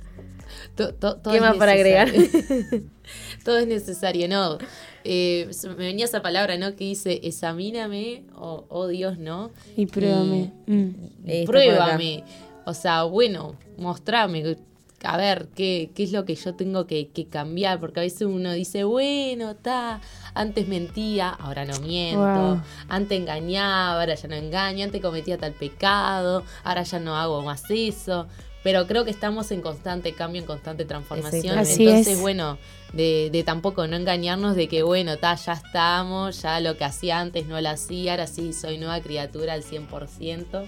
¿Qué 0.76 1.40
más 1.40 1.56
para 1.56 1.72
agregar? 1.72 2.10
todo 3.44 3.58
es 3.58 3.66
necesario, 3.66 4.28
¿no? 4.28 4.58
Eh, 5.04 5.50
me 5.64 5.74
venía 5.74 6.04
esa 6.04 6.22
palabra, 6.22 6.56
¿no? 6.58 6.76
Que 6.76 6.84
dice, 6.84 7.20
examíname, 7.22 8.24
oh, 8.36 8.64
oh 8.68 8.86
Dios, 8.88 9.18
¿no? 9.18 9.50
Y 9.76 9.86
pruébame. 9.86 10.52
Mm. 10.66 11.44
Pruébame. 11.46 12.24
O 12.66 12.74
sea, 12.74 13.04
bueno, 13.04 13.56
mostrame, 13.78 14.56
a 15.02 15.16
ver, 15.16 15.48
¿qué, 15.54 15.90
qué 15.94 16.02
es 16.02 16.12
lo 16.12 16.26
que 16.26 16.34
yo 16.34 16.54
tengo 16.54 16.86
que, 16.86 17.10
cambiar? 17.30 17.80
Porque 17.80 18.00
a 18.00 18.02
veces 18.02 18.22
uno 18.22 18.52
dice, 18.52 18.84
bueno, 18.84 19.52
está, 19.52 20.00
antes 20.34 20.68
mentía, 20.68 21.30
ahora 21.30 21.64
no 21.64 21.80
miento, 21.80 22.62
antes 22.88 23.18
engañaba, 23.18 23.98
ahora 23.98 24.14
ya 24.14 24.28
no 24.28 24.34
engaño, 24.34 24.84
antes 24.84 25.00
cometía 25.00 25.38
tal 25.38 25.54
pecado, 25.54 26.44
ahora 26.64 26.82
ya 26.82 26.98
no 27.00 27.16
hago 27.16 27.42
más 27.42 27.64
eso 27.70 28.28
pero 28.62 28.86
creo 28.86 29.04
que 29.04 29.10
estamos 29.10 29.50
en 29.52 29.62
constante 29.62 30.12
cambio, 30.12 30.40
en 30.40 30.46
constante 30.46 30.84
transformación. 30.84 31.58
Entonces, 31.58 32.20
bueno, 32.20 32.58
de, 32.92 33.30
de, 33.32 33.42
tampoco 33.42 33.86
no 33.86 33.96
engañarnos 33.96 34.54
de 34.56 34.68
que, 34.68 34.82
bueno, 34.82 35.16
ta, 35.16 35.34
ya 35.34 35.54
estamos, 35.54 36.42
ya 36.42 36.60
lo 36.60 36.76
que 36.76 36.84
hacía 36.84 37.20
antes 37.20 37.46
no 37.46 37.60
lo 37.60 37.68
hacía, 37.70 38.12
ahora 38.12 38.26
sí 38.26 38.52
soy 38.52 38.78
nueva 38.78 39.00
criatura 39.00 39.54
al 39.54 39.62
100%. 39.62 40.64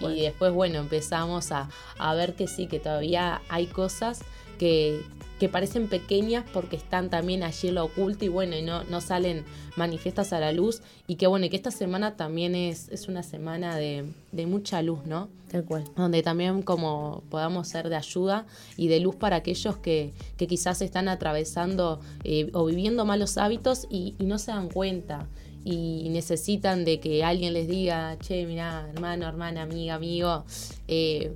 Y 0.00 0.20
después, 0.20 0.52
bueno, 0.52 0.78
empezamos 0.78 1.50
a, 1.50 1.68
a 1.98 2.14
ver 2.14 2.34
que 2.34 2.46
sí, 2.46 2.66
que 2.66 2.78
todavía 2.78 3.42
hay 3.48 3.66
cosas 3.66 4.20
que, 4.58 5.00
que 5.42 5.48
parecen 5.48 5.88
pequeñas 5.88 6.44
porque 6.52 6.76
están 6.76 7.10
también 7.10 7.42
allí 7.42 7.66
en 7.66 7.74
lo 7.74 7.86
oculto 7.86 8.24
y 8.24 8.28
bueno, 8.28 8.56
y 8.56 8.62
no, 8.62 8.84
no 8.84 9.00
salen 9.00 9.44
manifiestas 9.74 10.32
a 10.32 10.38
la 10.38 10.52
luz. 10.52 10.82
Y 11.08 11.16
que 11.16 11.26
bueno, 11.26 11.50
que 11.50 11.56
esta 11.56 11.72
semana 11.72 12.14
también 12.14 12.54
es, 12.54 12.88
es 12.90 13.08
una 13.08 13.24
semana 13.24 13.74
de, 13.74 14.04
mucha 14.46 14.82
luz, 14.82 15.00
¿no? 15.04 15.30
Tal 15.50 15.64
cual. 15.64 15.82
Donde 15.96 16.22
también 16.22 16.62
como 16.62 17.24
podamos 17.28 17.66
ser 17.66 17.88
de 17.88 17.96
ayuda 17.96 18.46
y 18.76 18.86
de 18.86 19.00
luz 19.00 19.16
para 19.16 19.34
aquellos 19.34 19.78
que, 19.78 20.12
que 20.36 20.46
quizás 20.46 20.80
están 20.80 21.08
atravesando 21.08 21.98
eh, 22.22 22.48
o 22.52 22.64
viviendo 22.64 23.04
malos 23.04 23.36
hábitos 23.36 23.88
y, 23.90 24.14
no 24.20 24.38
se 24.38 24.52
dan 24.52 24.68
cuenta 24.68 25.26
y 25.64 26.08
necesitan 26.10 26.84
de 26.84 27.00
que 27.00 27.24
alguien 27.24 27.52
les 27.52 27.66
diga, 27.66 28.16
che, 28.20 28.46
mira, 28.46 28.88
hermano, 28.94 29.26
hermana, 29.26 29.62
amiga, 29.62 29.94
amigo, 29.94 30.44
eh, 30.86 31.32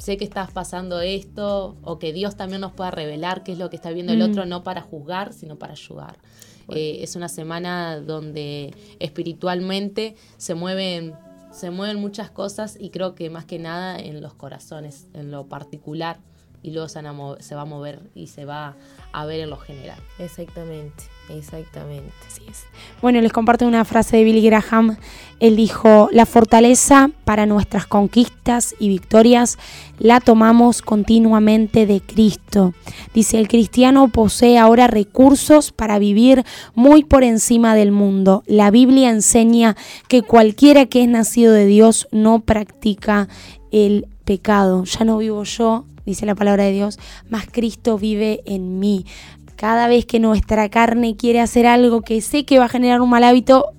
sé 0.00 0.16
que 0.16 0.24
estás 0.24 0.50
pasando 0.50 1.00
esto, 1.00 1.76
o 1.82 1.98
que 1.98 2.12
Dios 2.12 2.36
también 2.36 2.62
nos 2.62 2.72
pueda 2.72 2.90
revelar 2.90 3.42
qué 3.42 3.52
es 3.52 3.58
lo 3.58 3.70
que 3.70 3.76
está 3.76 3.90
viendo 3.90 4.12
el 4.12 4.20
mm. 4.20 4.30
otro, 4.30 4.46
no 4.46 4.64
para 4.64 4.80
juzgar, 4.80 5.32
sino 5.32 5.56
para 5.58 5.74
ayudar. 5.74 6.18
Eh, 6.68 7.02
es 7.02 7.16
una 7.16 7.28
semana 7.28 8.00
donde 8.00 8.74
espiritualmente 9.00 10.16
se 10.36 10.54
mueven, 10.54 11.14
se 11.52 11.70
mueven 11.70 11.98
muchas 11.98 12.30
cosas 12.30 12.76
y 12.80 12.90
creo 12.90 13.14
que 13.14 13.28
más 13.28 13.44
que 13.44 13.58
nada 13.58 13.98
en 13.98 14.20
los 14.20 14.34
corazones, 14.34 15.08
en 15.12 15.30
lo 15.30 15.48
particular, 15.48 16.20
y 16.62 16.72
luego 16.72 16.88
se, 16.88 17.00
va 17.02 17.62
a 17.62 17.64
mover 17.64 18.00
y 18.14 18.26
se 18.26 18.44
va 18.44 18.76
a 19.12 19.24
ver 19.24 19.40
en 19.40 19.50
lo 19.50 19.56
general. 19.56 19.98
Exactamente. 20.18 21.04
Exactamente. 21.30 22.12
Así 22.26 22.42
es. 22.48 22.64
Bueno, 23.00 23.20
les 23.20 23.32
comparto 23.32 23.66
una 23.66 23.84
frase 23.84 24.16
de 24.16 24.24
Billy 24.24 24.42
Graham. 24.42 24.96
Él 25.38 25.56
dijo, 25.56 26.08
la 26.12 26.26
fortaleza 26.26 27.10
para 27.24 27.46
nuestras 27.46 27.86
conquistas 27.86 28.74
y 28.78 28.88
victorias 28.88 29.56
la 29.98 30.20
tomamos 30.20 30.82
continuamente 30.82 31.86
de 31.86 32.00
Cristo. 32.00 32.74
Dice, 33.14 33.38
el 33.38 33.48
cristiano 33.48 34.08
posee 34.08 34.58
ahora 34.58 34.88
recursos 34.88 35.70
para 35.72 35.98
vivir 35.98 36.44
muy 36.74 37.04
por 37.04 37.22
encima 37.22 37.74
del 37.74 37.92
mundo. 37.92 38.42
La 38.46 38.70
Biblia 38.70 39.10
enseña 39.10 39.76
que 40.08 40.22
cualquiera 40.22 40.86
que 40.86 41.02
es 41.02 41.08
nacido 41.08 41.52
de 41.52 41.66
Dios 41.66 42.08
no 42.10 42.40
practica 42.40 43.28
el 43.70 44.08
pecado. 44.24 44.84
Ya 44.84 45.04
no 45.04 45.18
vivo 45.18 45.44
yo, 45.44 45.84
dice 46.10 46.26
la 46.26 46.34
palabra 46.34 46.64
de 46.64 46.72
Dios, 46.72 46.98
más 47.28 47.46
Cristo 47.50 47.98
vive 47.98 48.42
en 48.44 48.78
mí. 48.78 49.06
Cada 49.56 49.88
vez 49.88 50.06
que 50.06 50.20
nuestra 50.20 50.68
carne 50.68 51.16
quiere 51.16 51.40
hacer 51.40 51.66
algo 51.66 52.02
que 52.02 52.20
sé 52.20 52.44
que 52.44 52.58
va 52.58 52.66
a 52.66 52.68
generar 52.68 53.00
un 53.00 53.10
mal 53.10 53.24
hábito, 53.24 53.72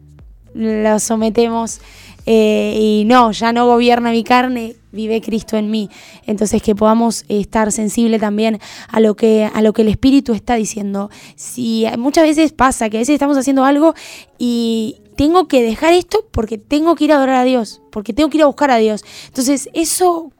lo 0.53 0.99
sometemos 0.99 1.79
Eh, 2.25 2.77
y 2.79 3.05
no, 3.05 3.31
ya 3.31 3.51
no 3.51 3.65
gobierna 3.65 4.11
mi 4.11 4.23
carne, 4.23 4.75
vive 4.91 5.21
Cristo 5.21 5.57
en 5.57 5.71
mí. 5.71 5.89
Entonces 6.27 6.61
que 6.61 6.75
podamos 6.75 7.25
estar 7.29 7.71
sensibles 7.71 8.21
también 8.21 8.59
a 8.89 8.99
lo 8.99 9.15
que 9.15 9.49
a 9.51 9.61
lo 9.61 9.73
que 9.73 9.81
el 9.81 9.87
Espíritu 9.87 10.33
está 10.33 10.55
diciendo. 10.55 11.09
Si 11.35 11.85
muchas 11.97 12.25
veces 12.25 12.51
pasa 12.53 12.89
que 12.89 12.97
a 12.97 12.99
veces 12.99 13.13
estamos 13.13 13.37
haciendo 13.37 13.63
algo 13.65 13.95
y 14.37 14.97
tengo 15.15 15.47
que 15.47 15.63
dejar 15.63 15.93
esto 15.93 16.25
porque 16.31 16.57
tengo 16.57 16.95
que 16.95 17.05
ir 17.05 17.11
a 17.11 17.15
adorar 17.15 17.35
a 17.35 17.43
Dios, 17.43 17.81
porque 17.91 18.13
tengo 18.13 18.29
que 18.29 18.37
ir 18.37 18.43
a 18.43 18.47
buscar 18.47 18.71
a 18.71 18.77
Dios. 18.77 19.03
Entonces, 19.27 19.69
eso 19.73 20.31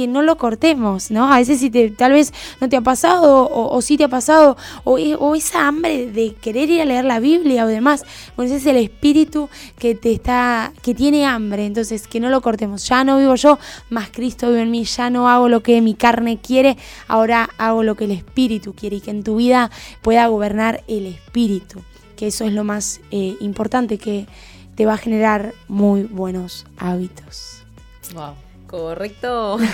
que 0.00 0.06
no 0.06 0.22
lo 0.22 0.36
cortemos, 0.36 1.10
¿no? 1.10 1.30
A 1.30 1.36
veces 1.36 1.60
si 1.60 1.68
te, 1.68 1.90
tal 1.90 2.12
vez 2.12 2.32
no 2.58 2.70
te 2.70 2.76
ha 2.76 2.80
pasado 2.80 3.44
o, 3.44 3.76
o 3.76 3.82
sí 3.82 3.98
te 3.98 4.04
ha 4.04 4.08
pasado, 4.08 4.56
o, 4.84 4.94
o, 4.94 5.34
esa 5.34 5.68
hambre 5.68 6.10
de 6.10 6.34
querer 6.34 6.70
ir 6.70 6.80
a 6.80 6.86
leer 6.86 7.04
la 7.04 7.20
Biblia 7.20 7.66
o 7.66 7.68
demás, 7.68 8.04
pues 8.34 8.50
ese 8.50 8.56
es 8.56 8.66
el 8.66 8.82
espíritu 8.82 9.50
que 9.78 9.94
te 9.94 10.12
está, 10.12 10.72
que 10.82 10.94
tiene 10.94 11.26
hambre, 11.26 11.66
entonces 11.66 12.08
que 12.08 12.18
no 12.18 12.30
lo 12.30 12.40
cortemos. 12.40 12.88
Ya 12.88 13.04
no 13.04 13.18
vivo 13.18 13.34
yo, 13.34 13.58
más 13.90 14.08
Cristo 14.08 14.48
vive 14.48 14.62
en 14.62 14.70
mí, 14.70 14.84
ya 14.84 15.10
no 15.10 15.28
hago 15.28 15.50
lo 15.50 15.62
que 15.62 15.82
mi 15.82 15.92
carne 15.92 16.38
quiere, 16.38 16.78
ahora 17.06 17.50
hago 17.58 17.82
lo 17.82 17.94
que 17.94 18.04
el 18.04 18.12
espíritu 18.12 18.72
quiere 18.72 18.96
y 18.96 19.00
que 19.02 19.10
en 19.10 19.22
tu 19.22 19.36
vida 19.36 19.70
pueda 20.00 20.26
gobernar 20.28 20.82
el 20.88 21.04
espíritu, 21.04 21.82
que 22.16 22.28
eso 22.28 22.46
es 22.46 22.54
lo 22.54 22.64
más 22.64 23.02
eh, 23.10 23.36
importante, 23.40 23.98
que 23.98 24.26
te 24.76 24.86
va 24.86 24.94
a 24.94 24.98
generar 24.98 25.52
muy 25.68 26.04
buenos 26.04 26.64
hábitos. 26.78 27.64
Wow. 28.14 28.49
Correcto. 28.70 29.58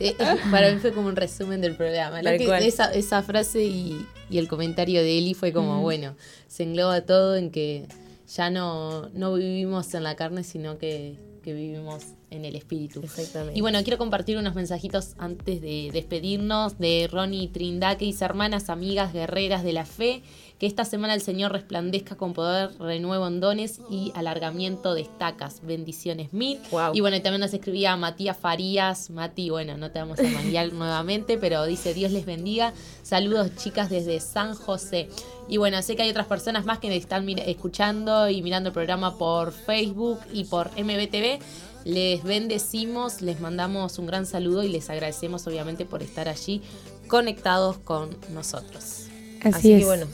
Eh, 0.00 0.16
eh, 0.18 0.36
para 0.50 0.72
mí 0.72 0.80
fue 0.80 0.92
como 0.92 1.08
un 1.08 1.14
resumen 1.14 1.60
del 1.60 1.76
programa. 1.76 2.20
esa, 2.20 2.92
esa, 2.92 3.22
frase 3.22 3.62
y, 3.64 4.06
el 4.30 4.48
comentario 4.48 5.00
de 5.02 5.18
Eli 5.18 5.34
fue 5.34 5.52
como, 5.52 5.80
bueno, 5.80 6.16
se 6.48 6.64
engloba 6.64 7.02
todo 7.02 7.36
en 7.36 7.50
que 7.50 7.86
ya 8.26 8.50
no, 8.50 9.08
no 9.10 9.34
vivimos 9.34 9.94
en 9.94 10.02
la 10.02 10.16
carne, 10.16 10.42
sino 10.42 10.78
que, 10.78 11.16
que 11.42 11.54
vivimos 11.54 12.02
en 12.30 12.44
el 12.44 12.56
espíritu. 12.56 13.00
Exactamente. 13.02 13.56
Y 13.56 13.60
bueno, 13.60 13.80
quiero 13.84 13.98
compartir 13.98 14.36
unos 14.36 14.54
mensajitos 14.54 15.14
antes 15.18 15.60
de 15.60 15.90
despedirnos 15.92 16.78
de 16.78 17.08
Ronnie 17.10 17.48
Trindaque 17.48 18.04
y 18.04 18.16
hermanas, 18.20 18.68
amigas, 18.68 19.12
guerreras 19.12 19.62
de 19.62 19.72
la 19.72 19.84
fe 19.84 20.22
que 20.58 20.66
esta 20.66 20.84
semana 20.84 21.14
el 21.14 21.20
Señor 21.20 21.52
resplandezca 21.52 22.16
con 22.16 22.32
poder, 22.32 22.70
renuevo 22.78 23.26
en 23.26 23.40
dones 23.40 23.80
y 23.90 24.12
alargamiento 24.14 24.94
de 24.94 25.02
estacas. 25.02 25.60
Bendiciones 25.62 26.32
mil. 26.32 26.60
Y 26.92 27.00
bueno, 27.00 27.20
también 27.22 27.40
nos 27.40 27.52
escribía 27.52 27.96
Matías 27.96 28.36
Farías. 28.36 29.10
Mati, 29.10 29.50
bueno, 29.50 29.76
no 29.76 29.90
te 29.90 29.98
vamos 29.98 30.18
a 30.20 30.22
mandar 30.22 30.72
nuevamente, 30.72 31.38
pero 31.38 31.64
dice 31.64 31.92
Dios 31.92 32.12
les 32.12 32.24
bendiga. 32.24 32.72
Saludos 33.02 33.50
chicas 33.56 33.90
desde 33.90 34.20
San 34.20 34.54
José. 34.54 35.08
Y 35.48 35.56
bueno, 35.56 35.82
sé 35.82 35.96
que 35.96 36.02
hay 36.02 36.10
otras 36.10 36.26
personas 36.26 36.64
más 36.64 36.78
que 36.78 36.94
están 36.94 37.28
escuchando 37.28 38.28
y 38.28 38.42
mirando 38.42 38.68
el 38.68 38.72
programa 38.72 39.18
por 39.18 39.52
Facebook 39.52 40.20
y 40.32 40.44
por 40.44 40.70
MBTV. 40.72 41.40
Les 41.84 42.22
bendecimos, 42.22 43.20
les 43.20 43.40
mandamos 43.40 43.98
un 43.98 44.06
gran 44.06 44.24
saludo 44.24 44.62
y 44.62 44.68
les 44.68 44.88
agradecemos 44.88 45.46
obviamente 45.46 45.84
por 45.84 46.02
estar 46.02 46.28
allí 46.28 46.62
conectados 47.08 47.76
con 47.78 48.16
nosotros. 48.32 49.06
Así, 49.42 49.74
Así 49.74 49.78
que 49.78 49.84
bueno, 49.84 50.06